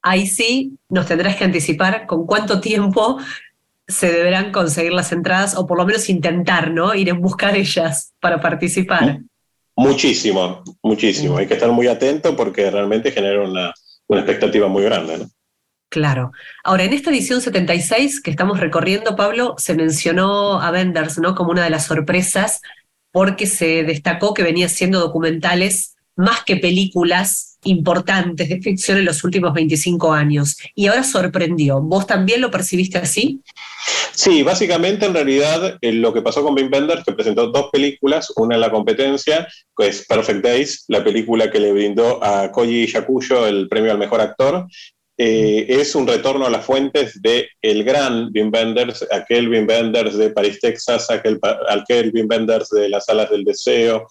Ahí 0.02 0.26
sí 0.26 0.78
nos 0.88 1.06
tendrás 1.06 1.36
que 1.36 1.44
anticipar 1.44 2.06
con 2.06 2.26
cuánto 2.26 2.60
tiempo 2.60 3.18
se 3.86 4.12
deberán 4.12 4.52
conseguir 4.52 4.92
las 4.92 5.12
entradas 5.12 5.56
o 5.56 5.66
por 5.66 5.78
lo 5.78 5.86
menos 5.86 6.08
intentar, 6.08 6.70
¿no? 6.70 6.94
Ir 6.94 7.08
en 7.08 7.20
busca 7.20 7.50
de 7.50 7.60
ellas 7.60 8.12
para 8.20 8.40
participar. 8.40 9.20
Muchísimo, 9.76 10.62
muchísimo. 10.82 11.38
Hay 11.38 11.46
que 11.46 11.54
estar 11.54 11.70
muy 11.70 11.86
atento 11.86 12.36
porque 12.36 12.70
realmente 12.70 13.12
genera 13.12 13.42
una, 13.42 13.72
una 14.08 14.20
expectativa 14.20 14.68
muy 14.68 14.84
grande, 14.84 15.18
¿no? 15.18 15.30
Claro. 15.88 16.32
Ahora, 16.64 16.84
en 16.84 16.92
esta 16.92 17.10
edición 17.10 17.40
76 17.40 18.20
que 18.20 18.30
estamos 18.30 18.60
recorriendo, 18.60 19.16
Pablo, 19.16 19.54
se 19.56 19.74
mencionó 19.74 20.60
a 20.60 20.70
Benders, 20.70 21.18
¿no? 21.18 21.34
Como 21.34 21.50
una 21.50 21.64
de 21.64 21.70
las 21.70 21.86
sorpresas, 21.86 22.60
porque 23.10 23.46
se 23.46 23.84
destacó 23.84 24.34
que 24.34 24.42
venía 24.42 24.66
haciendo 24.66 25.00
documentales 25.00 25.96
más 26.18 26.44
que 26.44 26.56
películas 26.56 27.58
importantes 27.64 28.48
de 28.48 28.60
ficción 28.60 28.98
en 28.98 29.04
los 29.04 29.22
últimos 29.24 29.54
25 29.54 30.12
años. 30.12 30.56
Y 30.74 30.88
ahora 30.88 31.04
sorprendió. 31.04 31.80
¿Vos 31.80 32.06
también 32.06 32.40
lo 32.40 32.50
percibiste 32.50 32.98
así? 32.98 33.40
Sí, 34.12 34.42
básicamente 34.42 35.06
en 35.06 35.14
realidad 35.14 35.78
eh, 35.80 35.92
lo 35.92 36.12
que 36.12 36.22
pasó 36.22 36.42
con 36.42 36.54
Wim 36.54 36.70
Wenders, 36.72 37.04
que 37.04 37.12
presentó 37.12 37.48
dos 37.48 37.70
películas, 37.70 38.32
una 38.36 38.56
en 38.56 38.60
la 38.60 38.70
competencia, 38.70 39.46
que 39.76 39.88
es 39.88 40.04
Perfect 40.06 40.44
Days, 40.44 40.84
la 40.88 41.04
película 41.04 41.50
que 41.50 41.60
le 41.60 41.72
brindó 41.72 42.22
a 42.22 42.50
Koji 42.50 42.86
Yakuyo 42.86 43.46
el 43.46 43.68
premio 43.68 43.92
al 43.92 43.98
mejor 43.98 44.20
actor, 44.20 44.66
eh, 45.20 45.66
es 45.68 45.96
un 45.96 46.06
retorno 46.06 46.46
a 46.46 46.50
las 46.50 46.64
fuentes 46.64 47.20
de 47.20 47.48
el 47.60 47.82
gran 47.82 48.30
Wim 48.32 48.52
Wenders, 48.52 49.04
aquel 49.10 49.48
Wim 49.48 49.66
Wenders 49.68 50.16
de 50.16 50.30
París, 50.30 50.60
Texas, 50.60 51.10
aquel, 51.10 51.40
aquel 51.68 52.12
Wim 52.14 52.28
Wenders 52.30 52.70
de 52.70 52.88
las 52.88 53.08
Alas 53.08 53.30
del 53.30 53.44
Deseo, 53.44 54.06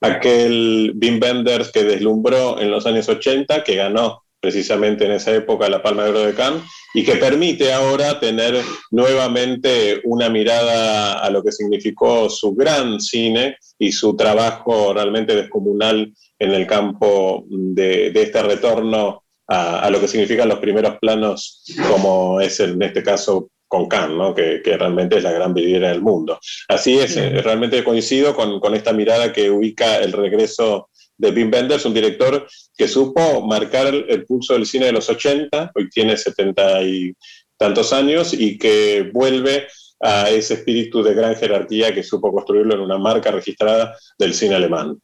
aquel 0.00 0.94
Wim 1.00 1.20
Wenders 1.22 1.70
que 1.70 1.84
deslumbró 1.84 2.60
en 2.60 2.70
los 2.70 2.86
años 2.86 3.08
80, 3.08 3.64
que 3.64 3.76
ganó 3.76 4.22
precisamente 4.40 5.06
en 5.06 5.12
esa 5.12 5.34
época 5.34 5.70
la 5.70 5.82
Palma 5.82 6.04
de 6.04 6.10
Oro 6.10 6.20
de 6.20 6.34
Cannes, 6.34 6.62
y 6.92 7.02
que 7.02 7.16
permite 7.16 7.72
ahora 7.72 8.20
tener 8.20 8.62
nuevamente 8.90 10.00
una 10.04 10.28
mirada 10.28 11.18
a 11.18 11.30
lo 11.30 11.42
que 11.42 11.50
significó 11.50 12.28
su 12.28 12.54
gran 12.54 13.00
cine 13.00 13.56
y 13.78 13.90
su 13.90 14.14
trabajo 14.14 14.92
realmente 14.92 15.34
descomunal 15.34 16.12
en 16.38 16.50
el 16.52 16.66
campo 16.66 17.46
de, 17.48 18.12
este 18.14 18.42
retorno 18.42 19.24
a, 19.48 19.88
lo 19.90 20.00
que 20.00 20.08
significan 20.08 20.48
los 20.48 20.58
primeros 20.58 20.98
planos, 20.98 21.64
como 21.90 22.40
es 22.40 22.60
en 22.60 22.80
este 22.82 23.02
caso 23.02 23.48
con 23.74 23.88
Khan, 23.88 24.16
¿no? 24.16 24.32
que, 24.32 24.60
realmente 24.64 25.16
es 25.16 25.24
la 25.24 25.32
gran 25.32 25.52
vidriera 25.52 25.88
del 25.88 26.00
mundo. 26.00 26.38
Así 26.68 26.96
es, 26.96 27.16
eh, 27.16 27.42
realmente 27.42 27.82
coincido 27.82 28.32
con, 28.32 28.60
con, 28.60 28.72
esta 28.72 28.92
mirada 28.92 29.32
que 29.32 29.50
ubica 29.50 29.96
el 29.96 30.12
regreso 30.12 30.90
de 31.18 31.30
Wim 31.30 31.50
Wenders, 31.52 31.84
un 31.84 31.92
director 31.92 32.46
que 32.76 32.86
supo 32.86 33.44
marcar 33.44 33.92
el, 33.92 34.24
pulso 34.26 34.54
del 34.54 34.64
cine 34.64 34.86
de 34.86 34.92
los 34.92 35.10
80, 35.10 35.72
hoy 35.74 35.90
tiene 35.90 36.16
70 36.16 36.82
y 36.84 37.12
tantos 37.56 37.92
años, 37.92 38.32
y 38.32 38.58
que 38.58 39.10
vuelve 39.12 39.66
a 39.98 40.30
ese 40.30 40.54
espíritu 40.54 41.02
de 41.02 41.14
gran 41.14 41.34
jerarquía 41.34 41.92
que 41.92 42.04
supo 42.04 42.32
construirlo 42.32 42.74
en 42.74 42.80
una 42.80 42.98
marca 42.98 43.32
registrada 43.32 43.96
del 44.16 44.34
cine 44.34 44.54
alemán. 44.54 45.00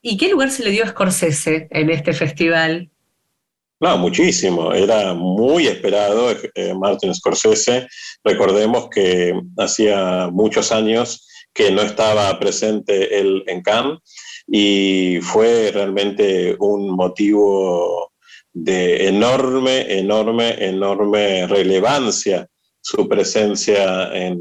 ¿Y 0.00 0.16
qué 0.16 0.30
lugar 0.30 0.50
se 0.50 0.64
le 0.64 0.70
dio 0.70 0.84
a 0.84 0.88
Scorsese 0.88 1.68
en 1.70 1.90
este 1.90 2.14
festival? 2.14 2.90
No, 3.80 3.96
muchísimo. 3.96 4.72
Era 4.72 5.14
muy 5.14 5.68
esperado 5.68 6.30
eh, 6.32 6.74
Martin 6.74 7.14
Scorsese. 7.14 7.86
Recordemos 8.24 8.88
que 8.90 9.40
hacía 9.56 10.28
muchos 10.32 10.72
años 10.72 11.28
que 11.54 11.70
no 11.70 11.82
estaba 11.82 12.36
presente 12.40 13.20
él 13.20 13.44
en 13.46 13.62
Cannes 13.62 13.98
y 14.48 15.20
fue 15.22 15.70
realmente 15.72 16.56
un 16.58 16.90
motivo 16.90 18.12
de 18.52 19.06
enorme, 19.08 19.98
enorme, 19.98 20.56
enorme 20.58 21.46
relevancia 21.46 22.48
su 22.80 23.08
presencia 23.08 24.12
en, 24.12 24.40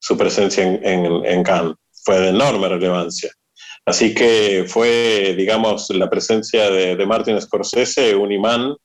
su 0.00 0.16
presencia 0.16 0.64
en, 0.64 1.24
en 1.24 1.42
Cannes. 1.44 1.76
Fue 2.02 2.18
de 2.18 2.28
enorme 2.30 2.68
relevancia. 2.68 3.30
Así 3.90 4.14
que 4.14 4.66
fue, 4.68 5.34
digamos, 5.36 5.90
la 5.90 6.08
presencia 6.08 6.70
de, 6.70 7.04
Martin 7.06 7.40
Scorsese 7.40 8.14
un 8.14 8.30
imán 8.30 8.76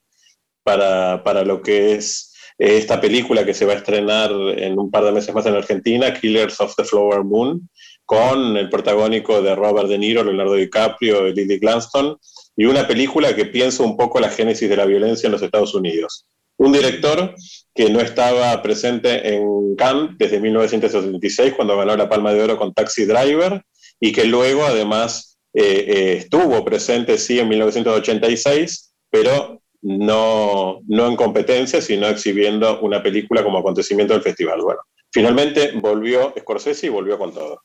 para, 0.63 1.43
lo 1.43 1.61
que 1.61 1.93
es 1.93 2.33
eh, 2.57 2.77
esta 2.77 2.99
película 2.99 3.45
que 3.45 3.53
se 3.53 3.65
va 3.65 3.73
a 3.73 3.75
estrenar 3.75 4.31
en 4.31 4.79
un 4.79 4.89
par 4.89 5.03
de 5.03 5.11
meses 5.11 5.35
más 5.35 5.45
en 5.45 5.53
Argentina, 5.53 6.11
Killers 6.11 6.59
of 6.59 6.75
the 6.75 6.83
Flower 6.83 7.23
Moon, 7.23 7.69
con 8.03 8.57
el 8.57 8.67
protagónico 8.67 9.43
de 9.43 9.53
Robert 9.53 9.89
De 9.89 9.99
Niro, 9.99 10.23
Leonardo 10.23 10.55
DiCaprio 10.55 11.27
Lily 11.27 11.59
Gladstone, 11.59 12.15
y 12.57 12.65
una 12.65 12.87
película 12.87 13.35
que 13.35 13.45
piensa 13.45 13.83
un 13.83 13.95
poco 13.95 14.19
la 14.19 14.29
génesis 14.29 14.67
de 14.67 14.77
la 14.77 14.85
violencia 14.85 15.27
en 15.27 15.33
los 15.33 15.43
Estados 15.43 15.75
Unidos. 15.75 16.25
Un 16.57 16.71
director 16.71 17.35
que 17.75 17.91
no 17.91 17.99
estaba 17.99 18.59
presente 18.63 19.35
en 19.35 19.75
Cannes 19.75 20.17
desde 20.17 20.39
1976, 20.39 21.53
cuando 21.53 21.77
ganó 21.77 21.95
la 21.95 22.09
Palma 22.09 22.33
de 22.33 22.41
Oro 22.41 22.57
con 22.57 22.73
Taxi 22.73 23.05
Driver, 23.05 23.61
y 23.99 24.11
que 24.11 24.25
luego 24.25 24.65
además 24.65 25.37
eh, 25.53 25.85
eh, 25.87 26.17
estuvo 26.17 26.63
presente, 26.65 27.17
sí, 27.17 27.39
en 27.39 27.47
1986, 27.47 28.93
pero 29.09 29.61
no, 29.81 30.79
no 30.87 31.07
en 31.07 31.15
competencia, 31.15 31.81
sino 31.81 32.07
exhibiendo 32.07 32.81
una 32.81 33.01
película 33.01 33.43
como 33.43 33.59
acontecimiento 33.59 34.13
del 34.13 34.23
festival. 34.23 34.61
Bueno, 34.61 34.81
finalmente 35.11 35.71
volvió 35.79 36.33
Scorsese 36.37 36.87
y 36.87 36.89
volvió 36.89 37.17
con 37.17 37.33
todo. 37.33 37.61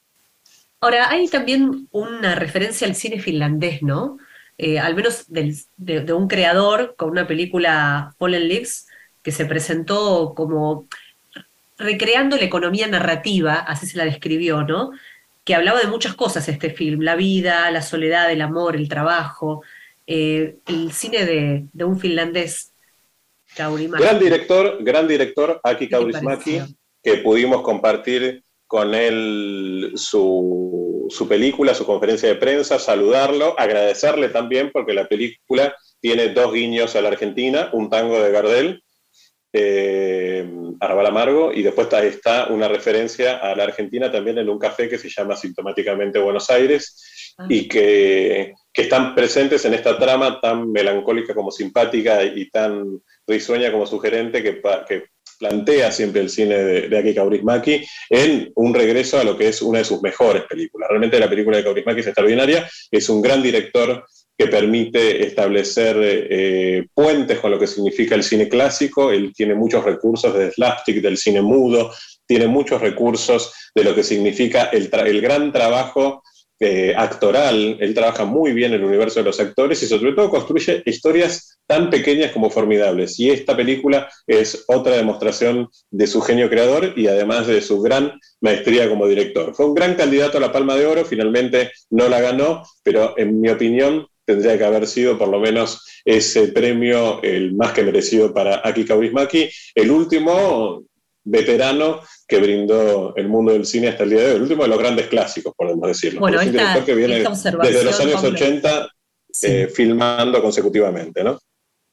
Ahora, 0.80 1.10
hay 1.10 1.28
también 1.28 1.88
una 1.90 2.34
referencia 2.34 2.86
al 2.86 2.94
cine 2.94 3.20
finlandés, 3.20 3.82
¿no? 3.82 4.18
Eh, 4.56 4.78
al 4.78 4.94
menos 4.94 5.24
de, 5.28 5.56
de, 5.76 6.12
un 6.12 6.28
creador 6.28 6.94
con 6.96 7.10
una 7.10 7.26
película 7.26 8.14
Fallen 8.18 8.46
Leaves 8.46 8.86
que 9.22 9.32
se 9.32 9.46
presentó 9.46 10.34
como 10.36 10.86
recreando 11.78 12.36
la 12.36 12.44
economía 12.44 12.86
narrativa, 12.86 13.54
así 13.54 13.86
se 13.86 13.96
la 13.96 14.04
describió, 14.04 14.62
¿no? 14.62 14.90
Que 15.50 15.56
hablaba 15.56 15.80
de 15.80 15.88
muchas 15.88 16.14
cosas 16.14 16.48
este 16.48 16.70
film, 16.70 17.00
la 17.00 17.16
vida, 17.16 17.68
la 17.72 17.82
soledad, 17.82 18.30
el 18.30 18.40
amor, 18.40 18.76
el 18.76 18.88
trabajo, 18.88 19.64
eh, 20.06 20.58
el 20.68 20.92
cine 20.92 21.24
de, 21.72 21.84
un 21.84 21.98
finlandés, 21.98 22.72
Kaurismäki. 23.56 24.00
Gran 24.00 24.20
director, 24.20 24.78
gran 24.78 25.08
director, 25.08 25.60
Aki 25.64 25.88
Kaurismäki, 25.88 26.60
que 27.02 27.16
pudimos 27.16 27.62
compartir 27.62 28.44
con 28.68 28.94
él 28.94 29.90
su, 29.96 31.08
su 31.10 31.26
película, 31.26 31.74
su 31.74 31.84
conferencia 31.84 32.28
de 32.28 32.36
prensa, 32.36 32.78
saludarlo, 32.78 33.58
agradecerle 33.58 34.28
también 34.28 34.70
porque 34.72 34.94
la 34.94 35.08
película 35.08 35.74
tiene 35.98 36.28
dos 36.28 36.52
guiños 36.52 36.94
a 36.94 37.00
la 37.00 37.08
Argentina, 37.08 37.70
un 37.72 37.90
tango 37.90 38.22
de 38.22 38.30
Gardel 38.30 38.84
eh, 39.52 40.48
Arrabal 40.80 41.06
Amargo, 41.06 41.52
y 41.52 41.62
después 41.62 41.88
está, 41.92 42.46
una 42.48 42.68
referencia 42.68 43.38
a 43.38 43.54
la 43.54 43.64
Argentina 43.64 44.10
también 44.10 44.38
en 44.38 44.48
un 44.48 44.58
café 44.58 44.88
que 44.88 44.98
se 44.98 45.08
llama 45.08 45.36
sintomáticamente 45.36 46.18
Buenos 46.18 46.50
Aires, 46.50 47.34
ah. 47.38 47.46
y 47.48 47.68
que, 47.68 48.54
están 48.72 49.14
presentes 49.14 49.62
en 49.66 49.74
esta 49.74 49.98
trama 49.98 50.40
tan 50.40 50.72
melancólica 50.72 51.34
como 51.34 51.50
simpática 51.50 52.24
y 52.24 52.48
tan 52.48 53.02
risueña 53.26 53.70
como 53.70 53.84
sugerente 53.84 54.42
que, 54.42 54.62
que 54.88 55.04
plantea 55.38 55.92
siempre 55.92 56.22
el 56.22 56.30
cine 56.30 56.56
de, 56.56 56.88
de 56.88 56.98
Aki 56.98 57.14
Kaurismäki 57.14 57.84
en 58.08 58.50
un 58.54 58.72
regreso 58.72 59.18
a 59.18 59.24
lo 59.24 59.36
que 59.36 59.48
es 59.48 59.60
una 59.60 59.80
de 59.80 59.84
sus 59.84 60.00
mejores 60.00 60.44
películas. 60.44 60.88
Realmente 60.88 61.20
la 61.20 61.28
película 61.28 61.58
de 61.58 61.64
Kaurismäki 61.64 62.00
es 62.00 62.06
extraordinaria, 62.06 62.70
es 62.90 63.08
un 63.10 63.20
gran 63.20 63.42
director 63.42 64.06
que 64.40 64.46
permite 64.46 65.22
establecer 65.22 65.98
eh, 66.00 66.86
puentes 66.94 67.38
con 67.40 67.50
lo 67.50 67.58
que 67.58 67.66
significa 67.66 68.14
el 68.14 68.22
cine 68.22 68.48
clásico. 68.48 69.10
Él 69.12 69.34
tiene 69.36 69.54
muchos 69.54 69.84
recursos 69.84 70.32
de 70.32 70.50
slapstick, 70.50 71.02
del 71.02 71.18
cine 71.18 71.42
mudo, 71.42 71.92
tiene 72.24 72.46
muchos 72.46 72.80
recursos 72.80 73.52
de 73.74 73.84
lo 73.84 73.94
que 73.94 74.02
significa 74.02 74.70
el, 74.72 74.88
el 74.90 75.20
gran 75.20 75.52
trabajo 75.52 76.22
eh, 76.58 76.94
actoral. 76.96 77.76
Él 77.80 77.92
trabaja 77.92 78.24
muy 78.24 78.54
bien 78.54 78.72
en 78.72 78.80
el 78.80 78.86
universo 78.86 79.20
de 79.20 79.26
los 79.26 79.38
actores 79.40 79.82
y 79.82 79.86
sobre 79.86 80.12
todo 80.14 80.30
construye 80.30 80.82
historias 80.86 81.58
tan 81.66 81.90
pequeñas 81.90 82.32
como 82.32 82.48
formidables. 82.48 83.20
Y 83.20 83.28
esta 83.28 83.54
película 83.54 84.08
es 84.26 84.64
otra 84.68 84.96
demostración 84.96 85.68
de 85.90 86.06
su 86.06 86.22
genio 86.22 86.48
creador 86.48 86.94
y 86.96 87.08
además 87.08 87.46
de 87.46 87.60
su 87.60 87.82
gran 87.82 88.18
maestría 88.40 88.88
como 88.88 89.06
director. 89.06 89.54
Fue 89.54 89.66
un 89.66 89.74
gran 89.74 89.96
candidato 89.96 90.38
a 90.38 90.40
la 90.40 90.50
Palma 90.50 90.76
de 90.76 90.86
Oro, 90.86 91.04
finalmente 91.04 91.72
no 91.90 92.08
la 92.08 92.22
ganó, 92.22 92.62
pero 92.82 93.18
en 93.18 93.38
mi 93.38 93.50
opinión 93.50 94.06
tendría 94.30 94.56
que 94.56 94.64
haber 94.64 94.86
sido 94.86 95.18
por 95.18 95.28
lo 95.28 95.40
menos 95.40 95.84
ese 96.04 96.48
premio 96.48 97.22
el 97.22 97.54
más 97.54 97.72
que 97.72 97.82
merecido 97.82 98.32
para 98.32 98.60
Aki 98.64 98.84
Kaurismäki, 98.84 99.50
el 99.74 99.90
último 99.90 100.84
veterano 101.24 102.00
que 102.26 102.38
brindó 102.38 103.14
el 103.16 103.28
mundo 103.28 103.52
del 103.52 103.66
cine 103.66 103.88
hasta 103.88 104.04
el 104.04 104.10
día 104.10 104.20
de 104.20 104.26
hoy, 104.30 104.36
el 104.36 104.42
último 104.42 104.62
de 104.62 104.68
los 104.68 104.78
grandes 104.78 105.06
clásicos, 105.08 105.52
podemos 105.56 105.86
decirlo. 105.86 106.20
Bueno, 106.20 106.40
esta, 106.40 106.52
director 106.52 106.84
que 106.84 106.94
viene 106.94 107.24
desde 107.62 107.84
los 107.84 108.00
años 108.00 108.24
80 108.24 108.88
eh, 109.42 109.68
filmando 109.72 110.42
consecutivamente, 110.42 111.22
¿no? 111.22 111.38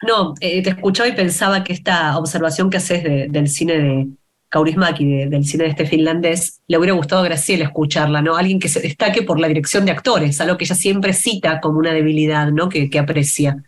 No, 0.07 0.35
eh, 0.39 0.61
te 0.61 0.69
escuchaba 0.69 1.09
y 1.09 1.15
pensaba 1.15 1.63
que 1.63 1.73
esta 1.73 2.17
observación 2.17 2.69
que 2.69 2.77
haces 2.77 3.03
del 3.03 3.47
cine 3.47 3.77
de, 3.77 4.07
Kaurismäki, 4.49 5.25
del 5.25 5.45
cine 5.45 5.65
de 5.65 5.69
este 5.71 5.85
finlandés, 5.85 6.61
le 6.67 6.77
hubiera 6.77 6.93
gustado 6.93 7.21
a 7.21 7.25
Graciela 7.25 7.65
escucharla, 7.65 8.21
¿no? 8.21 8.37
Alguien 8.37 8.59
que 8.59 8.69
se 8.69 8.79
destaque 8.79 9.23
por 9.23 9.39
la 9.39 9.47
dirección 9.47 9.85
de 9.85 9.91
actores, 9.91 10.39
algo 10.39 10.57
que 10.57 10.63
ella 10.63 10.75
siempre 10.75 11.13
cita 11.13 11.59
como 11.59 11.79
una 11.79 11.93
debilidad, 11.93 12.51
¿no? 12.51 12.69
Que, 12.69 12.89
aprecia. 12.97 13.63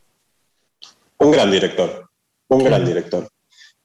Un 1.17 1.31
gran 1.31 1.51
director, 1.51 2.09
un 2.47 2.63
gran 2.63 2.85
director. 2.85 3.27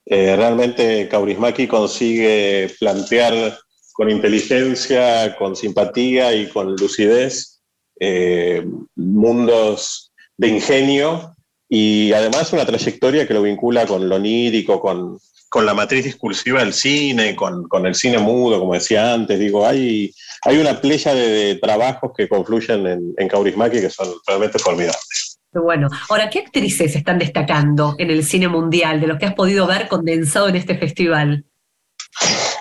Eh, 0.05 0.35
realmente 0.35 1.09
Kaurismäki 1.09 1.67
consigue 1.67 2.71
plantear 2.79 3.57
con 3.93 4.09
inteligencia, 4.09 5.35
con 5.37 5.55
simpatía 5.55 6.33
y 6.33 6.47
con 6.47 6.75
lucidez 6.75 7.61
eh, 7.99 8.65
mundos 8.95 10.11
de 10.37 10.47
ingenio 10.49 11.34
y 11.67 12.13
además 12.13 12.53
una 12.53 12.65
trayectoria 12.65 13.27
que 13.27 13.33
lo 13.33 13.41
vincula 13.41 13.85
con 13.85 14.07
lo 14.07 14.15
onírico, 14.15 14.79
con, 14.79 15.17
con 15.49 15.65
la 15.65 15.73
matriz 15.73 16.03
discursiva 16.03 16.59
del 16.59 16.73
cine, 16.73 17.35
con, 17.35 17.85
el 17.85 17.95
cine 17.95 18.17
mudo, 18.19 18.59
como 18.59 18.73
decía 18.73 19.13
antes. 19.13 19.39
Digo, 19.39 19.65
hay, 19.65 20.13
hay 20.43 20.57
una 20.57 20.79
playa 20.79 21.13
de, 21.13 21.55
trabajos 21.55 22.11
que 22.15 22.27
confluyen 22.27 22.85
en, 22.85 23.13
en 23.17 23.27
Kaurismäki 23.27 23.81
que 23.81 23.89
son 23.89 24.07
realmente 24.27 24.59
formidables. 24.59 25.39
Bueno, 25.53 25.87
ahora, 26.09 26.29
¿qué 26.29 26.39
actrices 26.39 26.95
están 26.95 27.17
destacando 27.17 27.95
en 27.97 28.11
el 28.11 28.25
cine 28.25 28.49
mundial 28.49 28.99
de 28.99 29.07
los 29.07 29.17
que 29.17 29.25
has 29.25 29.35
podido 29.35 29.65
ver 29.65 29.87
condensado 29.87 30.49
en 30.49 30.57
este 30.57 30.77
festival? 30.77 31.45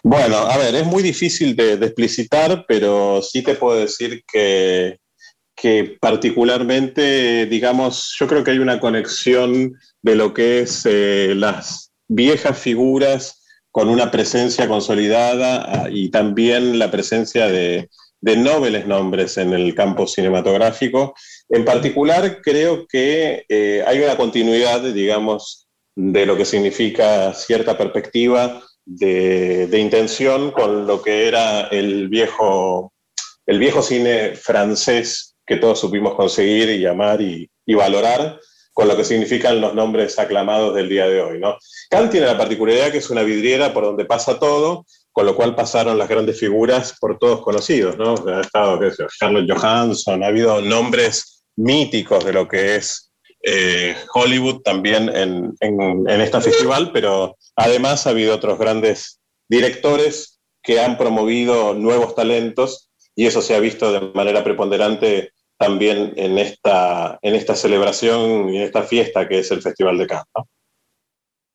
Bueno, 0.02 0.36
a 0.36 0.56
ver, 0.58 0.74
es 0.74 0.86
muy 0.86 1.02
difícil 1.02 1.56
de, 1.56 1.72
explicitar, 1.74 2.64
pero 2.68 3.22
sí 3.22 3.42
te 3.42 3.54
puedo 3.54 3.80
decir 3.80 4.22
que, 4.30 4.98
que, 5.54 5.96
particularmente, 6.00 7.46
digamos, 7.46 8.14
yo 8.18 8.26
creo 8.26 8.44
que 8.44 8.52
hay 8.52 8.58
una 8.58 8.80
conexión 8.80 9.74
de 10.02 10.14
lo 10.14 10.34
que 10.34 10.60
es 10.60 10.86
eh, 10.86 11.34
las 11.36 11.92
viejas 12.08 12.58
figuras 12.58 13.42
con 13.70 13.88
una 13.88 14.10
presencia 14.10 14.68
consolidada 14.68 15.64
ah, 15.66 15.88
y 15.90 16.10
también 16.10 16.78
la 16.78 16.90
presencia 16.90 17.48
de, 17.48 17.88
de 18.24 18.36
nobles 18.38 18.86
nombres 18.86 19.36
en 19.36 19.52
el 19.52 19.74
campo 19.74 20.06
cinematográfico. 20.06 21.14
En 21.50 21.62
particular, 21.64 22.40
creo 22.42 22.86
que 22.86 23.44
eh, 23.48 23.84
hay 23.86 24.00
una 24.00 24.16
continuidad, 24.16 24.80
digamos, 24.80 25.68
de 25.94 26.24
lo 26.24 26.34
que 26.34 26.46
significa 26.46 27.34
cierta 27.34 27.76
perspectiva 27.76 28.62
de, 28.86 29.78
intención 29.78 30.52
con 30.52 30.86
lo 30.86 31.02
que 31.02 31.28
era 31.28 31.68
el 31.68 32.08
viejo, 32.08 32.94
el 33.44 33.58
viejo 33.58 33.82
cine 33.82 34.34
francés 34.36 35.33
que 35.46 35.56
todos 35.56 35.80
supimos 35.80 36.14
conseguir 36.14 36.70
y 36.70 36.86
amar 36.86 37.20
y, 37.20 37.50
y 37.66 37.74
valorar 37.74 38.38
con 38.74 38.88
lo 38.88 38.96
que 38.96 39.04
significan 39.04 39.60
los 39.60 39.72
nombres 39.72 40.18
aclamados 40.18 40.74
del 40.74 40.88
día 40.88 41.06
de 41.06 41.22
hoy. 41.22 41.38
¿no? 41.38 41.56
Kant 41.88 42.10
tiene 42.10 42.26
la 42.26 42.36
particularidad 42.36 42.90
que 42.90 42.98
es 42.98 43.08
una 43.08 43.22
vidriera 43.22 43.72
por 43.72 43.84
donde 43.84 44.04
pasa 44.04 44.38
todo, 44.38 44.84
con 45.12 45.26
lo 45.26 45.36
cual 45.36 45.54
pasaron 45.54 45.96
las 45.96 46.08
grandes 46.08 46.40
figuras 46.40 46.96
por 47.00 47.16
todos 47.18 47.40
conocidos. 47.40 47.96
¿no? 47.96 48.14
Ha 48.26 48.40
estado 48.40 48.80
qué 48.80 48.90
sé, 48.90 49.04
Carlos 49.18 49.44
Johansson, 49.48 50.24
ha 50.24 50.26
habido 50.26 50.60
nombres 50.60 51.44
míticos 51.56 52.24
de 52.24 52.32
lo 52.32 52.48
que 52.48 52.74
es 52.74 53.12
eh, 53.44 53.94
Hollywood 54.12 54.62
también 54.62 55.08
en, 55.14 55.54
en, 55.60 56.08
en 56.08 56.20
este 56.20 56.40
festival, 56.40 56.90
pero 56.92 57.36
además 57.54 58.06
ha 58.06 58.10
habido 58.10 58.34
otros 58.34 58.58
grandes 58.58 59.20
directores 59.48 60.40
que 60.64 60.80
han 60.80 60.98
promovido 60.98 61.74
nuevos 61.74 62.16
talentos 62.16 62.90
y 63.14 63.26
eso 63.26 63.40
se 63.40 63.54
ha 63.54 63.60
visto 63.60 63.92
de 63.92 64.00
manera 64.14 64.42
preponderante 64.42 65.33
también 65.64 66.12
en 66.16 66.38
esta, 66.38 67.18
en 67.22 67.34
esta 67.34 67.56
celebración 67.56 68.50
y 68.50 68.58
en 68.58 68.62
esta 68.62 68.82
fiesta 68.82 69.26
que 69.26 69.38
es 69.38 69.50
el 69.50 69.62
Festival 69.62 69.96
de 69.98 70.06
Cannes. 70.06 70.26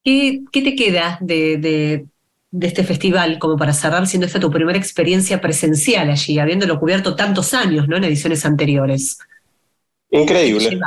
¿Qué, 0.03 0.41
te 0.51 0.75
queda 0.75 1.19
de, 1.21 2.05
este 2.59 2.83
festival 2.83 3.37
como 3.37 3.55
para 3.55 3.73
cerrar, 3.73 4.07
siendo 4.07 4.25
esta 4.25 4.39
tu 4.39 4.49
primera 4.49 4.77
experiencia 4.77 5.39
presencial 5.39 6.09
allí, 6.09 6.39
habiéndolo 6.39 6.79
cubierto 6.79 7.15
tantos 7.15 7.53
años 7.53 7.87
¿no? 7.87 7.97
en 7.97 8.05
ediciones 8.05 8.45
anteriores? 8.45 9.19
Increíble. 10.09 10.79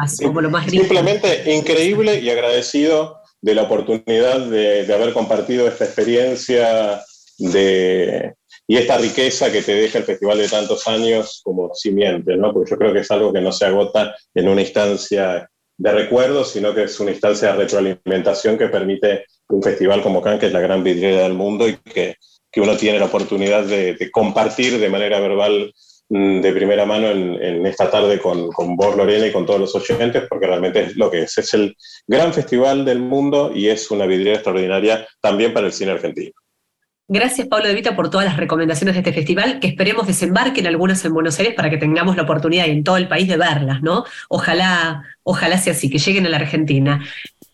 Simplemente 0.68 1.54
increíble 1.54 2.18
y 2.18 2.30
agradecido 2.30 3.18
de 3.40 3.54
la 3.54 3.62
oportunidad 3.62 4.40
de, 4.46 4.84
de 4.84 4.94
haber 4.94 5.12
compartido 5.12 5.68
esta 5.68 5.84
experiencia 5.84 7.00
de, 7.38 8.34
y 8.72 8.78
esta 8.78 8.96
riqueza 8.96 9.52
que 9.52 9.60
te 9.60 9.74
deja 9.74 9.98
el 9.98 10.04
festival 10.04 10.38
de 10.38 10.48
tantos 10.48 10.88
años 10.88 11.42
como 11.44 11.74
simiente, 11.74 12.38
¿no? 12.38 12.54
Porque 12.54 12.70
yo 12.70 12.78
creo 12.78 12.90
que 12.90 13.00
es 13.00 13.10
algo 13.10 13.30
que 13.30 13.42
no 13.42 13.52
se 13.52 13.66
agota 13.66 14.16
en 14.34 14.48
una 14.48 14.62
instancia 14.62 15.46
de 15.76 15.92
recuerdo, 15.92 16.42
sino 16.42 16.74
que 16.74 16.84
es 16.84 16.98
una 16.98 17.10
instancia 17.10 17.48
de 17.48 17.58
retroalimentación 17.58 18.56
que 18.56 18.68
permite 18.68 19.26
un 19.50 19.62
festival 19.62 20.00
como 20.00 20.22
Cannes, 20.22 20.40
que 20.40 20.46
es 20.46 20.54
la 20.54 20.60
gran 20.60 20.82
vidriera 20.82 21.24
del 21.24 21.34
mundo 21.34 21.68
y 21.68 21.76
que, 21.76 22.16
que 22.50 22.62
uno 22.62 22.74
tiene 22.78 22.98
la 22.98 23.04
oportunidad 23.04 23.62
de, 23.64 24.10
compartir 24.10 24.78
de 24.78 24.88
manera 24.88 25.20
verbal 25.20 25.70
mm, 26.08 26.40
de 26.40 26.52
primera 26.54 26.86
mano 26.86 27.08
en, 27.08 27.42
en 27.42 27.66
esta 27.66 27.90
tarde 27.90 28.18
con, 28.20 28.50
con, 28.52 28.74
vos, 28.74 28.96
Lorena, 28.96 29.26
y 29.26 29.32
con 29.32 29.44
todos 29.44 29.60
los 29.60 29.74
oyentes, 29.74 30.22
porque 30.30 30.46
realmente 30.46 30.80
es 30.80 30.96
lo 30.96 31.10
que 31.10 31.24
es. 31.24 31.36
Es 31.36 31.52
el 31.52 31.76
gran 32.06 32.32
festival 32.32 32.86
del 32.86 33.00
mundo 33.00 33.52
y 33.54 33.68
es 33.68 33.90
una 33.90 34.06
vidriera 34.06 34.36
extraordinaria 34.36 35.06
también 35.20 35.52
para 35.52 35.66
el 35.66 35.74
cine 35.74 35.90
argentino. 35.90 36.32
Gracias, 37.08 37.48
Pablo 37.48 37.68
De 37.68 37.74
Vita, 37.74 37.96
por 37.96 38.10
todas 38.10 38.26
las 38.26 38.36
recomendaciones 38.36 38.94
de 38.94 39.00
este 39.00 39.12
festival, 39.12 39.60
que 39.60 39.66
esperemos 39.66 40.06
desembarquen 40.06 40.66
algunas 40.66 41.04
en 41.04 41.12
Buenos 41.12 41.38
Aires 41.38 41.54
para 41.54 41.68
que 41.68 41.76
tengamos 41.76 42.16
la 42.16 42.22
oportunidad 42.22 42.66
en 42.66 42.84
todo 42.84 42.96
el 42.96 43.08
país 43.08 43.28
de 43.28 43.36
verlas, 43.36 43.82
¿no? 43.82 44.04
Ojalá, 44.28 45.04
ojalá 45.22 45.58
sea 45.58 45.72
así, 45.72 45.90
que 45.90 45.98
lleguen 45.98 46.26
a 46.26 46.28
la 46.30 46.38
Argentina. 46.38 47.04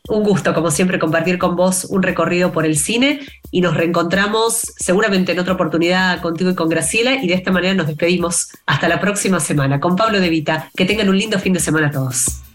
Un 0.08 0.22
gusto, 0.22 0.54
como 0.54 0.70
siempre, 0.70 0.98
compartir 0.98 1.38
con 1.38 1.56
vos 1.56 1.86
un 1.86 2.02
recorrido 2.02 2.52
por 2.52 2.64
el 2.64 2.76
cine 2.76 3.20
y 3.50 3.60
nos 3.60 3.74
reencontramos 3.74 4.72
seguramente 4.76 5.32
en 5.32 5.38
otra 5.38 5.54
oportunidad 5.54 6.20
contigo 6.22 6.50
y 6.50 6.54
con 6.54 6.68
Graciela 6.68 7.22
y 7.22 7.28
de 7.28 7.34
esta 7.34 7.50
manera 7.50 7.74
nos 7.74 7.88
despedimos 7.88 8.48
hasta 8.64 8.88
la 8.88 9.00
próxima 9.00 9.40
semana 9.40 9.80
con 9.80 9.96
Pablo 9.96 10.20
De 10.20 10.30
Vita. 10.30 10.70
Que 10.76 10.86
tengan 10.86 11.08
un 11.08 11.18
lindo 11.18 11.38
fin 11.38 11.52
de 11.52 11.60
semana 11.60 11.88
a 11.88 11.90
todos. 11.90 12.47